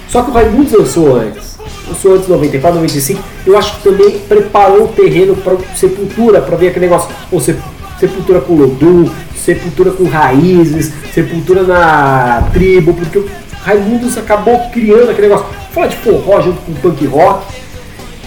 Só 0.10 0.22
que 0.24 0.32
o 0.32 0.34
Raimundos 0.34 0.72
lançou 0.72 1.18
antes, 1.18 1.58
lançou 1.88 2.14
antes 2.14 2.26
de 2.26 2.32
94, 2.32 2.76
95. 2.80 3.22
Eu 3.46 3.58
acho 3.58 3.76
que 3.78 3.84
também 3.84 4.20
preparou 4.20 4.86
o 4.86 4.88
terreno 4.90 5.36
para 5.36 5.58
Sepultura, 5.76 6.42
para 6.42 6.56
ver 6.56 6.70
aquele 6.70 6.86
negócio, 6.88 7.10
ou 7.32 7.40
Sep- 7.40 7.60
Sepultura 8.00 8.40
com 8.42 8.56
Lodum, 8.56 9.10
Sepultura 9.36 9.92
com 9.92 10.06
raízes, 10.06 10.92
Sepultura 11.14 11.64
na 11.64 12.48
tribo, 12.54 12.94
porque 12.94 13.24
Raimundos 13.66 14.18
acabou 14.18 14.60
criando 14.72 15.10
aquele 15.10 15.28
negócio. 15.28 15.48
Fala 15.74 15.88
de 15.88 15.96
forró 15.98 16.40
junto 16.42 16.62
com 16.62 16.74
punk 16.74 17.06
rock. 17.08 17.44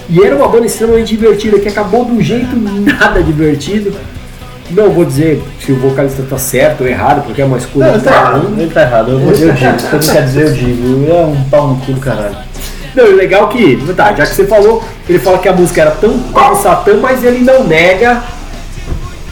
E 0.09 0.21
era 0.23 0.35
uma 0.35 0.47
banda 0.47 0.65
extremamente 0.65 1.15
divertida, 1.15 1.59
que 1.59 1.67
acabou 1.69 2.03
de 2.03 2.11
um 2.11 2.21
jeito 2.21 2.55
nada 2.55 3.21
divertido. 3.23 3.93
Não 4.71 4.89
vou 4.91 5.05
dizer 5.05 5.41
se 5.65 5.71
o 5.71 5.75
vocalista 5.77 6.23
tá 6.29 6.37
certo 6.37 6.81
ou 6.81 6.87
errado, 6.87 7.23
porque 7.25 7.41
é 7.41 7.45
uma 7.45 7.57
escolha 7.57 7.87
Não, 7.87 7.93
ele 7.95 8.03
tá 8.03 8.11
errado, 8.11 8.47
um. 8.55 8.59
ele 8.59 8.71
tá 8.71 8.81
errado, 8.81 9.11
eu, 9.11 9.19
vou- 9.19 9.31
eu 9.33 9.51
digo, 9.53 9.89
quando 9.89 10.11
quer 10.11 10.23
dizer 10.25 10.45
eu 10.47 10.53
digo, 10.53 11.07
é 11.11 11.25
um 11.25 11.43
pau 11.49 11.67
no 11.69 11.75
cu 11.77 11.93
do 11.93 11.99
caralho. 12.01 12.35
Não, 12.95 13.05
e 13.07 13.13
o 13.13 13.15
legal 13.15 13.47
que, 13.49 13.77
tá, 13.95 14.13
já 14.13 14.25
que 14.25 14.35
você 14.35 14.45
falou, 14.45 14.83
ele 15.07 15.17
fala 15.19 15.37
que 15.39 15.47
a 15.47 15.53
música 15.53 15.81
era 15.81 15.91
tão 15.91 16.17
como 16.19 16.55
Satã, 16.55 16.97
mas 17.01 17.23
ele 17.23 17.39
não 17.39 17.63
nega 17.63 18.21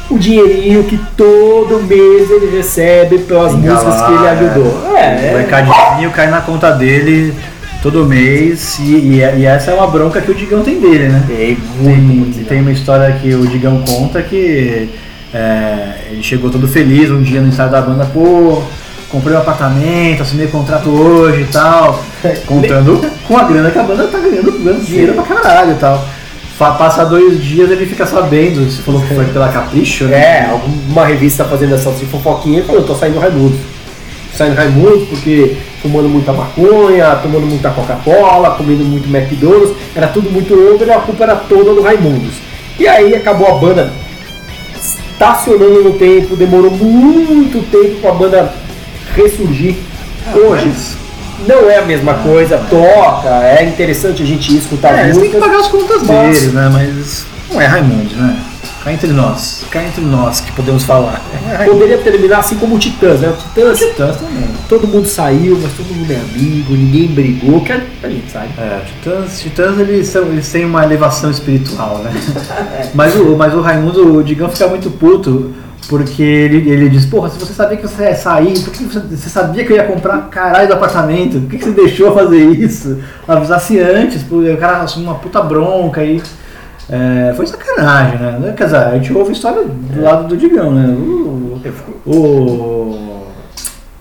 o 0.09 0.17
dinheirinho 0.17 0.83
que 0.85 0.97
todo 1.15 1.83
mês 1.83 2.29
ele 2.31 2.55
recebe 2.55 3.19
pelas 3.19 3.53
músicas 3.53 3.83
lá, 3.83 4.05
que 4.07 4.13
ele 4.13 4.25
é. 4.25 4.29
ajudou. 4.29 4.91
O 4.91 4.95
É, 4.97 5.29
é. 5.29 5.33
mercadinho 5.37 6.11
cai 6.11 6.27
na 6.29 6.41
conta 6.41 6.71
dele 6.71 7.33
todo 7.81 8.05
mês 8.05 8.79
e, 8.79 8.83
e- 8.95 9.39
e 9.39 9.45
essa 9.45 9.71
é 9.71 9.73
uma 9.73 9.87
bronca 9.87 10.19
que 10.21 10.31
o 10.31 10.35
Digão 10.35 10.61
tem 10.63 10.79
dele, 10.79 11.09
né? 11.09 11.23
Tem 11.27 11.55
Tem, 11.83 12.43
tem 12.47 12.61
uma 12.61 12.71
história 12.71 13.11
que 13.21 13.33
o 13.33 13.45
Digão 13.47 13.83
conta 13.85 14.21
que 14.21 14.89
é, 15.33 15.89
ele 16.11 16.23
chegou 16.23 16.49
todo 16.49 16.67
feliz 16.67 17.11
um 17.11 17.21
dia 17.21 17.41
no 17.41 17.49
ensaio 17.49 17.69
da 17.69 17.81
banda, 17.81 18.05
pô, 18.05 18.63
comprei 19.09 19.35
um 19.35 19.39
apartamento, 19.39 20.23
assinei 20.23 20.47
contrato 20.47 20.89
hoje 20.89 21.41
e 21.41 21.45
tal, 21.45 22.03
contando 22.47 23.05
com 23.27 23.37
a 23.37 23.43
grana 23.43 23.69
que 23.71 23.77
a 23.79 23.83
banda 23.83 24.07
tá 24.07 24.17
ganhando, 24.19 24.51
ganhando 24.63 24.85
dinheiro 24.85 25.13
pra 25.13 25.23
caralho 25.23 25.71
e 25.71 25.75
tal. 25.75 26.03
Passa 26.57 27.05
dois 27.05 27.43
dias 27.43 27.69
ele 27.69 27.85
fica 27.85 28.07
sabendo, 28.07 28.65
você 28.65 28.81
falou 28.81 28.99
que 29.01 29.13
foi 29.13 29.25
pela 29.25 29.47
Capricho, 29.49 30.05
né? 30.05 30.17
É, 30.17 30.49
alguma 30.49 31.05
revista 31.05 31.45
fazendo 31.45 31.75
essa 31.75 31.91
de 31.91 32.05
fofoquinha 32.07 32.61
e 32.61 32.63
falou, 32.63 32.81
tô 32.83 32.95
saindo 32.95 33.19
Raimundo. 33.19 33.55
Saindo 34.33 34.55
Raimundo 34.55 35.05
porque 35.05 35.55
fumando 35.83 36.09
muita 36.09 36.33
maconha, 36.33 37.15
tomando 37.17 37.45
muita 37.45 37.69
Coca-Cola, 37.69 38.55
comendo 38.55 38.83
muito 38.83 39.07
McDonald's, 39.07 39.75
era 39.95 40.07
tudo 40.07 40.31
muito 40.31 40.53
over 40.53 40.87
e 40.87 40.91
a 40.91 40.99
culpa 40.99 41.25
era 41.25 41.35
toda 41.35 41.75
do 41.75 41.81
Raimundos. 41.81 42.33
E 42.79 42.87
aí 42.87 43.15
acabou 43.15 43.47
a 43.47 43.59
banda 43.59 43.93
estacionando 44.81 45.83
no 45.83 45.93
tempo, 45.93 46.35
demorou 46.35 46.71
muito 46.71 47.61
tempo 47.69 48.01
para 48.01 48.09
a 48.09 48.13
banda 48.13 48.53
ressurgir. 49.15 49.75
Hoje 50.33 50.71
não 51.45 51.69
é 51.69 51.77
a 51.77 51.85
mesma 51.85 52.15
coisa, 52.15 52.57
toca, 52.69 53.29
é 53.43 53.63
interessante 53.63 54.23
a 54.23 54.25
gente 54.25 54.57
escutar 54.57 54.93
É, 54.93 55.11
têm 55.11 55.29
que 55.31 55.37
pagar 55.37 55.59
as 55.59 55.67
contas 55.67 56.01
mas- 56.03 56.39
deles, 56.39 56.53
né? 56.53 56.69
Mas 56.71 57.25
não 57.51 57.61
é 57.61 57.65
Raimundo, 57.65 58.15
né? 58.15 58.39
Cá 58.83 58.93
entre 58.93 59.11
nós, 59.11 59.65
cá 59.69 59.83
entre 59.83 60.01
nós 60.01 60.39
que 60.39 60.49
podemos 60.53 60.83
falar. 60.83 61.21
É. 61.59 61.65
Poderia 61.65 61.97
terminar 61.97 62.39
assim 62.39 62.55
como 62.55 62.75
o 62.75 62.79
Titãs, 62.79 63.19
né? 63.19 63.27
O 63.29 63.33
Titãs 63.33 63.79
Titãs 63.79 64.15
também. 64.15 64.47
todo 64.69 64.87
mundo 64.87 65.05
saiu, 65.05 65.59
mas 65.61 65.73
todo 65.73 65.93
mundo 65.93 66.09
é 66.09 66.15
amigo, 66.15 66.73
ninguém 66.73 67.07
brigou, 67.07 67.59
que 67.61 67.73
a 67.73 67.81
a 68.01 68.07
gente 68.09 68.31
sabe. 68.31 68.47
É, 68.57 68.79
Titãs, 68.85 69.41
Titãs 69.41 69.79
eles, 69.79 70.07
são, 70.07 70.23
eles 70.27 70.49
têm 70.49 70.63
uma 70.63 70.85
elevação 70.85 71.29
espiritual, 71.29 71.97
né? 71.97 72.11
mas, 72.95 73.13
o, 73.15 73.35
mas 73.35 73.53
o 73.53 73.59
Raimundo, 73.59 74.19
o 74.19 74.23
Digão 74.23 74.47
fica 74.49 74.67
muito 74.67 74.89
puto 74.91 75.53
porque 75.87 76.21
ele, 76.21 76.69
ele 76.69 76.89
diz, 76.89 77.05
porra, 77.05 77.29
se 77.29 77.39
você 77.39 77.53
sabia 77.53 77.77
que 77.77 77.87
você 77.87 78.03
ia 78.03 78.15
sair, 78.15 78.59
por 78.59 78.71
que 78.73 78.83
você, 78.83 78.99
você 78.99 79.29
sabia 79.29 79.65
que 79.65 79.71
eu 79.71 79.77
ia 79.77 79.83
comprar 79.85 80.29
caralho 80.29 80.67
do 80.67 80.73
apartamento? 80.73 81.39
Por 81.39 81.49
que, 81.49 81.57
que 81.57 81.63
você 81.65 81.71
deixou 81.71 82.13
fazer 82.13 82.43
isso? 82.43 82.99
Avisasse 83.27 83.79
antes, 83.79 84.23
o 84.29 84.57
cara 84.57 84.81
assumiu 84.81 85.09
uma 85.09 85.17
puta 85.19 85.41
bronca 85.41 86.01
aí. 86.01 86.21
É, 86.89 87.33
foi 87.35 87.45
sacanagem, 87.45 88.17
né? 88.19 88.53
Quer 88.55 88.63
dizer, 88.65 88.77
a 88.77 88.91
gente 88.97 89.13
ouve 89.13 89.29
a 89.31 89.33
história 89.33 89.63
do 89.65 90.01
lado 90.01 90.27
do 90.27 90.37
Digão, 90.37 90.71
né? 90.71 90.87
O, 90.87 91.59
o, 92.05 93.23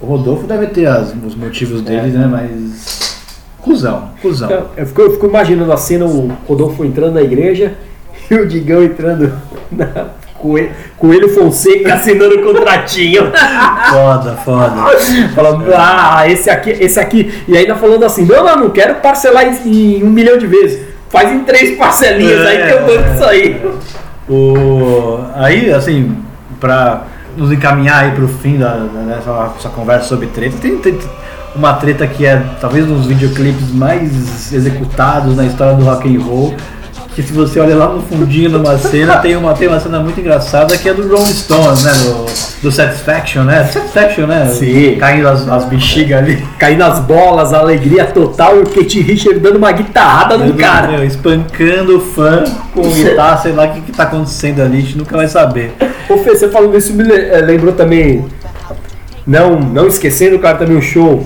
o 0.00 0.06
Rodolfo 0.06 0.46
deve 0.46 0.66
ter 0.68 0.86
as- 0.86 1.12
os 1.26 1.34
motivos 1.34 1.82
dele, 1.82 2.10
né? 2.16 2.26
Mas. 2.26 3.16
Cusão, 3.60 4.10
cuzão. 4.22 4.48
Eu, 4.48 4.66
eu 4.76 4.86
fico, 4.86 5.00
eu 5.02 5.12
fico 5.12 5.26
imaginando 5.26 5.72
a 5.72 5.76
cena, 5.76 6.04
o 6.04 6.30
Rodolfo 6.46 6.84
entrando 6.84 7.14
na 7.14 7.22
igreja 7.22 7.74
e 8.30 8.34
o 8.36 8.46
Digão 8.46 8.82
entrando 8.82 9.32
na 9.72 10.06
Coelho, 10.38 10.70
Coelho 10.96 11.28
Fonseca 11.34 11.94
assinando 11.94 12.36
o 12.36 12.42
contratinho. 12.42 13.32
Foda, 13.90 14.36
foda. 14.44 14.72
Falando, 15.34 15.64
ah, 15.74 16.24
esse 16.28 16.50
aqui, 16.50 16.70
esse 16.70 16.98
aqui. 16.98 17.42
E 17.46 17.56
ainda 17.56 17.74
falando 17.76 18.04
assim, 18.04 18.24
não, 18.24 18.44
não, 18.44 18.56
não 18.56 18.70
quero 18.70 18.96
parcelar 18.96 19.44
em, 19.46 19.98
em 19.98 20.04
um 20.04 20.10
milhão 20.10 20.36
de 20.36 20.46
vezes. 20.46 20.86
Faz 21.08 21.30
em 21.30 21.40
três 21.40 21.76
parcelinhas 21.78 22.44
aí 22.46 22.66
que 22.66 22.72
eu 22.72 22.80
banco 22.86 23.14
isso 23.14 23.24
aí. 23.24 23.62
O, 24.28 25.20
aí, 25.34 25.72
assim, 25.72 26.16
pra 26.58 27.04
nos 27.36 27.52
encaminhar 27.52 28.04
aí 28.04 28.10
pro 28.12 28.26
fim 28.26 28.58
da, 28.58 28.86
dessa 29.54 29.68
conversa 29.68 30.08
sobre 30.08 30.26
treta, 30.28 30.56
tem, 30.60 30.78
tem 30.78 30.98
uma 31.54 31.74
treta 31.74 32.06
que 32.06 32.24
é 32.24 32.42
talvez 32.60 32.88
um 32.88 32.96
dos 32.96 33.06
videoclipes 33.06 33.72
mais 33.72 34.52
executados 34.52 35.36
na 35.36 35.44
história 35.44 35.74
do 35.74 35.84
rock 35.84 36.14
and 36.14 36.20
roll. 36.20 36.54
Que 37.16 37.22
se 37.22 37.32
você 37.32 37.58
olha 37.58 37.74
lá 37.74 37.88
no 37.88 38.02
fundinho 38.02 38.50
numa 38.50 38.76
cena, 38.76 39.16
tem 39.16 39.34
uma, 39.34 39.54
tem 39.54 39.68
uma 39.68 39.80
cena 39.80 39.98
muito 40.00 40.20
engraçada 40.20 40.76
que 40.76 40.86
é 40.86 40.92
do 40.92 41.08
Rolling 41.08 41.32
Stones, 41.32 41.82
né? 41.82 41.92
Do, 41.92 42.26
do 42.64 42.70
Satisfaction, 42.70 43.42
né? 43.42 43.64
Satisfaction, 43.64 44.26
né? 44.26 44.46
Sim. 44.48 44.96
Caindo 45.00 45.26
as, 45.26 45.48
as 45.48 45.64
bexigas 45.64 46.18
ali. 46.18 46.46
Caindo 46.58 46.82
as 46.82 46.98
bolas, 46.98 47.54
a 47.54 47.60
alegria 47.60 48.04
total 48.04 48.58
e 48.58 48.60
o 48.60 48.66
Kate 48.66 49.00
Richard 49.00 49.40
dando 49.40 49.56
uma 49.56 49.72
guitarrada 49.72 50.36
no 50.36 50.52
cara. 50.58 50.88
Meu, 50.88 51.04
espancando 51.06 51.96
o 51.96 52.00
fã 52.02 52.44
com 52.74 52.82
guitarra, 52.82 53.38
sei 53.38 53.52
lá 53.52 53.64
o 53.64 53.72
que, 53.72 53.80
que 53.80 53.92
tá 53.92 54.02
acontecendo 54.02 54.60
ali, 54.60 54.76
a 54.76 54.80
gente 54.82 54.98
nunca 54.98 55.16
vai 55.16 55.26
saber. 55.26 55.72
Ô 56.10 56.18
Fê, 56.18 56.36
você 56.36 56.50
falando 56.50 56.76
isso 56.76 56.92
me 56.92 57.10
eh, 57.10 57.40
lembrou 57.40 57.72
também, 57.72 58.26
não, 59.26 59.58
não 59.58 59.86
esquecendo, 59.86 60.38
cara, 60.38 60.58
também 60.58 60.76
um 60.76 60.82
show 60.82 61.24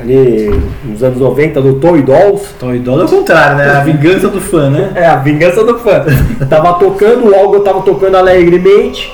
ali 0.00 0.50
nos 0.84 1.02
anos 1.02 1.18
90 1.18 1.60
do 1.60 1.74
Toy 1.74 2.02
Dolls. 2.02 2.46
Então, 2.56 2.74
idolo 2.74 3.02
é 3.02 3.04
o 3.04 3.08
contrário, 3.08 3.56
né? 3.56 3.70
A 3.70 3.80
vingança 3.84 4.28
do 4.28 4.40
fã, 4.40 4.70
né? 4.70 4.92
É, 4.94 5.06
a 5.06 5.16
vingança 5.16 5.64
do 5.64 5.78
fã. 5.78 6.04
tava 6.48 6.74
tocando, 6.74 7.26
o 7.26 7.34
Olga 7.34 7.60
tava 7.60 7.82
tocando 7.82 8.16
alegremente, 8.16 9.12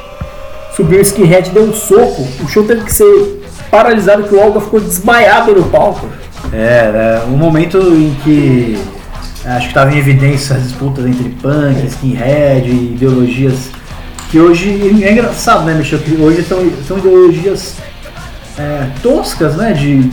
subiu 0.75 0.99
o 0.99 1.03
skinhead, 1.03 1.51
deu 1.51 1.65
um 1.65 1.73
soco, 1.73 2.27
o 2.43 2.49
show 2.49 2.65
teve 2.65 2.83
que 2.85 2.93
ser 2.93 3.43
paralisado, 3.71 4.25
que 4.25 4.35
o 4.35 4.41
Olga 4.41 4.61
ficou 4.61 4.81
desmaiado 4.81 5.55
no 5.55 5.65
palco. 5.65 6.07
É, 6.53 6.93
né? 6.93 7.23
um 7.29 7.37
momento 7.37 7.79
em 7.79 8.15
que 8.23 8.79
acho 9.45 9.63
que 9.63 9.69
estava 9.69 9.93
em 9.93 9.99
evidência 9.99 10.57
as 10.57 10.63
disputas 10.63 11.05
entre 11.05 11.29
punk, 11.29 11.87
skinhead, 11.87 12.69
e 12.69 12.95
ideologias 12.95 13.71
que 14.31 14.41
hoje 14.41 15.03
é 15.05 15.13
engraçado, 15.13 15.65
né, 15.65 15.75
Michel? 15.75 16.01
Que 16.01 16.15
hoje 16.21 16.43
são, 16.43 16.59
são 16.87 16.99
ideologias 16.99 17.75
é, 18.59 18.89
toscas, 19.03 19.57
né? 19.57 19.73
De, 19.73 20.11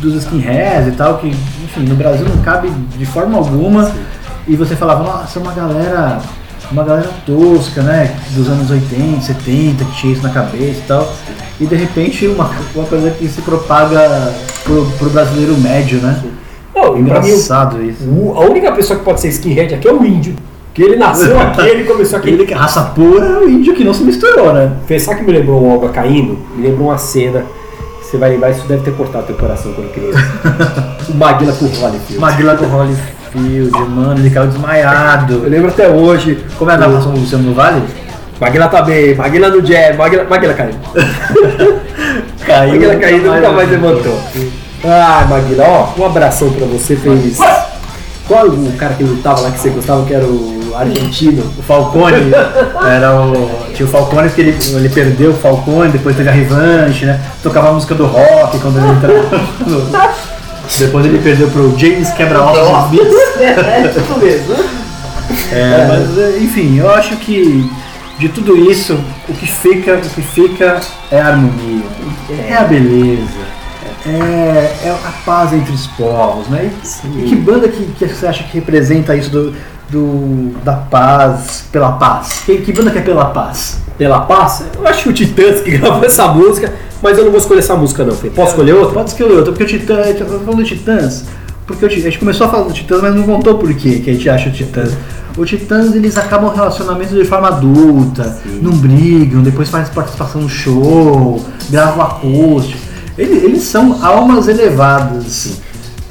dos 0.00 0.14
skinheads 0.24 0.88
e 0.88 0.92
tal, 0.92 1.18
que, 1.18 1.28
enfim, 1.28 1.82
no 1.88 1.94
Brasil 1.94 2.26
não 2.28 2.42
cabe 2.42 2.70
de 2.96 3.06
forma 3.06 3.38
alguma. 3.38 3.90
E 4.48 4.56
você 4.56 4.74
falava, 4.74 5.04
nossa, 5.04 5.38
é 5.38 5.42
uma 5.42 5.52
galera. 5.52 6.18
Uma 6.72 6.84
galera 6.84 7.10
tosca, 7.26 7.82
né? 7.82 8.14
Dos 8.30 8.48
anos 8.48 8.70
80, 8.70 9.22
70, 9.22 9.84
que 9.84 9.96
tinha 9.96 10.12
isso 10.12 10.22
na 10.22 10.30
cabeça 10.30 10.78
e 10.78 10.84
tal. 10.86 11.12
E 11.60 11.66
de 11.66 11.74
repente 11.74 12.28
uma, 12.28 12.48
uma 12.76 12.84
coisa 12.84 13.10
que 13.10 13.28
se 13.28 13.42
propaga 13.42 14.32
pro, 14.62 14.86
pro 14.92 15.10
brasileiro 15.10 15.58
médio, 15.58 15.98
né? 15.98 16.22
Não, 16.72 16.96
e 16.96 17.04
pra 17.04 17.20
mim, 17.20 17.26
Engraçado 17.26 17.82
isso. 17.82 18.04
a 18.36 18.40
única 18.42 18.70
pessoa 18.70 18.98
que 18.98 19.04
pode 19.04 19.20
ser 19.20 19.28
skinhead 19.28 19.74
aqui 19.74 19.88
é 19.88 19.92
o 19.92 20.04
índio. 20.04 20.36
Que 20.72 20.82
ele 20.82 20.96
nasceu 20.96 21.38
aqui, 21.40 21.60
ele 21.62 21.84
começou 21.84 22.18
aqui. 22.18 22.28
Aquele 22.28 22.46
que 22.46 22.54
raça 22.54 22.82
pura 22.82 23.26
é 23.26 23.38
o 23.38 23.50
índio 23.50 23.74
que 23.74 23.82
não 23.82 23.92
se 23.92 24.04
misturou, 24.04 24.52
né? 24.52 24.70
Sabe 25.00 25.20
que 25.20 25.26
me 25.26 25.32
lembrou 25.32 25.60
o 25.60 25.68
Olga 25.68 25.88
caindo? 25.88 26.38
Me 26.54 26.68
lembrou 26.68 26.88
uma 26.88 26.98
cena. 26.98 27.44
Você 28.10 28.16
vai 28.18 28.30
lembrar, 28.30 28.50
isso 28.50 28.66
deve 28.66 28.82
ter 28.82 28.92
cortado 28.96 29.26
teu 29.26 29.36
coração 29.36 29.72
quando 29.72 29.92
criança. 29.92 30.18
o 31.08 31.14
Maguila 31.14 31.52
com 31.52 31.64
o 31.64 31.68
Holyfield. 31.68 32.18
Maguila 32.18 32.56
com 32.56 32.64
Holyfield, 32.66 33.70
mano, 33.88 34.18
ele 34.20 34.30
caiu 34.30 34.46
Eu 34.46 34.50
desmaiado. 34.50 35.38
lembro 35.46 35.68
até 35.68 35.88
hoje. 35.88 36.44
Como 36.58 36.70
é 36.70 36.74
a 36.74 36.76
o- 36.76 36.80
narração 36.80 37.12
do 37.12 37.20
Luciano 37.20 37.54
Vale? 37.54 37.82
Maguila 38.40 38.68
tá 38.68 38.82
bem, 38.82 39.14
Maguila 39.14 39.48
no 39.50 39.64
jab, 39.64 39.96
Maguila, 39.96 40.24
Maguila 40.24 40.54
caiu. 40.54 40.74
Caiu. 42.46 42.72
Maguila 42.72 42.96
caindo, 42.96 43.32
nunca 43.32 43.50
mais 43.52 43.70
levantou. 43.70 44.18
Ah, 44.84 45.26
Maguila, 45.28 45.64
ó, 45.68 46.00
um 46.00 46.06
abração 46.06 46.50
pra 46.50 46.66
você, 46.66 46.96
fez. 46.96 47.38
Qual 48.26 48.46
o 48.46 48.72
cara 48.78 48.94
que 48.94 49.04
lutava 49.04 49.40
lá 49.42 49.50
que 49.50 49.58
você 49.60 49.68
gostava, 49.70 50.04
que 50.06 50.14
era 50.14 50.24
o 50.24 50.59
argentino? 50.76 51.42
O 51.58 51.62
Falcone 51.62 52.32
era 52.86 53.20
o. 53.20 53.50
Tinha 53.74 53.86
o 53.86 53.90
Falcone 53.90 54.28
porque 54.28 54.40
ele, 54.40 54.58
ele 54.74 54.88
perdeu 54.88 55.30
o 55.30 55.34
Falcone, 55.34 55.90
depois 55.90 56.16
teve 56.16 56.28
a 56.28 56.32
revanche, 56.32 57.04
né? 57.06 57.20
Tocava 57.42 57.70
a 57.70 57.72
música 57.72 57.94
do 57.94 58.06
rock 58.06 58.58
quando 58.58 58.78
ele 58.78 58.88
entrava. 58.88 60.14
Depois 60.78 61.04
ele 61.04 61.18
perdeu 61.18 61.48
pro 61.48 61.76
James 61.78 62.10
Quebra-Ossos 62.10 62.86
Smith. 62.86 63.02
Isso 63.96 64.18
mesmo. 64.18 64.54
É, 65.52 65.86
mas 65.88 66.18
é, 66.18 66.38
enfim, 66.38 66.78
eu 66.78 66.90
acho 66.90 67.16
que 67.16 67.70
de 68.18 68.28
tudo 68.28 68.54
isso, 68.70 68.98
o 69.28 69.32
que 69.32 69.46
fica, 69.46 69.94
o 69.94 70.00
que 70.00 70.20
fica 70.20 70.80
é 71.10 71.20
a 71.20 71.28
harmonia, 71.28 71.84
é 72.48 72.54
a 72.54 72.64
beleza, 72.64 73.38
é, 74.06 74.76
é 74.84 74.90
a 74.90 75.12
paz 75.24 75.52
entre 75.52 75.72
os 75.72 75.86
povos, 75.88 76.48
né? 76.48 76.70
E, 77.04 77.20
e 77.20 77.28
que 77.28 77.36
banda 77.36 77.68
que, 77.68 77.84
que 77.98 78.06
você 78.08 78.26
acha 78.26 78.44
que 78.44 78.54
representa 78.54 79.14
isso 79.14 79.30
do, 79.30 79.54
do- 79.90 80.54
da 80.64 80.74
paz, 80.74 81.64
pela 81.70 81.92
paz? 81.92 82.42
Que, 82.44 82.58
que 82.58 82.72
banda 82.72 82.90
que 82.90 82.98
é 82.98 83.02
pela 83.02 83.26
paz? 83.26 83.78
Pela 83.98 84.20
paz, 84.20 84.64
eu 84.76 84.86
acho 84.86 85.02
que 85.04 85.08
o 85.10 85.12
Titãs 85.12 85.60
que 85.60 85.72
gravou 85.76 86.04
essa 86.04 86.26
música, 86.28 86.72
mas 87.02 87.18
eu 87.18 87.24
não 87.24 87.30
vou 87.30 87.40
escolher 87.40 87.60
essa 87.60 87.76
música 87.76 88.04
não, 88.04 88.14
Fê. 88.14 88.30
Posso 88.30 88.50
escolher 88.50 88.72
outra? 88.74 88.94
Pode 88.94 89.10
escolher 89.10 89.34
outra, 89.34 89.52
porque 89.52 89.64
o 89.64 89.66
Titã, 89.66 90.00
a 90.00 90.04
gente 90.04 90.18
tá 90.18 90.24
falando 90.24 90.56
do 90.56 90.64
Titãs, 90.64 91.24
porque 91.66 91.84
o 91.84 91.88
a 91.88 91.90
gente 91.90 92.18
começou 92.18 92.46
a 92.46 92.50
falar 92.50 92.64
do 92.64 92.72
Titãs, 92.72 93.02
mas 93.02 93.14
não 93.14 93.22
contou 93.24 93.58
por 93.58 93.72
quê 93.74 94.00
que 94.02 94.10
a 94.10 94.12
gente 94.14 94.28
acha 94.28 94.48
o 94.48 94.52
Titãs. 94.52 94.92
O 95.36 95.44
Titãs, 95.44 95.94
eles 95.94 96.16
acabam 96.18 96.52
relacionamentos 96.52 97.14
de 97.16 97.24
forma 97.24 97.48
adulta, 97.48 98.38
não 98.60 98.72
brigam, 98.72 99.42
depois 99.42 99.68
fazem 99.68 99.92
participação 99.94 100.40
no 100.42 100.48
show, 100.48 101.44
gravam 101.70 102.02
acústico. 102.02 102.89
Eles, 103.20 103.44
eles 103.44 103.62
são 103.64 104.02
almas 104.02 104.48
elevadas. 104.48 105.58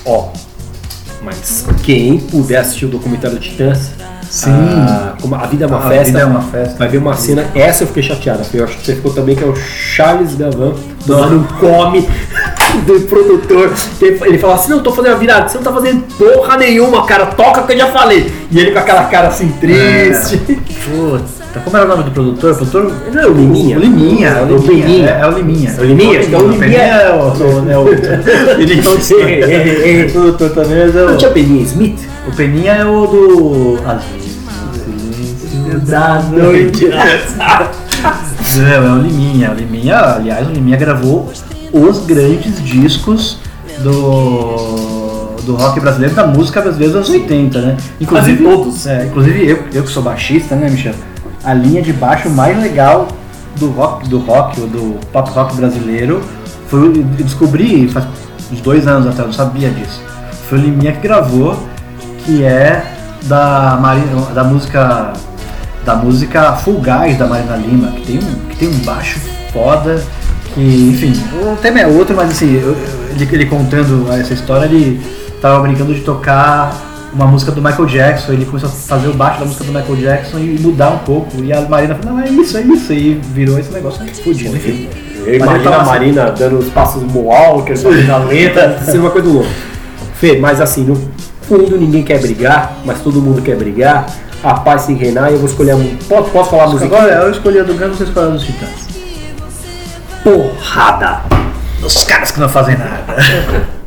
Ó, 0.05 0.29
mas 1.23 1.65
quem 1.83 2.19
puder 2.19 2.57
assistir 2.57 2.85
o 2.85 2.89
documentário 2.89 3.37
do 3.37 3.41
Titãs, 3.41 3.89
Sim. 4.29 4.51
a, 4.51 5.15
como 5.19 5.33
a 5.33 5.45
vida 5.47 5.65
é 5.65 5.67
uma 5.67 5.79
A 5.79 5.89
festa, 5.89 6.05
Vida 6.05 6.19
é 6.19 6.25
uma 6.25 6.41
Festa. 6.41 6.77
vai 6.77 6.87
ver 6.87 6.99
uma 6.99 7.15
cena, 7.15 7.47
essa 7.55 7.83
eu 7.83 7.87
fiquei 7.87 8.03
chateada, 8.03 8.43
eu 8.53 8.63
acho 8.63 8.77
que 8.77 8.85
você 8.85 8.95
ficou 8.95 9.11
também, 9.11 9.35
que 9.35 9.43
é 9.43 9.47
o 9.47 9.55
Charles 9.55 10.35
Gavan, 10.35 10.75
tomando 11.05 11.37
um 11.37 11.43
come 11.59 12.07
do 12.85 12.99
produtor, 13.07 13.73
ele 13.99 14.37
fala 14.37 14.53
assim, 14.53 14.69
não, 14.69 14.83
tô 14.83 14.91
fazendo 14.91 15.13
a 15.13 15.17
virada, 15.17 15.49
você 15.49 15.57
não 15.57 15.63
tá 15.63 15.73
fazendo 15.73 16.03
porra 16.15 16.57
nenhuma, 16.57 17.07
cara, 17.07 17.25
toca 17.25 17.63
que 17.63 17.73
eu 17.73 17.77
já 17.79 17.87
falei, 17.87 18.31
e 18.51 18.59
ele 18.59 18.71
com 18.71 18.77
aquela 18.79 19.05
cara 19.05 19.29
assim, 19.29 19.49
triste, 19.59 20.39
Puta, 21.49 21.59
como 21.61 21.77
era 21.77 21.85
o 21.85 21.89
nome 21.89 22.03
do 22.03 22.11
produtor? 22.11 22.51
O 22.51 22.55
produtor? 22.55 22.91
Não 23.11 23.21
é 23.21 23.25
o 23.25 23.33
Liminha? 23.33 23.77
O 23.77 23.81
Liminha, 23.81 24.27
é 24.29 24.41
o 24.43 24.57
Liminha. 24.57 24.85
Liminha. 24.85 25.09
É, 25.09 25.19
é 25.21 25.27
o 25.27 25.31
Liminha. 25.31 25.71
É 25.75 25.81
o 25.81 25.85
Liminha? 25.85 26.21
Então 26.21 26.39
o 26.41 26.43
O 26.45 26.51
Liminha- 26.51 26.77
é 26.79 27.11
o. 27.11 27.69
É 27.69 27.77
o, 27.77 27.87
ele 27.89 28.73
é 28.73 30.05
o, 30.05 30.05
o 30.07 30.11
produtor 30.11 30.49
também, 30.51 30.77
é 30.77 30.85
não 30.87 31.13
o. 31.13 31.17
tinha 31.17 31.31
Peninha 31.31 31.63
Smith? 31.63 31.99
O 32.27 32.31
Peninha 32.35 32.71
é 32.73 32.85
o 32.85 33.07
do. 33.07 33.77
Silêncio 33.77 33.99
Da 35.87 36.19
noite. 36.31 36.87
Não, 38.55 38.67
é 38.67 38.79
o 38.79 38.97
Liminha. 39.01 39.51
O 39.51 39.53
Liminha, 39.53 39.97
aliás, 39.99 40.47
o 40.47 40.51
Liminha 40.51 40.77
gravou 40.77 41.31
os 41.71 41.99
grandes 42.05 42.63
discos 42.63 43.37
do, 43.83 45.35
do 45.45 45.55
rock 45.55 45.79
brasileiro, 45.79 46.15
da 46.15 46.25
música 46.25 46.59
brasileira 46.61 46.93
dos 46.99 47.09
anos 47.09 47.21
80, 47.21 47.61
né? 47.61 47.77
Inclusive. 48.01 48.43
É, 48.87 49.05
inclusive 49.05 49.47
eu, 49.47 49.63
eu 49.73 49.83
que 49.83 49.89
sou 49.89 50.01
baixista, 50.01 50.55
né, 50.55 50.67
Michel? 50.69 50.93
A 51.49 51.53
linha 51.55 51.81
de 51.81 51.91
baixo 51.91 52.29
mais 52.29 52.55
legal 52.61 53.07
do 53.57 53.71
rock, 53.71 54.07
do 54.07 54.19
rock, 54.19 54.61
ou 54.61 54.67
do 54.67 54.99
pop 55.11 55.31
rock 55.31 55.55
brasileiro, 55.55 56.21
foi, 56.67 56.89
eu 56.89 57.03
descobri 57.25 57.87
faz 57.89 58.05
uns 58.51 58.61
dois 58.61 58.87
anos 58.87 59.07
atrás, 59.07 59.19
eu 59.19 59.25
não 59.25 59.33
sabia 59.33 59.69
disso. 59.71 59.99
Foi 60.47 60.59
o 60.59 60.61
Liminha 60.61 60.91
que 60.93 61.01
gravou, 61.01 61.57
que 62.23 62.43
é 62.43 62.83
da, 63.23 63.79
Marina, 63.81 64.21
da 64.33 64.43
música 64.43 65.13
da 65.83 65.95
música 65.95 66.53
Full 66.57 66.81
Guys 66.81 67.17
da 67.17 67.25
Marina 67.25 67.55
Lima, 67.55 67.87
que 67.93 68.01
tem 68.05 68.17
um, 68.19 68.47
que 68.49 68.55
tem 68.57 68.67
um 68.69 68.77
baixo 68.85 69.19
foda, 69.51 70.03
que, 70.53 70.61
enfim, 70.61 71.13
o 71.41 71.55
tema 71.55 71.79
é 71.79 71.87
outro, 71.87 72.15
mas 72.15 72.29
assim, 72.29 72.61
eu- 72.61 72.77
ele, 73.09 73.27
ele 73.31 73.45
contando 73.47 74.07
essa 74.13 74.33
história, 74.35 74.65
ele 74.65 75.01
tava 75.41 75.61
brincando 75.61 75.95
de 75.95 76.01
tocar 76.01 76.71
uma 77.13 77.25
música 77.25 77.51
do 77.51 77.61
Michael 77.61 77.85
Jackson, 77.85 78.33
ele 78.33 78.45
começou 78.45 78.69
a 78.69 78.71
fazer 78.71 79.07
o 79.07 79.13
baixo 79.13 79.39
da 79.39 79.45
música 79.45 79.63
do 79.63 79.71
Michael 79.71 79.95
Jackson 79.95 80.37
e 80.39 80.59
mudar 80.59 80.89
um 80.89 80.99
pouco, 80.99 81.43
e 81.43 81.51
a 81.51 81.61
Marina 81.61 81.95
falou, 81.95 82.17
não, 82.17 82.23
é 82.23 82.29
isso, 82.29 82.57
é 82.57 82.61
isso, 82.61 82.93
e 82.93 83.15
virou 83.33 83.59
esse 83.59 83.71
negócio 83.71 84.05
fudido, 84.23 84.55
enfim. 84.55 84.87
Eu 85.25 85.35
imagino 85.35 85.73
a 85.73 85.77
assim- 85.77 85.85
Marina 85.89 86.31
dando 86.31 86.59
os 86.59 86.69
passos 86.69 87.03
Moonwalker, 87.03 87.77
fazendo 87.77 88.11
a 88.11 88.17
letra, 88.17 88.79
isso 88.81 88.95
é 88.95 88.99
uma 88.99 89.09
coisa 89.11 89.27
do 89.27 89.33
louco. 89.33 89.49
Fê, 90.15 90.37
mas 90.39 90.61
assim, 90.61 90.83
no 90.83 90.95
fundo 91.41 91.77
ninguém 91.77 92.03
quer 92.03 92.19
brigar, 92.19 92.77
mas 92.85 93.01
todo 93.01 93.21
mundo 93.21 93.41
quer 93.41 93.55
brigar. 93.55 94.05
A 94.41 94.53
paz 94.53 94.83
sem 94.83 94.95
reinar 94.95 95.29
e 95.29 95.33
eu 95.33 95.39
vou 95.39 95.49
escolher 95.49 95.71
a. 95.71 95.77
Posso, 96.07 96.29
posso 96.29 96.49
falar 96.49 96.63
a 96.63 96.67
música? 96.69 96.85
Agora 96.85 97.13
eu 97.13 97.31
escolhi 97.31 97.59
a 97.59 97.63
do 97.63 97.73
Guns, 97.73 97.97
você 97.97 98.05
escolheu 98.05 98.29
a 98.29 98.31
dos 98.31 98.43
Titãs. 98.45 98.87
Porrada! 100.23 101.21
Os 101.83 102.03
caras 102.05 102.31
que 102.31 102.39
não 102.39 102.47
fazem 102.47 102.77
nada. 102.77 103.03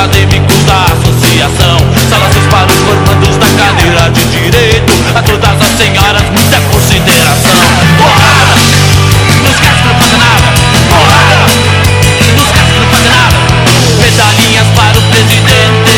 acadêmicos 0.00 0.64
da 0.64 0.84
associação. 0.84 1.76
Salas 2.08 2.34
para 2.50 2.72
os 2.72 2.78
formandos 2.78 3.36
da 3.36 3.46
cadeira 3.52 4.08
de 4.10 4.24
direito. 4.24 4.94
A 5.14 5.22
todas 5.22 5.60
as 5.60 5.76
senhoras 5.76 6.22
muita 6.30 6.58
consideração. 6.72 7.60
Porrada! 7.98 8.56
Nos 9.44 9.58
caras 9.60 9.84
não 9.84 9.94
fazem 10.00 10.18
nada. 10.18 10.48
Porrada! 10.88 11.52
Nos 12.34 12.48
caras 12.48 12.76
não 12.80 12.86
fazem 12.88 13.12
nada. 13.12 13.36
Pedalinhas 14.00 14.68
para 14.74 14.96
o 14.96 15.02
presidente. 15.12 15.96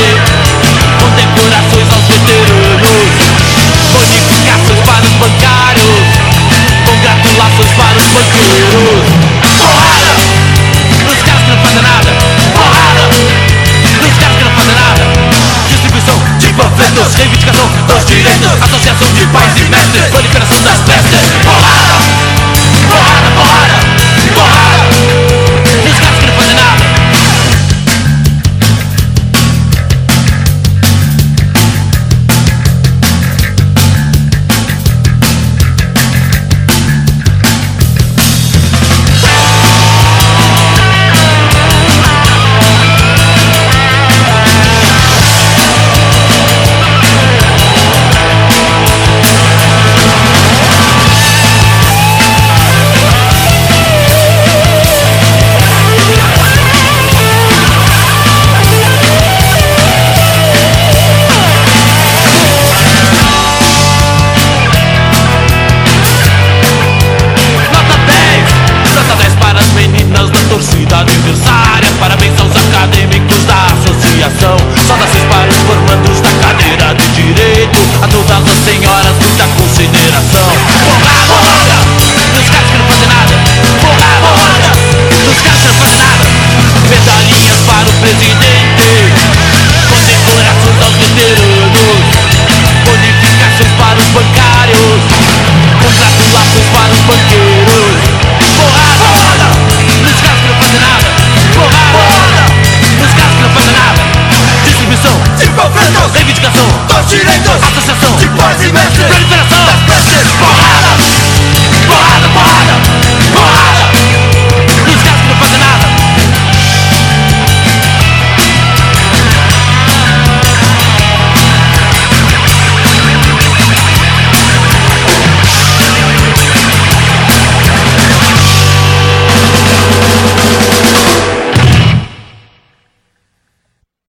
Condecorações 0.99 1.89
aos 1.95 2.03
veteranos. 2.11 2.91
Bonificações 3.93 4.81
para 4.81 5.05
os 5.07 5.15
bancários. 5.15 6.11
Congratulações 6.87 7.71
para 7.79 7.99
os 7.99 8.07
banqueiros. 8.11 8.72
Reivindicação 16.93 17.67
dos 17.87 18.05
direitos 18.05 18.63
Associação 18.63 19.13
de 19.15 19.27
pais 19.29 19.57
e 19.57 19.65
mestres 19.65 20.05
Proliferação 20.11 20.63
das 20.63 20.81
pestes 20.81 21.31
Porrada, 21.43 22.05
porrada, 22.91 23.31
porrada! 23.31 23.72